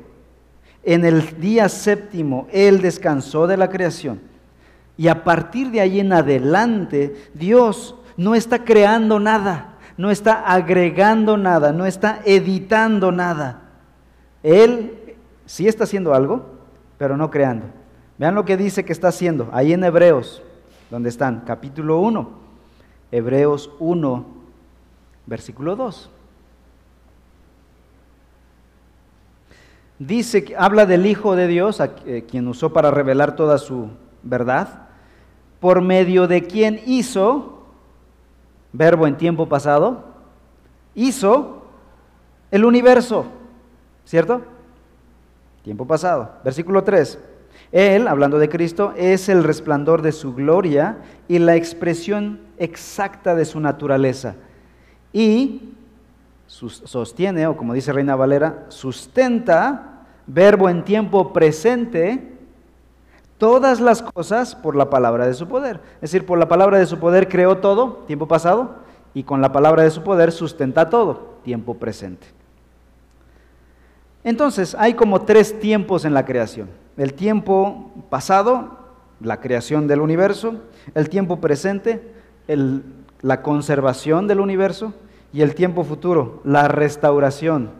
En 0.82 1.04
el 1.04 1.40
día 1.40 1.68
séptimo, 1.68 2.46
Él 2.52 2.82
descansó 2.82 3.46
de 3.46 3.56
la 3.56 3.70
creación. 3.70 4.20
Y 4.96 5.08
a 5.08 5.24
partir 5.24 5.70
de 5.70 5.80
ahí 5.80 6.00
en 6.00 6.12
adelante, 6.12 7.30
Dios 7.32 7.96
no 8.16 8.34
está 8.34 8.64
creando 8.64 9.18
nada, 9.18 9.73
no 9.96 10.10
está 10.10 10.40
agregando 10.40 11.36
nada, 11.36 11.72
no 11.72 11.86
está 11.86 12.20
editando 12.24 13.12
nada. 13.12 13.62
Él 14.42 15.16
sí 15.46 15.68
está 15.68 15.84
haciendo 15.84 16.14
algo, 16.14 16.46
pero 16.98 17.16
no 17.16 17.30
creando. 17.30 17.66
Vean 18.18 18.34
lo 18.34 18.44
que 18.44 18.56
dice 18.56 18.84
que 18.84 18.92
está 18.92 19.08
haciendo 19.08 19.48
ahí 19.52 19.72
en 19.72 19.84
Hebreos, 19.84 20.42
donde 20.90 21.08
están, 21.08 21.42
capítulo 21.46 21.98
1, 22.00 22.30
Hebreos 23.10 23.70
1, 23.78 24.24
versículo 25.26 25.76
2. 25.76 26.10
Dice 29.98 30.54
habla 30.58 30.86
del 30.86 31.06
Hijo 31.06 31.36
de 31.36 31.46
Dios, 31.46 31.80
a 31.80 31.94
eh, 32.06 32.24
quien 32.28 32.48
usó 32.48 32.72
para 32.72 32.90
revelar 32.90 33.36
toda 33.36 33.58
su 33.58 33.90
verdad, 34.22 34.88
por 35.60 35.80
medio 35.80 36.26
de 36.26 36.42
quien 36.42 36.80
hizo, 36.84 37.53
verbo 38.74 39.06
en 39.06 39.16
tiempo 39.16 39.48
pasado, 39.48 40.04
hizo 40.94 41.62
el 42.50 42.66
universo, 42.66 43.24
¿cierto? 44.04 44.42
Tiempo 45.62 45.86
pasado. 45.86 46.32
Versículo 46.44 46.84
3. 46.84 47.18
Él, 47.72 48.08
hablando 48.08 48.38
de 48.38 48.48
Cristo, 48.48 48.92
es 48.96 49.28
el 49.28 49.44
resplandor 49.44 50.02
de 50.02 50.12
su 50.12 50.34
gloria 50.34 50.98
y 51.28 51.38
la 51.38 51.56
expresión 51.56 52.40
exacta 52.58 53.34
de 53.34 53.44
su 53.44 53.60
naturaleza 53.60 54.34
y 55.14 55.74
sostiene, 56.46 57.46
o 57.46 57.56
como 57.56 57.72
dice 57.72 57.92
Reina 57.92 58.16
Valera, 58.16 58.66
sustenta, 58.68 60.04
verbo 60.26 60.68
en 60.68 60.84
tiempo 60.84 61.32
presente, 61.32 62.33
todas 63.44 63.78
las 63.78 64.00
cosas 64.00 64.54
por 64.54 64.74
la 64.74 64.88
palabra 64.88 65.26
de 65.26 65.34
su 65.34 65.46
poder. 65.46 65.78
Es 65.96 66.12
decir, 66.12 66.24
por 66.24 66.38
la 66.38 66.48
palabra 66.48 66.78
de 66.78 66.86
su 66.86 66.98
poder 66.98 67.28
creó 67.28 67.58
todo, 67.58 68.02
tiempo 68.06 68.26
pasado, 68.26 68.76
y 69.12 69.24
con 69.24 69.42
la 69.42 69.52
palabra 69.52 69.82
de 69.82 69.90
su 69.90 70.02
poder 70.02 70.32
sustenta 70.32 70.88
todo, 70.88 71.34
tiempo 71.44 71.74
presente. 71.74 72.26
Entonces, 74.24 74.74
hay 74.78 74.94
como 74.94 75.26
tres 75.26 75.60
tiempos 75.60 76.06
en 76.06 76.14
la 76.14 76.24
creación. 76.24 76.70
El 76.96 77.12
tiempo 77.12 77.92
pasado, 78.08 78.78
la 79.20 79.42
creación 79.42 79.88
del 79.88 80.00
universo, 80.00 80.54
el 80.94 81.10
tiempo 81.10 81.38
presente, 81.38 82.14
la 83.20 83.42
conservación 83.42 84.26
del 84.26 84.40
universo, 84.40 84.94
y 85.34 85.42
el 85.42 85.54
tiempo 85.54 85.84
futuro, 85.84 86.40
la 86.44 86.66
restauración 86.68 87.72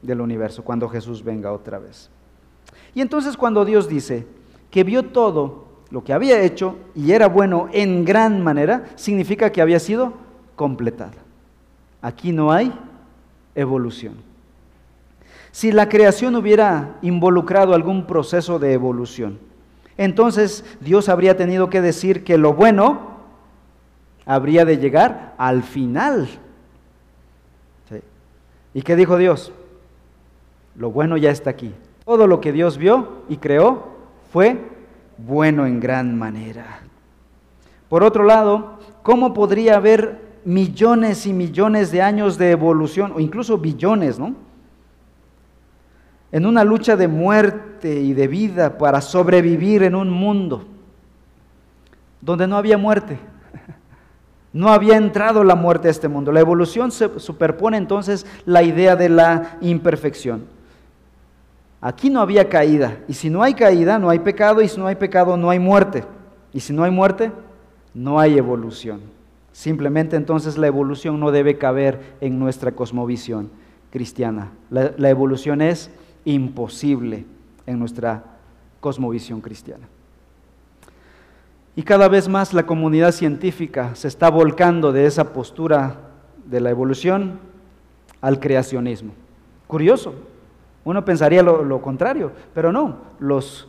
del 0.00 0.22
universo, 0.22 0.64
cuando 0.64 0.88
Jesús 0.88 1.22
venga 1.22 1.52
otra 1.52 1.78
vez. 1.78 2.08
Y 2.94 3.02
entonces 3.02 3.36
cuando 3.36 3.66
Dios 3.66 3.86
dice 3.86 4.26
que 4.74 4.82
vio 4.82 5.04
todo 5.04 5.66
lo 5.90 6.02
que 6.02 6.12
había 6.12 6.42
hecho 6.42 6.74
y 6.96 7.12
era 7.12 7.28
bueno 7.28 7.68
en 7.72 8.04
gran 8.04 8.42
manera, 8.42 8.86
significa 8.96 9.52
que 9.52 9.62
había 9.62 9.78
sido 9.78 10.14
completada. 10.56 11.12
Aquí 12.02 12.32
no 12.32 12.50
hay 12.50 12.72
evolución. 13.54 14.14
Si 15.52 15.70
la 15.70 15.88
creación 15.88 16.34
hubiera 16.34 16.96
involucrado 17.02 17.72
algún 17.72 18.04
proceso 18.08 18.58
de 18.58 18.72
evolución, 18.72 19.38
entonces 19.96 20.64
Dios 20.80 21.08
habría 21.08 21.36
tenido 21.36 21.70
que 21.70 21.80
decir 21.80 22.24
que 22.24 22.36
lo 22.36 22.54
bueno 22.54 23.14
habría 24.26 24.64
de 24.64 24.78
llegar 24.78 25.36
al 25.38 25.62
final 25.62 26.26
¿Y 28.74 28.82
qué 28.82 28.96
dijo 28.96 29.18
Dios? 29.18 29.52
Lo 30.74 30.90
bueno 30.90 31.16
ya 31.16 31.30
está 31.30 31.50
aquí. 31.50 31.72
Todo 32.04 32.26
lo 32.26 32.40
que 32.40 32.50
Dios 32.50 32.76
vio 32.76 33.22
y 33.28 33.36
creó 33.36 33.93
fue 34.34 34.60
bueno 35.16 35.64
en 35.64 35.78
gran 35.78 36.18
manera. 36.18 36.80
Por 37.88 38.02
otro 38.02 38.24
lado, 38.24 38.80
¿cómo 39.04 39.32
podría 39.32 39.76
haber 39.76 40.40
millones 40.44 41.24
y 41.26 41.32
millones 41.32 41.92
de 41.92 42.02
años 42.02 42.36
de 42.36 42.50
evolución, 42.50 43.12
o 43.14 43.20
incluso 43.20 43.58
billones, 43.58 44.18
¿no? 44.18 44.34
En 46.32 46.46
una 46.46 46.64
lucha 46.64 46.96
de 46.96 47.06
muerte 47.06 48.00
y 48.00 48.12
de 48.12 48.26
vida 48.26 48.76
para 48.76 49.00
sobrevivir 49.00 49.84
en 49.84 49.94
un 49.94 50.10
mundo 50.10 50.64
donde 52.20 52.48
no 52.48 52.56
había 52.56 52.76
muerte. 52.76 53.16
No 54.52 54.68
había 54.72 54.96
entrado 54.96 55.42
la 55.42 55.56
muerte 55.56 55.88
a 55.88 55.90
este 55.90 56.06
mundo. 56.06 56.30
La 56.30 56.38
evolución 56.38 56.92
se 56.92 57.18
superpone 57.18 57.76
entonces 57.76 58.24
la 58.46 58.62
idea 58.62 58.94
de 58.94 59.08
la 59.08 59.58
imperfección. 59.60 60.53
Aquí 61.84 62.08
no 62.08 62.22
había 62.22 62.48
caída. 62.48 62.96
Y 63.06 63.12
si 63.12 63.28
no 63.28 63.42
hay 63.42 63.52
caída, 63.52 63.98
no 63.98 64.08
hay 64.08 64.18
pecado. 64.20 64.62
Y 64.62 64.68
si 64.68 64.80
no 64.80 64.86
hay 64.86 64.94
pecado, 64.94 65.36
no 65.36 65.50
hay 65.50 65.58
muerte. 65.58 66.02
Y 66.50 66.60
si 66.60 66.72
no 66.72 66.82
hay 66.82 66.90
muerte, 66.90 67.30
no 67.92 68.18
hay 68.18 68.38
evolución. 68.38 69.02
Simplemente 69.52 70.16
entonces 70.16 70.56
la 70.56 70.66
evolución 70.66 71.20
no 71.20 71.30
debe 71.30 71.58
caber 71.58 72.16
en 72.22 72.38
nuestra 72.38 72.72
cosmovisión 72.72 73.50
cristiana. 73.90 74.50
La, 74.70 75.10
evolución 75.10 75.60
es 75.60 75.90
imposible 76.24 77.26
en 77.66 77.78
nuestra 77.78 78.24
cosmovisión 78.80 79.42
cristiana. 79.42 79.86
Y 81.76 81.82
cada 81.82 82.08
vez 82.08 82.30
más 82.30 82.54
la 82.54 82.64
comunidad 82.64 83.12
científica 83.12 83.94
se 83.94 84.08
está 84.08 84.30
volcando 84.30 84.90
de 84.90 85.04
esa 85.04 85.34
postura 85.34 85.98
de 86.46 86.60
la 86.62 86.70
evolución 86.70 87.40
al 88.22 88.40
creacionismo. 88.40 89.12
Curioso, 89.66 90.14
uno 90.84 91.04
pensaría 91.04 91.42
lo, 91.42 91.80
contrario, 91.80 92.32
pero 92.52 92.72
no, 92.72 92.96
los 93.18 93.68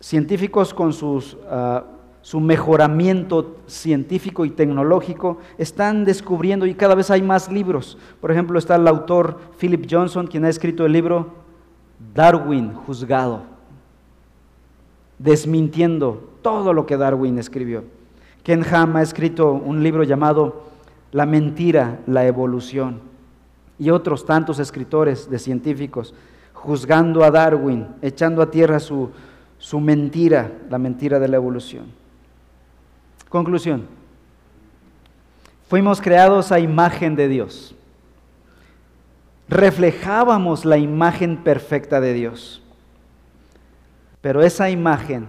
científicos 0.00 0.72
con 0.72 0.92
sus, 0.92 1.36
ah, 1.50 1.84
su 2.22 2.40
mejoramiento 2.40 3.56
científico 3.66 4.44
y 4.44 4.50
tecnológico 4.50 5.38
están 5.58 6.04
descubriendo 6.04 6.66
y 6.66 6.74
cada 6.74 6.94
vez 6.94 7.10
hay 7.10 7.22
más 7.22 7.50
libros. 7.50 7.98
Por 8.20 8.30
ejemplo, 8.30 8.58
está 8.58 8.76
el 8.76 8.88
autor 8.88 9.38
Philip 9.58 9.86
Johnson, 9.90 10.26
quien 10.26 10.44
ha 10.44 10.48
escrito 10.48 10.84
el 10.84 10.92
libro 10.92 11.28
Darwin, 12.14 12.72
juzgado, 12.74 13.42
desmintiendo 15.18 16.30
todo 16.42 16.72
lo 16.72 16.86
que 16.86 16.96
Darwin 16.96 17.38
escribió. 17.38 17.84
Ken 18.42 18.64
Ham 18.72 18.96
ha 18.96 19.02
escrito 19.02 19.52
un 19.52 19.82
libro 19.82 20.02
llamado 20.02 20.62
La 21.12 21.26
mentira, 21.26 22.00
la 22.06 22.26
evolución. 22.26 23.09
Y 23.80 23.90
otros 23.90 24.24
tantos 24.24 24.60
escritores 24.60 25.28
de 25.28 25.40
científicos 25.40 26.14
juzgando 26.52 27.24
a 27.24 27.30
Darwin, 27.30 27.88
echando 28.02 28.42
a 28.42 28.50
tierra 28.50 28.78
su, 28.78 29.10
su 29.58 29.80
mentira, 29.80 30.52
la 30.68 30.78
mentira 30.78 31.18
de 31.18 31.26
la 31.26 31.36
evolución. 31.36 31.86
Conclusión. 33.28 33.86
Fuimos 35.68 36.00
creados 36.00 36.52
a 36.52 36.60
imagen 36.60 37.16
de 37.16 37.28
Dios. 37.28 37.74
Reflejábamos 39.48 40.64
la 40.64 40.76
imagen 40.76 41.38
perfecta 41.38 42.00
de 42.00 42.12
Dios. 42.12 42.62
Pero 44.20 44.42
esa 44.42 44.68
imagen 44.68 45.28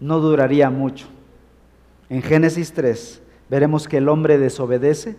no 0.00 0.20
duraría 0.20 0.70
mucho. 0.70 1.06
En 2.08 2.22
Génesis 2.22 2.72
3 2.72 3.20
veremos 3.50 3.88
que 3.88 3.98
el 3.98 4.08
hombre 4.08 4.38
desobedece 4.38 5.16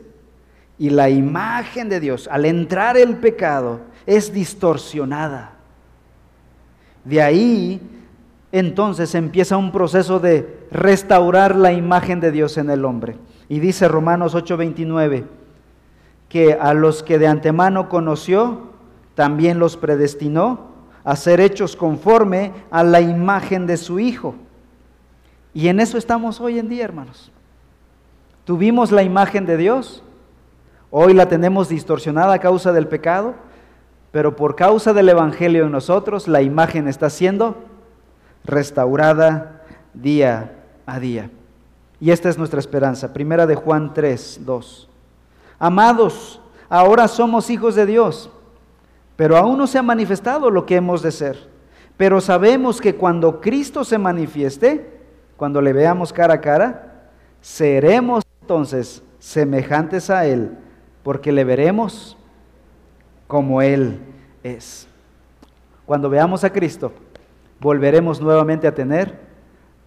y 0.78 0.90
la 0.90 1.10
imagen 1.10 1.90
de 1.90 2.00
Dios, 2.00 2.28
al 2.32 2.46
entrar 2.46 2.98
el 2.98 3.18
pecado, 3.18 3.82
es 4.06 4.34
distorsionada. 4.34 5.54
De 7.04 7.22
ahí 7.22 7.82
entonces 8.52 9.16
empieza 9.16 9.58
un 9.58 9.72
proceso 9.72 10.20
de 10.20 10.68
restaurar 10.72 11.56
la 11.56 11.74
imagen 11.74 12.20
de 12.20 12.32
Dios 12.32 12.58
en 12.58 12.70
el 12.70 12.86
hombre. 12.86 13.18
Y 13.50 13.60
dice 13.60 13.88
Romanos 13.88 14.36
8:29 14.36 15.26
que 16.30 16.54
a 16.54 16.74
los 16.74 17.04
que 17.04 17.20
de 17.20 17.28
antemano 17.28 17.88
conoció, 17.88 18.72
también 19.14 19.60
los 19.60 19.78
predestinó 19.78 20.72
a 21.04 21.16
ser 21.16 21.40
hechos 21.40 21.76
conforme 21.76 22.52
a 22.72 22.84
la 22.84 23.00
imagen 23.00 23.68
de 23.68 23.78
su 23.78 24.00
Hijo 24.00 24.36
y 25.56 25.70
en 25.70 25.80
eso 25.80 25.98
estamos 25.98 26.42
hoy 26.42 26.60
en 26.60 26.68
día, 26.68 26.84
hermanos. 26.84 27.32
Tuvimos 28.44 28.92
la 28.92 29.04
imagen 29.04 29.46
de 29.46 29.56
Dios, 29.56 30.04
Hoy 30.92 31.14
la 31.14 31.28
tenemos 31.28 31.70
distorsionada 31.70 32.34
a 32.34 32.40
causa 32.40 32.72
del 32.72 32.88
pecado, 32.88 33.36
pero 34.12 34.36
por 34.36 34.56
causa 34.56 34.94
del 34.94 35.10
Evangelio 35.10 35.66
en 35.66 35.72
nosotros, 35.72 36.28
la 36.28 36.42
imagen 36.42 36.88
está 36.88 37.10
siendo 37.10 37.56
restaurada 38.46 39.64
día 39.94 40.54
a 40.86 41.00
día. 41.00 41.30
Y 42.00 42.12
esta 42.12 42.30
es 42.30 42.38
nuestra 42.38 42.60
esperanza. 42.60 43.14
Primera 43.14 43.48
de 43.48 43.56
Juan 43.56 43.94
3, 43.94 44.42
2. 44.46 44.90
Amados, 45.60 46.42
ahora 46.70 47.08
somos 47.08 47.50
hijos 47.50 47.76
de 47.76 47.86
Dios, 47.86 48.30
pero 49.16 49.38
aún 49.38 49.58
no 49.58 49.68
se 49.68 49.78
ha 49.78 49.84
manifestado 49.84 50.50
lo 50.50 50.66
que 50.66 50.76
hemos 50.76 51.02
de 51.02 51.12
ser. 51.12 51.50
Pero 51.98 52.20
sabemos 52.20 52.82
que 52.82 52.96
cuando 52.96 53.40
Cristo 53.40 53.84
se 53.84 53.98
manifieste, 53.98 55.00
cuando 55.38 55.62
le 55.62 55.74
veamos 55.74 56.12
cara 56.12 56.36
a 56.36 56.42
cara, 56.42 57.10
seremos 57.42 58.24
entonces 58.42 59.02
semejantes 59.20 60.10
a 60.10 60.26
Él, 60.26 60.58
porque 61.06 61.32
le 61.32 61.44
veremos 61.44 62.18
como 63.28 63.62
Él 63.62 64.00
es. 64.42 64.88
Cuando 65.86 66.10
veamos 66.10 66.44
a 66.44 66.50
Cristo, 66.52 66.94
volveremos 67.60 68.20
nuevamente 68.22 68.66
a 68.66 68.74
tener 68.74 69.20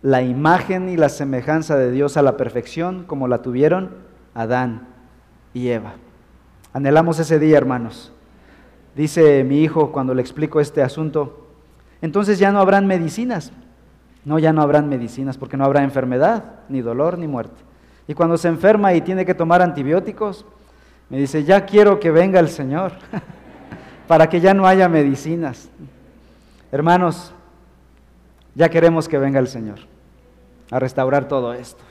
la 0.00 0.22
imagen 0.22 0.88
y 0.88 0.96
la 0.96 1.08
semejanza 1.08 1.76
de 1.76 1.90
Dios 1.90 2.16
a 2.16 2.22
la 2.22 2.36
perfección 2.36 3.02
como 3.02 3.26
la 3.26 3.42
tuvieron 3.42 3.96
Adán 4.32 4.86
y 5.52 5.70
Eva. 5.70 5.94
Anhelamos 6.72 7.18
ese 7.18 7.40
día, 7.40 7.58
hermanos. 7.58 8.12
Dice 8.94 9.42
mi 9.42 9.64
hijo 9.64 9.90
cuando 9.90 10.14
le 10.14 10.22
explico 10.22 10.60
este 10.60 10.84
asunto, 10.84 11.48
entonces 12.00 12.38
ya 12.38 12.52
no 12.52 12.60
habrán 12.60 12.86
medicinas. 12.86 13.50
No, 14.24 14.38
ya 14.38 14.52
no 14.52 14.62
habrán 14.62 14.88
medicinas 14.88 15.36
porque 15.36 15.56
no 15.56 15.64
habrá 15.64 15.82
enfermedad, 15.82 16.60
ni 16.68 16.80
dolor, 16.80 17.18
ni 17.18 17.26
muerte. 17.26 17.60
Y 18.06 18.14
cuando 18.14 18.36
se 18.36 18.46
enferma 18.46 18.94
y 18.94 19.00
tiene 19.00 19.26
que 19.26 19.34
tomar 19.34 19.62
antibióticos, 19.62 20.46
me 21.10 21.18
dice, 21.18 21.44
ya 21.44 21.64
quiero 21.64 21.98
que 22.00 22.10
venga 22.10 22.40
el 22.40 22.48
Señor 22.48 22.92
para 24.06 24.28
que 24.28 24.40
ya 24.40 24.54
no 24.54 24.66
haya 24.66 24.88
medicinas. 24.88 25.68
Hermanos, 26.70 27.32
ya 28.54 28.68
queremos 28.68 29.08
que 29.08 29.18
venga 29.18 29.38
el 29.38 29.48
Señor 29.48 29.78
a 30.70 30.78
restaurar 30.78 31.28
todo 31.28 31.54
esto. 31.54 31.82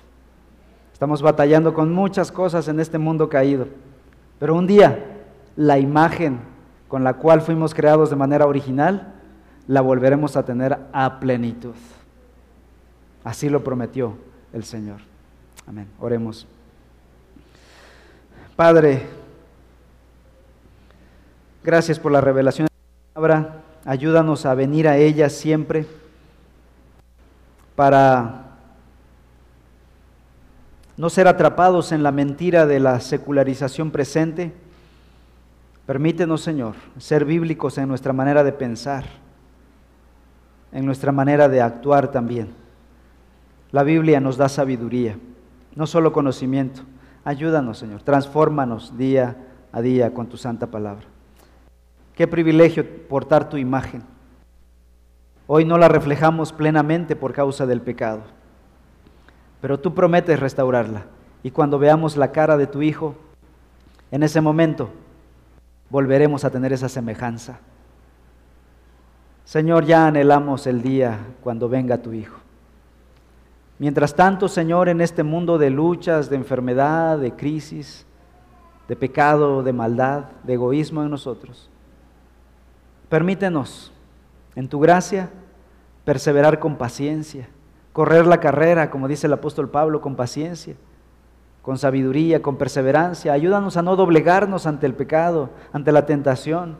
Estamos 0.93 1.21
batallando 1.21 1.73
con 1.73 1.93
muchas 1.93 2.31
cosas 2.31 2.67
en 2.67 2.79
este 2.79 2.97
mundo 2.97 3.29
caído, 3.29 3.67
pero 4.39 4.55
un 4.55 4.67
día 4.67 5.03
la 5.55 5.79
imagen 5.79 6.39
con 6.87 7.03
la 7.03 7.13
cual 7.13 7.41
fuimos 7.41 7.73
creados 7.73 8.09
de 8.09 8.15
manera 8.15 8.45
original 8.45 9.13
la 9.67 9.81
volveremos 9.81 10.37
a 10.37 10.45
tener 10.45 10.77
a 10.93 11.19
plenitud. 11.19 11.75
Así 13.23 13.49
lo 13.49 13.63
prometió 13.63 14.15
el 14.53 14.63
Señor. 14.63 15.01
Amén. 15.67 15.87
Oremos. 15.99 16.47
Padre, 18.57 19.03
gracias 21.63 21.99
por 21.99 22.11
la 22.11 22.21
revelación 22.21 22.65
de 22.65 22.73
la 22.73 23.13
palabra. 23.13 23.61
Ayúdanos 23.85 24.47
a 24.47 24.55
venir 24.55 24.87
a 24.87 24.97
ella 24.97 25.29
siempre 25.29 25.85
para 27.75 28.57
no 30.97 31.11
ser 31.11 31.27
atrapados 31.27 31.91
en 31.91 32.01
la 32.01 32.11
mentira 32.11 32.65
de 32.65 32.79
la 32.79 32.99
secularización 32.99 33.91
presente. 33.91 34.51
Permítenos, 35.85 36.41
Señor, 36.41 36.73
ser 36.97 37.25
bíblicos 37.25 37.77
en 37.77 37.87
nuestra 37.87 38.11
manera 38.11 38.43
de 38.43 38.53
pensar 38.53 39.05
en 40.71 40.83
nuestra 40.83 41.11
manera 41.11 41.47
de 41.47 41.61
actuar 41.61 42.11
también. 42.11 42.49
La 43.71 43.83
Biblia 43.83 44.19
nos 44.19 44.35
da 44.35 44.49
sabiduría, 44.49 45.15
no 45.75 45.85
solo 45.85 46.11
conocimiento. 46.11 46.81
Ayúdanos, 47.27 47.77
Señor, 47.77 48.03
transfórmanos 48.03 48.97
día 48.97 49.35
a 49.73 49.81
día 49.81 50.13
con 50.13 50.27
tu 50.27 50.37
santa 50.37 50.67
palabra. 50.67 51.03
Qué 52.15 52.25
privilegio 52.25 52.85
portar 53.09 53.49
tu 53.49 53.57
imagen. 53.57 54.01
Hoy 55.45 55.65
no 55.65 55.77
la 55.77 55.89
reflejamos 55.89 56.53
plenamente 56.53 57.17
por 57.17 57.33
causa 57.33 57.65
del 57.65 57.81
pecado, 57.81 58.21
pero 59.59 59.77
tú 59.77 59.93
prometes 59.93 60.39
restaurarla. 60.39 61.07
Y 61.43 61.51
cuando 61.51 61.77
veamos 61.77 62.15
la 62.15 62.31
cara 62.31 62.55
de 62.55 62.65
tu 62.65 62.81
Hijo, 62.81 63.15
en 64.09 64.23
ese 64.23 64.39
momento 64.39 64.89
volveremos 65.89 66.45
a 66.45 66.49
tener 66.49 66.71
esa 66.71 66.87
semejanza. 66.87 67.59
Señor, 69.43 69.83
ya 69.83 70.07
anhelamos 70.07 70.65
el 70.65 70.81
día 70.81 71.19
cuando 71.43 71.67
venga 71.67 71.97
tu 71.97 72.13
Hijo. 72.13 72.46
Mientras 73.79 74.15
tanto, 74.15 74.47
Señor, 74.47 74.89
en 74.89 75.01
este 75.01 75.21
mundo 75.23 75.57
de 75.57 75.69
luchas, 75.69 76.29
de 76.29 76.35
enfermedad, 76.35 77.19
de 77.19 77.33
crisis, 77.33 78.05
de 78.87 78.95
pecado, 78.95 79.61
de 79.61 79.73
maldad, 79.73 80.25
de 80.43 80.53
egoísmo 80.53 81.03
en 81.03 81.11
nosotros, 81.11 81.69
permítenos, 83.09 83.91
en 84.55 84.67
tu 84.67 84.79
gracia, 84.79 85.29
perseverar 86.05 86.59
con 86.59 86.77
paciencia, 86.77 87.49
correr 87.93 88.25
la 88.25 88.39
carrera, 88.39 88.89
como 88.89 89.07
dice 89.07 89.27
el 89.27 89.33
apóstol 89.33 89.69
Pablo, 89.69 90.01
con 90.01 90.15
paciencia, 90.15 90.75
con 91.61 91.77
sabiduría, 91.77 92.41
con 92.41 92.57
perseverancia. 92.57 93.33
Ayúdanos 93.33 93.77
a 93.77 93.83
no 93.83 93.95
doblegarnos 93.95 94.65
ante 94.65 94.87
el 94.87 94.95
pecado, 94.95 95.51
ante 95.71 95.91
la 95.91 96.05
tentación. 96.07 96.77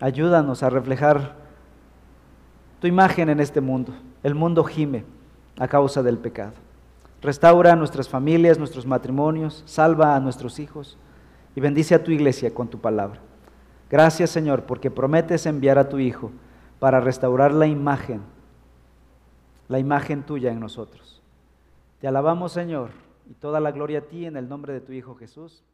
Ayúdanos 0.00 0.62
a 0.62 0.68
reflejar 0.68 1.36
tu 2.80 2.86
imagen 2.86 3.30
en 3.30 3.40
este 3.40 3.62
mundo. 3.62 3.94
El 4.22 4.34
mundo 4.34 4.64
gime 4.64 5.04
a 5.58 5.68
causa 5.68 6.02
del 6.02 6.18
pecado. 6.18 6.52
Restaura 7.20 7.74
nuestras 7.74 8.08
familias, 8.08 8.58
nuestros 8.58 8.86
matrimonios, 8.86 9.62
salva 9.66 10.14
a 10.14 10.20
nuestros 10.20 10.58
hijos 10.60 10.96
y 11.56 11.60
bendice 11.60 11.94
a 11.94 12.04
tu 12.04 12.12
iglesia 12.12 12.54
con 12.54 12.68
tu 12.68 12.78
palabra. 12.78 13.20
Gracias 13.90 14.30
Señor 14.30 14.64
porque 14.64 14.90
prometes 14.90 15.46
enviar 15.46 15.78
a 15.78 15.88
tu 15.88 15.98
Hijo 15.98 16.30
para 16.78 17.00
restaurar 17.00 17.52
la 17.52 17.66
imagen, 17.66 18.22
la 19.68 19.78
imagen 19.78 20.22
tuya 20.22 20.52
en 20.52 20.60
nosotros. 20.60 21.20
Te 22.00 22.06
alabamos 22.06 22.52
Señor 22.52 22.90
y 23.28 23.34
toda 23.34 23.58
la 23.60 23.72
gloria 23.72 24.00
a 24.00 24.02
ti 24.02 24.26
en 24.26 24.36
el 24.36 24.48
nombre 24.48 24.72
de 24.72 24.80
tu 24.80 24.92
Hijo 24.92 25.16
Jesús. 25.16 25.64